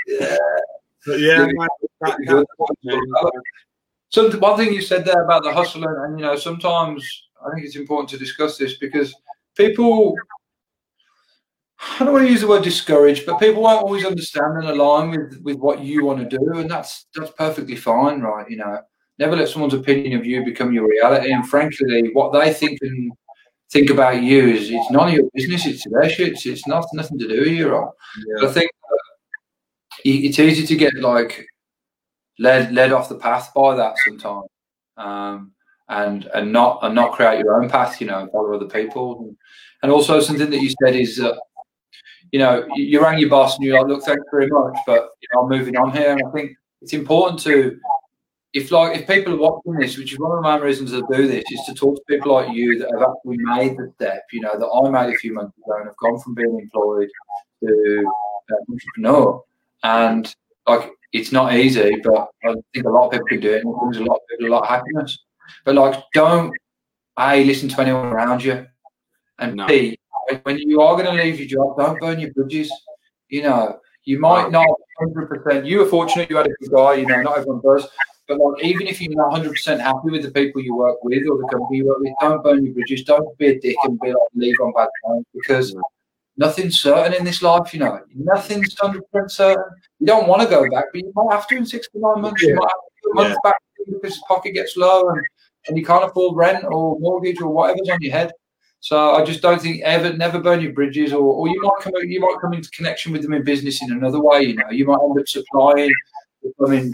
yeah. 0.07 0.35
But 1.05 1.19
yeah, 1.19 1.39
Yeah. 1.39 1.45
man, 1.45 1.67
that- 2.01 2.17
Good. 2.27 2.45
that- 2.83 3.41
Some 4.09 4.31
one 4.39 4.57
thing 4.57 4.73
you 4.73 4.81
said 4.81 5.05
there 5.05 5.23
about 5.23 5.43
the 5.43 5.53
hustle, 5.53 5.83
and, 5.85 5.97
and 6.05 6.19
you 6.19 6.25
know, 6.25 6.35
sometimes 6.35 7.01
I 7.45 7.53
think 7.53 7.65
it's 7.65 7.75
important 7.75 8.09
to 8.09 8.17
discuss 8.17 8.57
this 8.57 8.77
because 8.77 9.13
people. 9.55 10.15
I 11.79 12.03
don't 12.03 12.13
want 12.13 12.25
to 12.25 12.31
use 12.31 12.41
the 12.41 12.47
word 12.47 12.63
discouraged, 12.63 13.25
but 13.25 13.39
people 13.39 13.61
won't 13.61 13.83
always 13.83 14.05
understand 14.05 14.57
and 14.57 14.69
align 14.69 15.11
with, 15.11 15.39
with 15.43 15.57
what 15.57 15.81
you 15.81 16.05
want 16.05 16.19
to 16.19 16.37
do, 16.37 16.57
and 16.57 16.69
that's 16.69 17.05
that's 17.13 17.31
perfectly 17.31 17.75
fine, 17.75 18.21
right? 18.21 18.49
You 18.49 18.57
know, 18.57 18.79
never 19.19 19.35
let 19.35 19.49
someone's 19.49 19.73
opinion 19.73 20.19
of 20.19 20.25
you 20.25 20.43
become 20.43 20.73
your 20.73 20.87
reality. 20.87 21.31
And 21.31 21.47
frankly, 21.47 22.09
what 22.13 22.33
they 22.33 22.51
think 22.53 22.79
and 22.81 23.11
think 23.71 23.89
about 23.89 24.21
you 24.21 24.47
is 24.47 24.69
it's 24.71 24.91
none 24.91 25.09
of 25.09 25.13
your 25.13 25.29
business. 25.33 25.65
It's 25.65 25.85
their 25.89 26.09
shit. 26.09 26.33
It's, 26.33 26.45
it's 26.45 26.67
not 26.67 26.85
nothing 26.93 27.19
to 27.19 27.27
do 27.27 27.39
with 27.39 27.47
you, 27.49 27.69
right? 27.69 27.91
I 28.43 28.47
think 28.47 28.71
that 28.89 28.99
it's 30.03 30.39
easy 30.39 30.65
to 30.65 30.75
get 30.75 30.95
like 30.95 31.45
led 32.39 32.73
led 32.73 32.91
off 32.91 33.09
the 33.09 33.15
path 33.15 33.51
by 33.53 33.75
that 33.75 33.95
sometimes, 34.05 34.47
um, 34.97 35.51
and 35.89 36.25
and 36.33 36.51
not 36.51 36.79
and 36.81 36.95
not 36.95 37.13
create 37.13 37.39
your 37.39 37.61
own 37.61 37.69
path. 37.69 38.01
You 38.01 38.07
know, 38.07 38.27
follow 38.31 38.55
other 38.55 38.65
people. 38.65 39.35
And 39.83 39.91
also 39.91 40.19
something 40.19 40.49
that 40.49 40.61
you 40.61 40.71
said 40.81 40.95
is 40.95 41.17
that 41.17 41.39
you 42.31 42.39
know 42.39 42.67
you, 42.75 43.01
rang 43.01 43.19
your 43.19 43.29
boss 43.29 43.55
and 43.55 43.65
you're 43.65 43.77
like, 43.77 43.87
look, 43.87 44.03
thanks 44.03 44.23
very 44.31 44.47
much, 44.47 44.77
but 44.85 45.09
you 45.21 45.27
know, 45.33 45.41
I'm 45.41 45.49
moving 45.49 45.77
on 45.77 45.91
here. 45.91 46.11
And 46.11 46.21
I 46.25 46.31
think 46.31 46.51
it's 46.81 46.93
important 46.93 47.41
to 47.41 47.79
if 48.53 48.71
like 48.71 48.97
if 48.97 49.07
people 49.07 49.33
are 49.33 49.37
watching 49.37 49.73
this, 49.73 49.97
which 49.97 50.13
is 50.13 50.19
one 50.19 50.31
of 50.31 50.43
the 50.43 50.49
main 50.49 50.61
reasons 50.61 50.93
I 50.93 51.01
do 51.11 51.27
this, 51.27 51.43
is 51.51 51.65
to 51.67 51.73
talk 51.73 51.95
to 51.95 52.01
people 52.07 52.33
like 52.33 52.55
you 52.55 52.79
that 52.79 52.89
have 52.91 53.09
actually 53.09 53.37
made 53.37 53.77
the 53.77 53.91
step. 53.95 54.23
You 54.31 54.41
know, 54.41 54.57
that 54.57 54.65
I 54.65 54.89
made 54.89 55.13
a 55.13 55.17
few 55.17 55.33
months 55.33 55.57
ago 55.57 55.77
and 55.77 55.85
have 55.85 55.97
gone 55.97 56.19
from 56.19 56.33
being 56.33 56.59
employed 56.59 57.09
to 57.63 58.05
uh, 58.51 58.55
entrepreneur, 58.71 59.43
and 59.83 60.33
like 60.67 60.91
it's 61.13 61.31
not 61.31 61.53
easy, 61.53 61.97
but 62.03 62.29
I 62.43 62.55
think 62.73 62.85
a 62.85 62.89
lot 62.89 63.07
of 63.07 63.11
people 63.11 63.27
can 63.27 63.39
do 63.39 63.53
it, 63.53 63.63
and 63.63 63.73
it 63.73 63.79
brings 63.79 63.97
a 63.97 64.03
lot 64.03 64.15
of 64.15 64.21
people 64.29 64.47
a 64.47 64.53
lot 64.53 64.63
of 64.63 64.69
happiness. 64.69 65.19
But 65.63 65.75
like, 65.75 66.03
don't 66.13 66.53
a 67.19 67.43
listen 67.43 67.69
to 67.69 67.81
anyone 67.81 68.07
around 68.07 68.43
you, 68.43 68.65
and 69.39 69.55
No. 69.55 69.67
b 69.67 69.97
when- 70.43 70.57
you 70.59 70.81
are 70.81 70.95
going 70.95 71.05
to 71.05 71.23
leave 71.23 71.39
your 71.39 71.47
job, 71.47 71.77
don't 71.77 71.99
burn 71.99 72.19
your 72.19 72.31
bridges. 72.33 72.71
You 73.29 73.43
know, 73.43 73.79
you 74.05 74.19
might 74.19 74.51
not 74.51 74.67
hundred 74.99 75.27
percent. 75.27 75.65
You 75.65 75.79
were 75.79 75.85
fortunate; 75.85 76.29
you 76.29 76.37
had 76.37 76.47
a 76.47 76.53
good 76.61 76.71
guy. 76.71 76.93
You 76.95 77.07
know, 77.07 77.21
not 77.21 77.37
everyone 77.39 77.61
does. 77.63 77.87
But 78.27 78.39
like, 78.39 78.63
even 78.63 78.87
if 78.87 79.01
you're 79.01 79.15
not 79.15 79.31
hundred 79.31 79.51
percent 79.51 79.81
happy 79.81 80.09
with 80.09 80.23
the 80.23 80.31
people 80.31 80.61
you 80.61 80.75
work 80.75 81.03
with 81.03 81.23
or 81.29 81.37
the 81.37 81.47
company 81.47 81.77
you 81.77 81.87
work 81.87 81.99
with, 81.99 82.13
don't 82.19 82.43
burn 82.43 82.63
your 82.63 82.73
bridges. 82.73 83.03
Don't 83.03 83.37
be 83.37 83.47
a 83.47 83.59
dick 83.59 83.75
and 83.83 83.99
be 83.99 84.09
like 84.09 84.17
leave 84.35 84.55
on 84.61 84.73
bad 84.73 84.89
terms 85.05 85.25
because 85.33 85.75
nothing's 86.37 86.79
certain 86.79 87.13
in 87.13 87.23
this 87.25 87.41
life. 87.41 87.73
You 87.73 87.81
know, 87.81 87.99
nothing's 88.15 88.77
hundred 88.79 89.03
percent 89.11 89.31
certain. 89.31 89.63
You 89.99 90.07
don't 90.07 90.27
want 90.27 90.41
to 90.41 90.47
go 90.47 90.69
back, 90.69 90.85
but 90.93 91.01
you 91.01 91.11
might 91.15 91.33
have 91.33 91.47
to 91.47 91.57
in 91.57 91.65
six 91.65 91.87
to 91.89 91.99
nine 91.99 92.21
months. 92.21 92.41
You 92.43 92.55
might 92.55 92.63
have 92.63 92.69
to 92.69 92.99
do 93.03 93.11
a 93.11 93.15
month 93.15 93.37
back 93.43 93.55
because 93.77 94.15
the 94.15 94.21
pocket 94.27 94.53
gets 94.53 94.75
low 94.77 95.09
and, 95.09 95.21
and 95.67 95.77
you 95.77 95.85
can't 95.85 96.03
afford 96.05 96.35
rent 96.37 96.65
or 96.65 96.99
mortgage 96.99 97.41
or 97.41 97.49
whatever's 97.49 97.89
on 97.89 98.01
your 98.01 98.13
head. 98.13 98.31
So 98.79 99.15
I 99.15 99.23
just 99.23 99.41
don't 99.41 99.61
think 99.61 99.81
ever, 99.81 100.13
never 100.13 100.39
burn 100.39 100.61
your 100.61 100.73
bridges, 100.73 101.11
or, 101.11 101.21
or 101.21 101.47
you 101.47 101.61
might 101.61 101.81
come, 101.81 101.93
you 102.03 102.19
might 102.19 102.37
come 102.39 102.53
into 102.53 102.69
connection 102.69 103.11
with 103.11 103.21
them 103.21 103.33
in 103.33 103.43
business 103.43 103.81
in 103.81 103.91
another 103.91 104.21
way. 104.21 104.43
You 104.43 104.55
know, 104.55 104.69
you 104.69 104.85
might 104.85 104.99
end 105.03 105.19
up 105.19 105.27
supplying. 105.27 105.91
I 106.65 106.69
mean, 106.69 106.91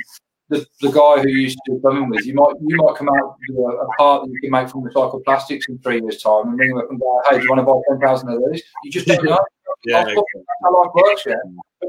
the, 0.50 0.66
the 0.82 0.92
guy 0.92 1.22
who 1.22 1.30
you 1.30 1.42
used 1.42 1.60
to 1.66 1.74
do 1.74 1.80
plumbing 1.80 2.10
with, 2.10 2.26
you 2.26 2.34
might 2.34 2.54
you 2.66 2.78
might 2.78 2.96
come 2.96 3.10
out 3.10 3.36
with 3.48 3.58
a, 3.58 3.62
a 3.62 3.88
part 3.98 4.26
that 4.26 4.32
you 4.32 4.42
can 4.42 4.52
make 4.52 4.70
from 4.70 4.84
recycled 4.84 5.24
plastics 5.26 5.68
in 5.68 5.78
three 5.80 6.02
years' 6.02 6.22
time, 6.22 6.50
and 6.50 6.60
ring 6.60 6.70
them 6.70 6.80
up 6.80 6.90
and 6.90 7.00
go, 7.00 7.22
"Hey, 7.30 7.38
do 7.38 7.44
you 7.44 7.50
want 7.50 7.60
to 7.60 7.66
buy 7.66 7.80
ten 7.90 8.00
thousand 8.00 8.30
of 8.30 8.42
these?" 8.52 8.64
You 8.84 8.92
just 8.92 9.08
don't 9.08 9.24
know. 9.24 9.44
Yeah, 9.86 10.04
Of 10.04 10.24
how 10.64 10.82
life 10.82 10.92
works, 10.94 11.24
yeah. 11.26 11.36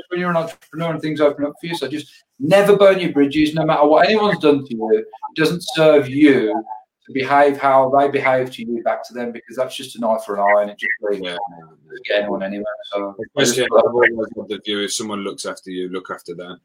When 0.08 0.18
you're 0.18 0.30
an 0.30 0.36
entrepreneur 0.36 0.90
and 0.90 1.00
things 1.00 1.20
open 1.20 1.44
up 1.44 1.52
for 1.60 1.66
you, 1.66 1.76
so 1.76 1.86
just 1.86 2.24
never 2.40 2.76
burn 2.76 2.98
your 2.98 3.12
bridges, 3.12 3.54
no 3.54 3.64
matter 3.64 3.86
what 3.86 4.06
anyone's 4.06 4.40
done 4.40 4.66
to 4.66 4.74
you. 4.74 4.90
It 4.98 5.06
doesn't 5.36 5.62
serve 5.74 6.08
you 6.08 6.64
to 7.06 7.12
behave 7.12 7.58
how 7.58 7.90
they 7.90 8.08
behave 8.08 8.50
to 8.52 8.62
you 8.64 8.82
back 8.82 9.06
to 9.08 9.14
them 9.14 9.30
because 9.32 9.56
that's 9.56 9.76
just 9.76 9.96
an 9.96 10.04
eye 10.04 10.18
for 10.24 10.36
an 10.36 10.40
eye 10.40 10.62
and 10.62 10.70
it 10.70 10.78
just 10.78 10.90
really 11.00 11.22
yeah. 11.22 11.36
get 12.06 12.20
anyone 12.22 12.42
anywhere. 12.42 12.64
So 12.92 13.14
Especially, 13.36 13.64
I've 13.64 13.70
always 13.92 14.10
had 14.36 14.48
the 14.48 14.58
view: 14.64 14.80
if 14.80 14.94
someone 14.94 15.20
looks 15.20 15.44
after 15.46 15.70
you, 15.70 15.88
look 15.88 16.10
after 16.10 16.34
them. 16.34 16.60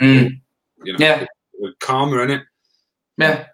Mm, 0.00 0.40
You 0.84 0.92
know, 0.92 0.98
yeah, 0.98 1.26
with 1.58 1.78
karma 1.80 2.22
in 2.22 2.30
it. 2.30 2.42
yeah. 3.18 3.46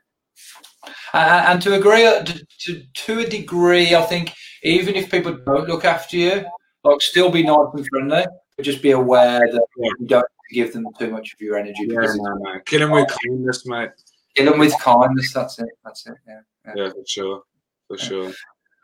And, 1.13 1.47
and 1.49 1.63
to 1.63 1.75
agree, 1.75 2.03
to, 2.03 2.47
to 2.61 2.83
to 2.95 3.19
a 3.21 3.27
degree, 3.29 3.95
I 3.95 4.03
think 4.03 4.33
even 4.63 4.95
if 4.95 5.11
people 5.11 5.33
don't 5.47 5.69
look 5.69 5.85
after 5.85 6.17
you, 6.17 6.45
like 6.85 7.01
still 7.01 7.31
be 7.31 7.43
nice 7.43 7.67
and 7.75 7.87
friendly, 7.89 8.25
but 8.57 8.63
just 8.65 8.83
be 8.83 8.91
aware 8.93 9.41
that 9.41 9.67
Yeah. 9.79 9.91
you 9.99 10.07
don't 10.07 10.27
give 10.53 10.73
them 10.73 10.87
too 10.99 11.11
much 11.11 11.33
of 11.35 11.41
your 11.41 11.57
energy 11.57 11.87
Yeah, 11.89 12.07
no, 12.17 12.35
no. 12.35 12.61
Kill 12.67 12.83
him 12.83 12.91
with 12.91 13.09
kindness, 13.09 13.67
mate. 13.67 13.91
Kill 14.37 14.51
them 14.51 14.61
with 14.61 14.79
kindness. 14.81 15.33
That's 15.33 15.59
it. 15.59 15.69
That's 15.85 16.07
it. 16.07 16.15
Yeah. 16.27 16.41
yeah. 16.67 16.73
Yeah, 16.77 16.89
for 16.91 17.07
sure, 17.07 17.43
for 17.89 17.99
sure. 17.99 18.33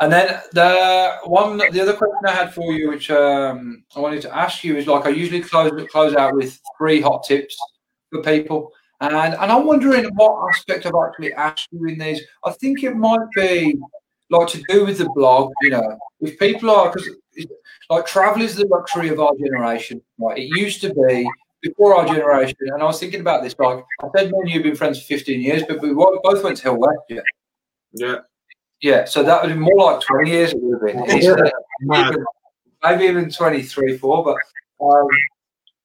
And 0.00 0.12
then 0.12 0.40
the 0.52 1.18
one, 1.24 1.58
the 1.58 1.80
other 1.80 1.92
question 1.92 2.26
I 2.26 2.32
had 2.32 2.52
for 2.52 2.72
you, 2.72 2.88
which 2.88 3.10
um, 3.10 3.84
I 3.94 4.00
wanted 4.00 4.22
to 4.22 4.36
ask 4.36 4.64
you, 4.64 4.76
is 4.76 4.86
like 4.86 5.06
I 5.06 5.10
usually 5.10 5.42
close 5.42 5.70
close 5.90 6.14
out 6.14 6.34
with 6.34 6.60
three 6.76 7.00
hot 7.00 7.22
tips 7.22 7.56
for 8.10 8.22
people, 8.22 8.72
and 9.00 9.14
and 9.14 9.52
I'm 9.52 9.64
wondering 9.64 10.06
what 10.14 10.48
aspect 10.48 10.86
I've 10.86 10.94
actually 11.06 11.32
asked 11.34 11.68
you 11.70 11.86
in 11.86 11.98
these. 11.98 12.20
I 12.44 12.50
think 12.52 12.82
it 12.82 12.96
might 12.96 13.28
be 13.36 13.78
like 14.30 14.48
to 14.48 14.62
do 14.68 14.86
with 14.86 14.98
the 14.98 15.08
blog. 15.14 15.52
You 15.60 15.70
know, 15.70 15.98
if 16.20 16.36
people 16.38 16.70
are 16.70 16.90
because 16.90 17.08
like 17.88 18.06
travel 18.06 18.42
is 18.42 18.56
the 18.56 18.66
luxury 18.66 19.08
of 19.08 19.20
our 19.20 19.36
generation. 19.36 20.02
Right, 20.18 20.38
it 20.38 20.58
used 20.58 20.80
to 20.80 20.92
be 20.94 21.28
before 21.62 21.94
our 21.96 22.06
generation, 22.06 22.56
and 22.60 22.82
I 22.82 22.84
was 22.84 22.98
thinking 22.98 23.20
about 23.20 23.42
this. 23.42 23.54
Like 23.58 23.84
I 24.02 24.08
said, 24.16 24.30
me 24.32 24.38
and 24.40 24.50
you've 24.50 24.62
been 24.62 24.76
friends 24.76 25.00
for 25.00 25.06
15 25.06 25.40
years, 25.40 25.62
but 25.66 25.80
we 25.80 25.94
both 25.94 26.44
went 26.44 26.56
to 26.58 26.62
Hill 26.62 26.76
West. 26.78 26.98
Yeah. 27.08 27.20
Yeah, 27.94 28.16
Yeah, 28.80 29.04
so 29.04 29.22
that 29.22 29.42
would 29.42 29.52
be 29.52 29.58
more 29.58 29.92
like 29.92 30.00
20 30.00 30.30
years 30.30 30.52
it 30.52 30.58
would 30.60 30.94
have 30.94 31.06
been. 31.06 31.16
It's, 31.16 31.26
uh, 31.26 32.12
maybe 32.82 33.04
even 33.04 33.30
23, 33.30 33.98
4, 33.98 34.24
but 34.24 34.36
um, 34.84 35.06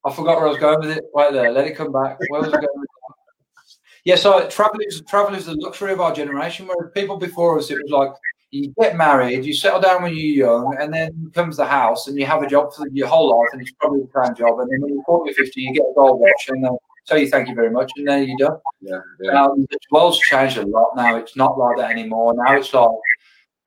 I 0.05 0.11
forgot 0.11 0.37
where 0.37 0.47
I 0.47 0.49
was 0.49 0.57
going 0.57 0.79
with 0.79 0.97
it. 0.97 1.05
Right 1.13 1.31
there, 1.31 1.51
let 1.51 1.67
it 1.67 1.75
come 1.75 1.91
back. 1.91 2.17
Where 2.29 2.41
was 2.41 2.49
I 2.49 2.53
going 2.53 2.67
with 2.75 2.83
it? 2.83 3.77
Yeah, 4.05 4.15
so 4.15 4.47
travel 4.47 4.79
is, 4.79 5.01
travel 5.01 5.35
is 5.35 5.45
the 5.45 5.55
luxury 5.55 5.91
of 5.91 5.99
our 5.99 6.13
generation, 6.13 6.65
whereas 6.65 6.91
people 6.93 7.17
before 7.17 7.59
us, 7.59 7.69
it 7.69 7.77
was 7.83 7.91
like, 7.91 8.11
you 8.51 8.73
get 8.79 8.95
married, 8.95 9.45
you 9.45 9.53
settle 9.53 9.81
down 9.81 10.03
when 10.03 10.15
you're 10.15 10.47
young, 10.47 10.77
and 10.79 10.93
then 10.93 11.31
comes 11.33 11.57
the 11.57 11.65
house, 11.65 12.07
and 12.07 12.17
you 12.17 12.25
have 12.25 12.43
a 12.43 12.47
job 12.47 12.73
for 12.73 12.87
your 12.89 13.07
whole 13.07 13.29
life, 13.29 13.49
and 13.53 13.61
it's 13.61 13.71
probably 13.71 14.01
the 14.01 14.25
same 14.25 14.35
job. 14.35 14.59
And 14.59 14.69
then 14.71 14.81
when 14.81 14.93
you're 14.93 15.03
40, 15.03 15.33
50, 15.33 15.61
you 15.61 15.73
get 15.73 15.83
a 15.83 15.93
gold 15.95 16.19
watch, 16.19 16.49
and 16.49 16.63
they'll 16.63 16.81
tell 17.05 17.17
you 17.17 17.27
thank 17.29 17.49
you 17.49 17.55
very 17.55 17.69
much, 17.71 17.91
and 17.97 18.07
then 18.07 18.27
you're 18.27 18.49
done. 18.49 18.59
Yeah, 18.81 18.99
yeah. 19.21 19.47
The 19.55 19.77
world's 19.91 20.19
changed 20.19 20.57
a 20.57 20.65
lot 20.65 20.95
now. 20.95 21.17
It's 21.17 21.35
not 21.35 21.57
like 21.57 21.77
that 21.77 21.91
anymore. 21.91 22.33
Now 22.35 22.55
it's 22.55 22.73
like, 22.73 22.89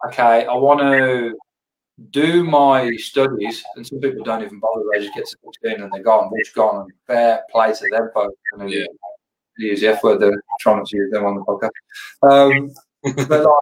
okay, 0.06 0.46
I 0.46 0.54
want 0.54 0.80
to 0.80 1.36
do 2.10 2.44
my 2.44 2.96
studies, 2.96 3.62
and 3.76 3.86
some 3.86 4.00
people 4.00 4.24
don't 4.24 4.42
even 4.42 4.60
bother. 4.60 4.82
They 4.92 5.00
just 5.00 5.14
get 5.14 5.26
to 5.26 5.36
16 5.62 5.82
and 5.82 5.92
they're 5.92 6.02
gone. 6.02 6.30
They're 6.32 6.52
gone. 6.54 6.82
And 6.82 6.92
fair 7.06 7.42
play 7.50 7.72
to 7.72 7.88
them 7.90 8.10
folks. 8.14 8.34
And 8.52 8.70
Yeah. 8.70 8.86
Use 9.58 9.80
the 9.80 9.88
F 9.88 10.02
word. 10.02 10.20
They're 10.20 10.42
trying 10.60 10.84
to 10.84 10.96
use 10.96 11.12
them 11.12 11.26
on 11.26 11.34
the 11.34 11.42
podcast. 11.42 11.70
Um, 12.22 12.70
but 13.28 13.44
like, 13.44 13.54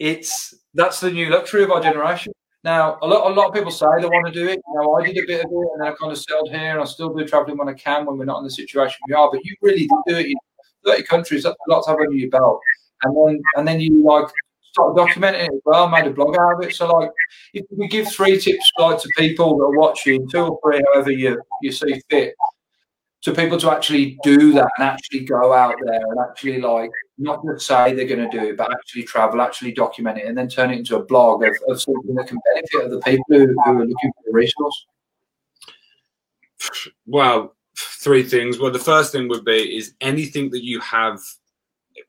it's 0.00 0.54
that's 0.74 0.98
the 0.98 1.10
new 1.10 1.30
luxury 1.30 1.62
of 1.62 1.70
our 1.70 1.80
generation. 1.80 2.32
Now, 2.64 2.98
a 3.00 3.06
lot, 3.06 3.30
a 3.30 3.34
lot 3.34 3.48
of 3.48 3.54
people 3.54 3.70
say 3.70 3.86
they 4.00 4.06
want 4.06 4.26
to 4.26 4.32
do 4.32 4.48
it. 4.48 4.60
Now, 4.74 4.92
I 4.94 5.06
did 5.06 5.16
a 5.16 5.26
bit 5.26 5.44
of 5.44 5.50
it, 5.50 5.68
and 5.72 5.80
then 5.80 5.88
I 5.88 5.94
kind 5.94 6.12
of 6.12 6.18
settled 6.18 6.50
here, 6.50 6.72
and 6.72 6.80
I 6.80 6.84
still 6.84 7.14
do 7.14 7.24
traveling 7.26 7.56
when 7.56 7.68
I 7.68 7.74
can 7.74 8.04
when 8.04 8.18
we're 8.18 8.24
not 8.24 8.38
in 8.38 8.44
the 8.44 8.50
situation 8.50 8.98
we 9.08 9.14
are. 9.14 9.30
But 9.30 9.44
you 9.44 9.54
really 9.62 9.86
do 10.06 10.16
it 10.16 10.26
in 10.26 10.36
30 10.84 11.02
countries. 11.04 11.42
That's 11.44 11.88
a 11.88 11.90
under 11.90 12.12
your 12.12 12.30
belt. 12.30 12.60
And 13.02 13.16
then, 13.16 13.42
and 13.56 13.68
then 13.68 13.80
you 13.80 14.04
like 14.04 14.28
start 14.72 14.94
documenting 14.94 15.44
it 15.44 15.54
as 15.54 15.60
well. 15.64 15.88
Made 15.88 16.06
a 16.06 16.10
blog 16.10 16.36
out 16.36 16.62
of 16.62 16.68
it. 16.68 16.74
So, 16.74 16.86
like, 16.92 17.10
if 17.54 17.64
we 17.70 17.88
give 17.88 18.08
three 18.08 18.38
tips, 18.38 18.70
like 18.78 19.00
to 19.00 19.08
people 19.16 19.56
that 19.58 19.64
are 19.64 19.78
watching, 19.78 20.28
two 20.28 20.44
or 20.44 20.60
three, 20.62 20.82
however 20.92 21.10
you 21.10 21.40
you 21.62 21.72
see 21.72 22.00
fit, 22.10 22.34
to 23.22 23.34
people 23.34 23.58
to 23.58 23.70
actually 23.70 24.18
do 24.22 24.52
that 24.52 24.68
and 24.78 24.86
actually 24.86 25.20
go 25.20 25.52
out 25.52 25.74
there 25.84 26.00
and 26.00 26.20
actually 26.20 26.60
like 26.60 26.90
not 27.20 27.44
just 27.44 27.66
say 27.66 27.94
they're 27.94 28.06
going 28.06 28.28
to 28.28 28.38
do 28.38 28.48
it, 28.48 28.56
but 28.56 28.72
actually 28.72 29.02
travel, 29.02 29.40
actually 29.40 29.72
document 29.72 30.18
it, 30.18 30.26
and 30.26 30.36
then 30.36 30.48
turn 30.48 30.70
it 30.70 30.78
into 30.78 30.96
a 30.96 31.04
blog 31.04 31.44
of, 31.44 31.54
of 31.68 31.80
something 31.80 32.14
that 32.14 32.26
can 32.26 32.38
benefit 32.54 32.86
other 32.86 33.00
people 33.00 33.24
who, 33.28 33.46
who 33.46 33.60
are 33.60 33.86
looking 33.86 34.12
for 34.12 34.30
a 34.30 34.32
resource. 34.32 34.86
Well, 37.06 37.54
three 37.76 38.22
things. 38.22 38.58
Well, 38.58 38.70
the 38.70 38.78
first 38.78 39.12
thing 39.12 39.28
would 39.28 39.44
be 39.44 39.76
is 39.76 39.94
anything 40.00 40.50
that 40.50 40.64
you 40.64 40.80
have, 40.80 41.20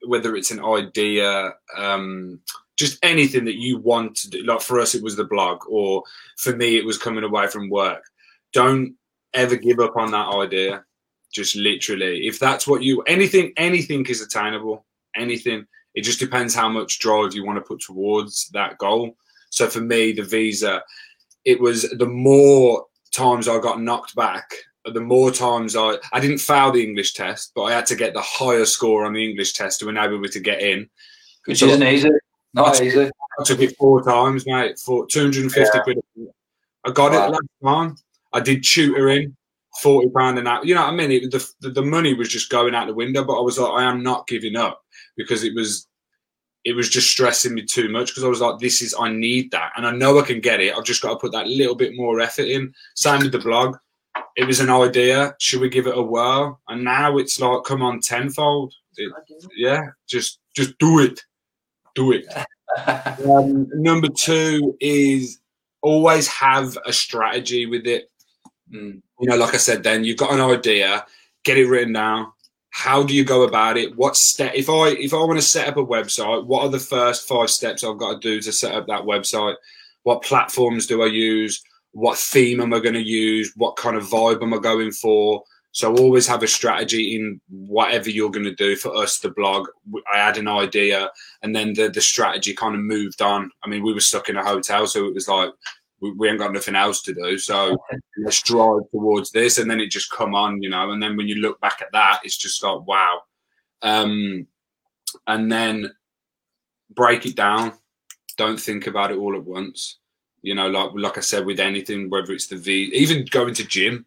whether 0.07 0.35
it's 0.35 0.51
an 0.51 0.63
idea, 0.63 1.53
um, 1.77 2.39
just 2.77 2.97
anything 3.03 3.45
that 3.45 3.59
you 3.59 3.77
want 3.79 4.15
to 4.17 4.29
do. 4.29 4.43
Like 4.43 4.61
for 4.61 4.79
us, 4.79 4.95
it 4.95 5.03
was 5.03 5.15
the 5.15 5.25
blog, 5.25 5.59
or 5.69 6.03
for 6.37 6.55
me, 6.55 6.77
it 6.77 6.85
was 6.85 6.97
coming 6.97 7.23
away 7.23 7.47
from 7.47 7.69
work. 7.69 8.03
Don't 8.53 8.95
ever 9.33 9.55
give 9.55 9.79
up 9.79 9.97
on 9.97 10.11
that 10.11 10.27
idea. 10.27 10.85
Just 11.33 11.55
literally, 11.55 12.27
if 12.27 12.39
that's 12.39 12.67
what 12.67 12.83
you 12.83 13.01
anything, 13.03 13.53
anything 13.57 14.05
is 14.07 14.21
attainable. 14.21 14.85
Anything. 15.15 15.65
It 15.93 16.01
just 16.03 16.19
depends 16.19 16.55
how 16.55 16.69
much 16.69 16.99
drive 16.99 17.33
you 17.33 17.45
want 17.45 17.57
to 17.57 17.61
put 17.61 17.81
towards 17.81 18.49
that 18.49 18.77
goal. 18.77 19.15
So 19.49 19.67
for 19.67 19.81
me, 19.81 20.13
the 20.13 20.23
visa, 20.23 20.81
it 21.43 21.59
was 21.59 21.89
the 21.89 22.05
more 22.05 22.85
times 23.13 23.47
I 23.47 23.59
got 23.59 23.81
knocked 23.81 24.15
back, 24.15 24.49
the 24.85 25.01
more 25.01 25.31
times 25.31 25.75
I 25.75 25.97
I 26.13 26.19
didn't 26.19 26.37
fail 26.39 26.71
the 26.71 26.83
English 26.83 27.13
test, 27.13 27.51
but 27.55 27.63
I 27.63 27.73
had 27.73 27.85
to 27.87 27.95
get 27.95 28.13
the 28.13 28.21
higher 28.21 28.65
score 28.65 29.05
on 29.05 29.13
the 29.13 29.29
English 29.29 29.53
test 29.53 29.79
to 29.81 29.89
enable 29.89 30.19
me 30.19 30.29
to 30.29 30.39
get 30.39 30.61
in. 30.61 30.89
Which 31.45 31.61
isn't 31.61 31.83
easy. 31.83 32.09
Not 32.53 32.81
easy. 32.81 33.05
I 33.39 33.43
took 33.43 33.59
it 33.61 33.75
four 33.77 34.03
times, 34.03 34.45
mate, 34.45 34.77
for 34.79 35.05
250 35.07 35.69
Yeah. 35.73 35.83
quid. 35.83 35.97
I 36.85 36.91
got 36.91 37.11
Wow. 37.11 37.25
it 37.25 37.29
last 37.31 37.47
time. 37.63 37.95
I 38.33 38.39
did 38.39 38.63
tutoring, 38.63 39.35
40 39.81 40.09
pound 40.15 40.39
an 40.39 40.47
hour. 40.47 40.63
You 40.65 40.75
know 40.75 40.81
what 40.81 40.93
I 40.93 40.95
mean? 40.95 41.11
It, 41.11 41.31
the, 41.31 41.69
the 41.69 41.81
money 41.81 42.13
was 42.13 42.29
just 42.29 42.49
going 42.49 42.75
out 42.75 42.87
the 42.87 42.93
window, 42.93 43.23
but 43.23 43.37
I 43.37 43.41
was 43.41 43.57
like, 43.59 43.71
I 43.71 43.83
am 43.83 44.03
not 44.03 44.27
giving 44.27 44.55
up 44.55 44.80
because 45.17 45.43
it 45.43 45.53
was 45.53 45.87
it 46.63 46.75
was 46.75 46.89
just 46.89 47.09
stressing 47.09 47.53
me 47.53 47.63
too 47.63 47.89
much 47.89 48.09
because 48.09 48.23
I 48.23 48.27
was 48.27 48.41
like, 48.41 48.59
this 48.59 48.81
is, 48.81 48.93
I 48.99 49.11
need 49.11 49.49
that. 49.51 49.71
And 49.75 49.85
I 49.85 49.91
know 49.91 50.19
I 50.19 50.23
can 50.23 50.39
get 50.39 50.59
it. 50.59 50.75
I've 50.75 50.83
just 50.83 51.01
got 51.01 51.09
to 51.09 51.15
put 51.15 51.31
that 51.31 51.47
little 51.47 51.75
bit 51.75 51.95
more 51.95 52.19
effort 52.21 52.45
in. 52.45 52.73
Same 52.95 53.21
with 53.21 53.31
the 53.31 53.39
blog. 53.39 53.77
It 54.35 54.45
was 54.45 54.59
an 54.59 54.69
idea. 54.69 55.35
Should 55.39 55.61
we 55.61 55.69
give 55.69 55.87
it 55.87 55.97
a 55.97 56.01
whirl? 56.01 56.59
And 56.67 56.83
now 56.83 57.17
it's 57.17 57.39
like, 57.39 57.63
come 57.63 57.81
on, 57.81 57.99
tenfold. 57.99 58.73
It, 58.97 59.11
yeah, 59.55 59.87
just 60.07 60.39
just 60.55 60.77
do 60.77 60.99
it. 60.99 61.21
Do 61.95 62.11
it. 62.11 62.25
Um, 62.77 63.67
number 63.73 64.07
two 64.07 64.77
is 64.79 65.41
always 65.81 66.29
have 66.29 66.77
a 66.85 66.93
strategy 66.93 67.65
with 67.65 67.85
it. 67.85 68.09
Mm. 68.73 69.01
You 69.19 69.27
know, 69.27 69.35
like 69.35 69.53
I 69.53 69.57
said, 69.57 69.83
then 69.83 70.05
you've 70.05 70.15
got 70.15 70.31
an 70.31 70.39
idea, 70.39 71.05
get 71.43 71.57
it 71.57 71.67
written 71.67 71.91
down. 71.91 72.31
How 72.71 73.03
do 73.03 73.13
you 73.13 73.25
go 73.25 73.43
about 73.43 73.77
it? 73.77 73.95
What 73.95 74.15
step? 74.15 74.53
If 74.55 74.69
I 74.69 74.89
if 74.89 75.13
I 75.13 75.17
want 75.17 75.37
to 75.37 75.45
set 75.45 75.67
up 75.67 75.77
a 75.77 75.85
website, 75.85 76.45
what 76.45 76.63
are 76.63 76.69
the 76.69 76.79
first 76.79 77.27
five 77.27 77.49
steps 77.49 77.83
I've 77.83 77.97
got 77.97 78.13
to 78.13 78.19
do 78.19 78.41
to 78.41 78.51
set 78.51 78.73
up 78.73 78.87
that 78.87 79.03
website? 79.03 79.55
What 80.03 80.23
platforms 80.23 80.87
do 80.87 81.03
I 81.03 81.07
use? 81.07 81.61
What 81.91 82.17
theme 82.17 82.61
am 82.61 82.73
I 82.73 82.79
going 82.79 82.95
to 82.95 83.03
use? 83.03 83.51
What 83.57 83.75
kind 83.75 83.97
of 83.97 84.05
vibe 84.05 84.41
am 84.41 84.53
I 84.53 84.57
going 84.57 84.91
for? 84.91 85.43
So 85.73 85.95
always 85.95 86.27
have 86.27 86.43
a 86.43 86.47
strategy 86.47 87.15
in 87.15 87.39
whatever 87.49 88.09
you're 88.09 88.31
going 88.31 88.45
to 88.45 88.55
do. 88.55 88.75
For 88.75 88.95
us, 88.95 89.19
the 89.19 89.29
blog, 89.29 89.67
I 90.11 90.17
had 90.17 90.37
an 90.37 90.47
idea, 90.47 91.11
and 91.43 91.53
then 91.53 91.73
the 91.73 91.89
the 91.89 92.01
strategy 92.01 92.53
kind 92.53 92.75
of 92.75 92.81
moved 92.81 93.21
on. 93.21 93.51
I 93.63 93.67
mean, 93.67 93.83
we 93.83 93.93
were 93.93 93.99
stuck 93.99 94.29
in 94.29 94.37
a 94.37 94.45
hotel, 94.45 94.87
so 94.87 95.05
it 95.05 95.13
was 95.13 95.27
like 95.27 95.51
we, 96.01 96.11
we 96.11 96.29
ain't 96.29 96.39
got 96.39 96.53
nothing 96.53 96.75
else 96.75 97.01
to 97.03 97.13
do. 97.13 97.37
So 97.37 97.77
let's 98.17 98.41
drive 98.41 98.81
towards 98.91 99.31
this, 99.31 99.57
and 99.57 99.69
then 99.69 99.79
it 99.79 99.91
just 99.91 100.11
come 100.11 100.35
on, 100.35 100.61
you 100.61 100.69
know. 100.69 100.91
And 100.91 101.01
then 101.01 101.15
when 101.15 101.27
you 101.27 101.35
look 101.35 101.61
back 101.61 101.81
at 101.81 101.91
that, 101.93 102.21
it's 102.23 102.37
just 102.37 102.63
like 102.63 102.85
wow. 102.85 103.21
Um, 103.81 104.47
and 105.27 105.51
then 105.51 105.91
break 106.89 107.25
it 107.25 107.35
down. 107.35 107.73
Don't 108.37 108.59
think 108.59 108.87
about 108.87 109.11
it 109.11 109.17
all 109.17 109.35
at 109.35 109.43
once. 109.43 109.97
You 110.41 110.55
know, 110.55 110.69
like 110.69 110.91
like 110.95 111.17
I 111.17 111.21
said, 111.21 111.45
with 111.45 111.59
anything, 111.59 112.09
whether 112.09 112.33
it's 112.33 112.47
the 112.47 112.55
V, 112.55 112.91
even 112.93 113.25
going 113.29 113.53
to 113.53 113.63
gym, 113.63 114.05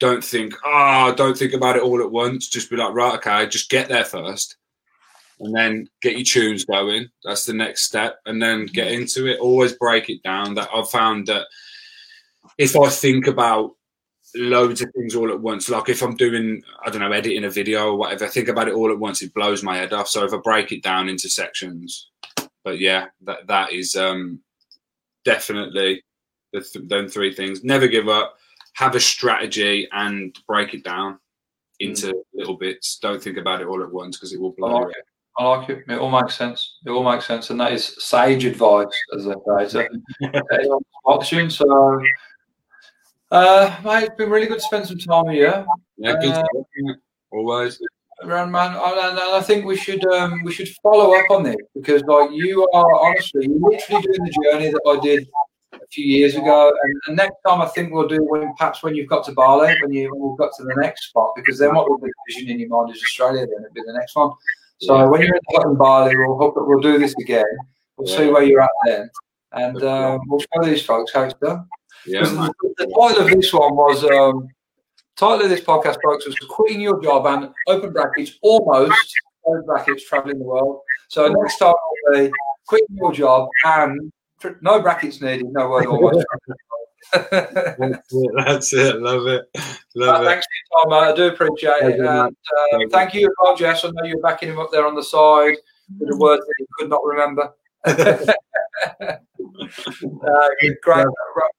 don't 0.00 0.24
think, 0.24 0.54
ah, 0.64 1.12
don't 1.12 1.36
think 1.36 1.52
about 1.52 1.76
it 1.76 1.82
all 1.82 2.00
at 2.00 2.10
once. 2.10 2.48
Just 2.48 2.70
be 2.70 2.76
like, 2.76 2.94
right, 2.94 3.14
okay, 3.16 3.46
just 3.46 3.70
get 3.70 3.88
there 3.88 4.04
first, 4.04 4.56
and 5.44 5.54
then 5.54 5.88
get 6.00 6.14
your 6.14 6.24
tunes 6.24 6.64
going. 6.64 7.08
That's 7.22 7.44
the 7.44 7.52
next 7.52 7.84
step, 7.84 8.20
and 8.26 8.42
then 8.42 8.66
get 8.66 8.90
into 8.90 9.26
it. 9.26 9.40
Always 9.40 9.74
break 9.74 10.08
it 10.08 10.22
down. 10.22 10.54
That 10.54 10.68
I've 10.74 10.90
found 10.90 11.26
that 11.26 11.46
if 12.58 12.76
I 12.76 12.88
think 12.88 13.26
about 13.26 13.72
loads 14.34 14.80
of 14.80 14.90
things 14.92 15.14
all 15.14 15.30
at 15.30 15.40
once, 15.40 15.68
like 15.68 15.88
if 15.88 16.02
I'm 16.02 16.16
doing, 16.16 16.62
I 16.84 16.90
don't 16.90 17.00
know, 17.00 17.12
editing 17.12 17.44
a 17.44 17.50
video 17.50 17.90
or 17.90 17.96
whatever, 17.96 18.24
I 18.24 18.28
think 18.28 18.48
about 18.48 18.68
it 18.68 18.74
all 18.74 18.90
at 18.90 18.98
once, 18.98 19.22
it 19.22 19.34
blows 19.34 19.62
my 19.62 19.76
head 19.76 19.92
off. 19.92 20.08
So 20.08 20.24
if 20.24 20.32
I 20.32 20.38
break 20.38 20.72
it 20.72 20.82
down 20.82 21.08
into 21.08 21.28
sections, 21.28 22.10
but 22.64 22.80
yeah, 22.80 23.06
that 23.22 23.46
that 23.46 23.72
is 23.72 23.96
um 23.96 24.40
definitely 25.24 26.02
the 26.52 26.60
th- 26.60 26.88
them 26.88 27.08
three 27.08 27.34
things. 27.34 27.62
Never 27.62 27.86
give 27.86 28.08
up. 28.08 28.36
Have 28.74 28.94
a 28.94 29.00
strategy 29.00 29.86
and 29.92 30.36
break 30.48 30.74
it 30.74 30.84
down 30.84 31.18
into 31.80 32.14
little 32.32 32.56
bits. 32.56 32.98
Don't 32.98 33.22
think 33.22 33.36
about 33.36 33.60
it 33.60 33.66
all 33.66 33.82
at 33.82 33.92
once 33.92 34.16
because 34.16 34.32
it 34.32 34.40
will 34.40 34.52
blow 34.52 34.68
I 34.68 34.70
your 34.72 34.86
like 34.86 34.96
it. 34.96 35.04
I 35.36 35.48
like 35.48 35.68
it. 35.68 35.84
It 35.88 35.98
all 35.98 36.10
makes 36.10 36.36
sense. 36.36 36.78
It 36.86 36.90
all 36.90 37.02
makes 37.10 37.26
sense, 37.26 37.50
and 37.50 37.60
that 37.60 37.72
is 37.72 37.96
sage 37.98 38.44
advice, 38.44 38.86
as 39.16 39.24
they 39.24 39.34
say. 39.68 39.88
So, 40.62 40.80
watching, 41.04 41.50
so 41.50 42.00
uh, 43.30 43.76
mate, 43.84 44.04
it's 44.04 44.14
been 44.16 44.30
really 44.30 44.46
good 44.46 44.58
to 44.58 44.64
spend 44.64 44.86
some 44.86 44.98
time 44.98 45.30
you. 45.32 45.42
Yeah, 45.96 46.12
good 46.20 46.30
Uh, 46.30 46.34
stuff, 46.34 46.66
isn't 46.78 46.90
it? 46.90 46.98
always. 47.32 47.80
Around 48.22 48.52
man, 48.52 48.68
and 48.76 48.78
I 49.18 49.40
think 49.42 49.64
we 49.64 49.76
should 49.76 50.04
um, 50.06 50.40
we 50.44 50.52
should 50.52 50.68
follow 50.82 51.14
up 51.18 51.28
on 51.30 51.42
this 51.42 51.56
because 51.74 52.00
like 52.04 52.30
you 52.30 52.66
are 52.72 52.94
honestly 52.94 53.46
you're 53.48 53.58
literally 53.58 54.02
doing 54.02 54.22
the 54.22 54.34
journey 54.44 54.70
that 54.70 54.80
I 54.86 55.00
did 55.00 55.28
a 55.72 55.86
few 55.90 56.06
years 56.06 56.36
ago, 56.36 56.72
and, 56.80 57.00
and 57.08 57.16
next 57.16 57.34
time 57.46 57.60
I 57.60 57.66
think 57.66 57.92
we'll 57.92 58.06
do 58.06 58.22
when 58.22 58.54
perhaps 58.56 58.84
when 58.84 58.94
you've 58.94 59.08
got 59.08 59.24
to 59.26 59.32
Bali, 59.32 59.74
when 59.82 59.92
you 59.92 60.12
when 60.12 60.22
you've 60.30 60.38
got 60.38 60.52
to 60.58 60.62
the 60.62 60.76
next 60.80 61.08
spot, 61.08 61.32
because 61.34 61.58
then 61.58 61.74
what 61.74 61.90
will 61.90 61.98
be 61.98 62.06
the 62.06 62.32
vision 62.32 62.50
in 62.50 62.60
your 62.60 62.68
mind 62.68 62.94
is 62.94 63.02
Australia, 63.02 63.44
then 63.46 63.64
it'll 63.64 63.74
be 63.74 63.82
the 63.84 63.92
next 63.92 64.14
one. 64.14 64.30
So 64.80 64.98
Yeah. 64.98 65.04
when 65.06 65.22
you're 65.22 65.36
in 65.36 65.76
Bali, 65.76 66.16
we'll 66.16 66.36
hope 66.36 66.54
that 66.54 66.64
we'll 66.64 66.80
do 66.80 66.98
this 66.98 67.14
again. 67.20 67.44
We'll 67.96 68.08
see 68.08 68.28
where 68.28 68.42
you're 68.42 68.60
at 68.60 68.70
then, 68.84 69.10
and 69.52 69.82
um, 69.84 70.20
we'll 70.26 70.40
show 70.40 70.64
these 70.64 70.84
folks 70.84 71.12
how 71.12 71.22
it's 71.22 71.34
done. 71.34 71.66
Yeah, 72.06 72.22
the, 72.22 72.52
the 72.78 72.86
title 72.86 73.24
of 73.24 73.30
this 73.30 73.52
one 73.52 73.74
was 73.76 74.04
um, 74.04 74.48
title 75.16 75.42
of 75.44 75.48
this 75.48 75.60
podcast, 75.60 75.98
folks, 76.02 76.26
was 76.26 76.36
quitting 76.50 76.80
your 76.80 77.00
job 77.02 77.26
and 77.26 77.50
open 77.68 77.92
brackets 77.92 78.32
almost 78.42 79.14
open 79.46 79.64
brackets 79.64 80.06
traveling 80.08 80.38
the 80.38 80.44
world. 80.44 80.80
So 81.08 81.28
next 81.28 81.58
time 81.58 81.74
will 82.08 82.24
be 82.26 82.32
quitting 82.66 82.96
your 82.96 83.12
job 83.12 83.48
and 83.64 84.12
no 84.60 84.82
brackets 84.82 85.20
needed, 85.20 85.46
no 85.52 85.70
word 85.70 85.86
almost. 85.86 86.26
That's 87.12 88.12
it. 88.12 88.30
That's 88.36 88.72
it. 88.72 89.00
Love 89.00 89.26
it. 89.26 89.44
Love 89.94 90.22
it. 90.22 90.26
Thanks 90.26 90.46
for 90.46 90.88
your 90.88 91.00
time, 91.00 91.06
mate. 91.06 91.12
I 91.12 91.16
do 91.16 91.34
appreciate 91.34 91.80
Thank 91.80 91.94
it. 91.94 91.98
you, 91.98 92.08
And, 92.08 92.18
uh, 92.20 92.66
Thank 92.70 92.82
you. 92.82 92.88
thank 92.90 93.14
you, 93.14 93.26
as 93.26 93.34
well, 93.42 93.56
Jess. 93.56 93.84
I 93.84 93.88
know 93.88 94.04
you're 94.04 94.20
backing 94.20 94.50
him 94.50 94.58
up 94.58 94.70
there 94.72 94.86
on 94.86 94.94
the 94.94 95.02
side 95.02 95.56
with 95.98 96.08
the 96.08 96.16
words 96.16 96.44
that 96.44 96.54
he 96.58 96.66
could 96.78 96.90
not 96.90 97.04
remember. 97.04 97.52
uh, 99.64 100.48
great, 100.82 101.06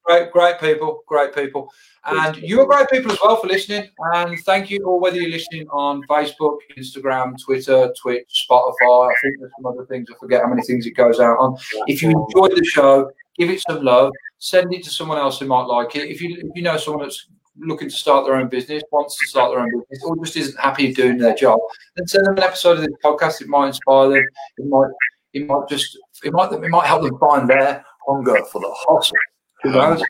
great, 0.03 0.31
great 0.31 0.59
people, 0.59 1.03
great 1.07 1.33
people, 1.35 1.71
and 2.05 2.37
you're 2.37 2.65
great 2.65 2.89
people 2.89 3.11
as 3.11 3.19
well 3.23 3.37
for 3.37 3.47
listening. 3.47 3.89
And 4.13 4.37
thank 4.43 4.69
you 4.69 4.83
all, 4.85 4.99
whether 4.99 5.19
you're 5.19 5.29
listening 5.31 5.67
on 5.69 6.03
Facebook, 6.03 6.57
Instagram, 6.77 7.35
Twitter, 7.43 7.93
Twitch, 7.99 8.47
Spotify. 8.49 9.09
I 9.09 9.13
think 9.21 9.39
there's 9.39 9.51
some 9.57 9.65
other 9.65 9.85
things. 9.85 10.07
I 10.11 10.17
forget 10.19 10.41
how 10.41 10.49
many 10.49 10.63
things 10.63 10.85
it 10.85 10.91
goes 10.91 11.19
out 11.19 11.37
on. 11.37 11.57
If 11.87 12.01
you 12.01 12.09
enjoy 12.09 12.49
the 12.55 12.63
show, 12.65 13.11
give 13.37 13.49
it 13.49 13.61
some 13.61 13.83
love. 13.83 14.11
Send 14.37 14.73
it 14.73 14.83
to 14.83 14.89
someone 14.89 15.17
else 15.17 15.39
who 15.39 15.47
might 15.47 15.63
like 15.63 15.95
it. 15.95 16.09
If 16.09 16.21
you 16.21 16.37
if 16.37 16.55
you 16.55 16.61
know 16.61 16.77
someone 16.77 17.03
that's 17.03 17.27
looking 17.57 17.89
to 17.89 17.95
start 17.95 18.25
their 18.25 18.35
own 18.35 18.49
business, 18.49 18.83
wants 18.91 19.17
to 19.17 19.27
start 19.27 19.51
their 19.51 19.61
own 19.61 19.71
business, 19.89 20.03
or 20.03 20.17
just 20.23 20.37
isn't 20.37 20.59
happy 20.59 20.93
doing 20.93 21.17
their 21.17 21.35
job, 21.35 21.59
then 21.95 22.07
send 22.07 22.25
them 22.25 22.37
an 22.37 22.43
episode 22.43 22.77
of 22.77 22.83
this 22.83 22.93
podcast. 23.03 23.41
It 23.41 23.47
might 23.47 23.67
inspire 23.67 24.09
them. 24.09 24.25
It 24.57 24.65
might 24.67 24.91
it 25.33 25.47
might 25.47 25.67
just 25.69 25.97
it 26.23 26.33
might 26.33 26.51
it 26.51 26.69
might 26.69 26.87
help 26.87 27.03
them 27.03 27.17
find 27.19 27.49
their 27.49 27.83
hunger 28.07 28.43
for 28.51 28.61
the 28.61 28.73
hustle. 28.87 30.05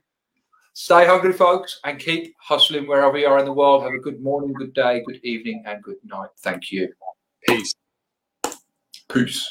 Stay 0.77 1.05
hungry, 1.05 1.31
folks, 1.31 1.79
and 1.85 1.97
keep 1.99 2.35
hustling 2.37 2.85
wherever 2.85 3.17
you 3.17 3.27
are 3.27 3.39
in 3.39 3.45
the 3.45 3.53
world. 3.53 3.81
Have 3.83 3.93
a 3.93 3.99
good 3.99 4.21
morning, 4.21 4.51
good 4.51 4.73
day, 4.73 5.01
good 5.05 5.23
evening, 5.23 5.63
and 5.65 5.81
good 5.81 5.95
night. 6.03 6.29
Thank 6.39 6.69
you. 6.69 6.91
Peace. 7.47 7.73
Peace. 9.07 9.41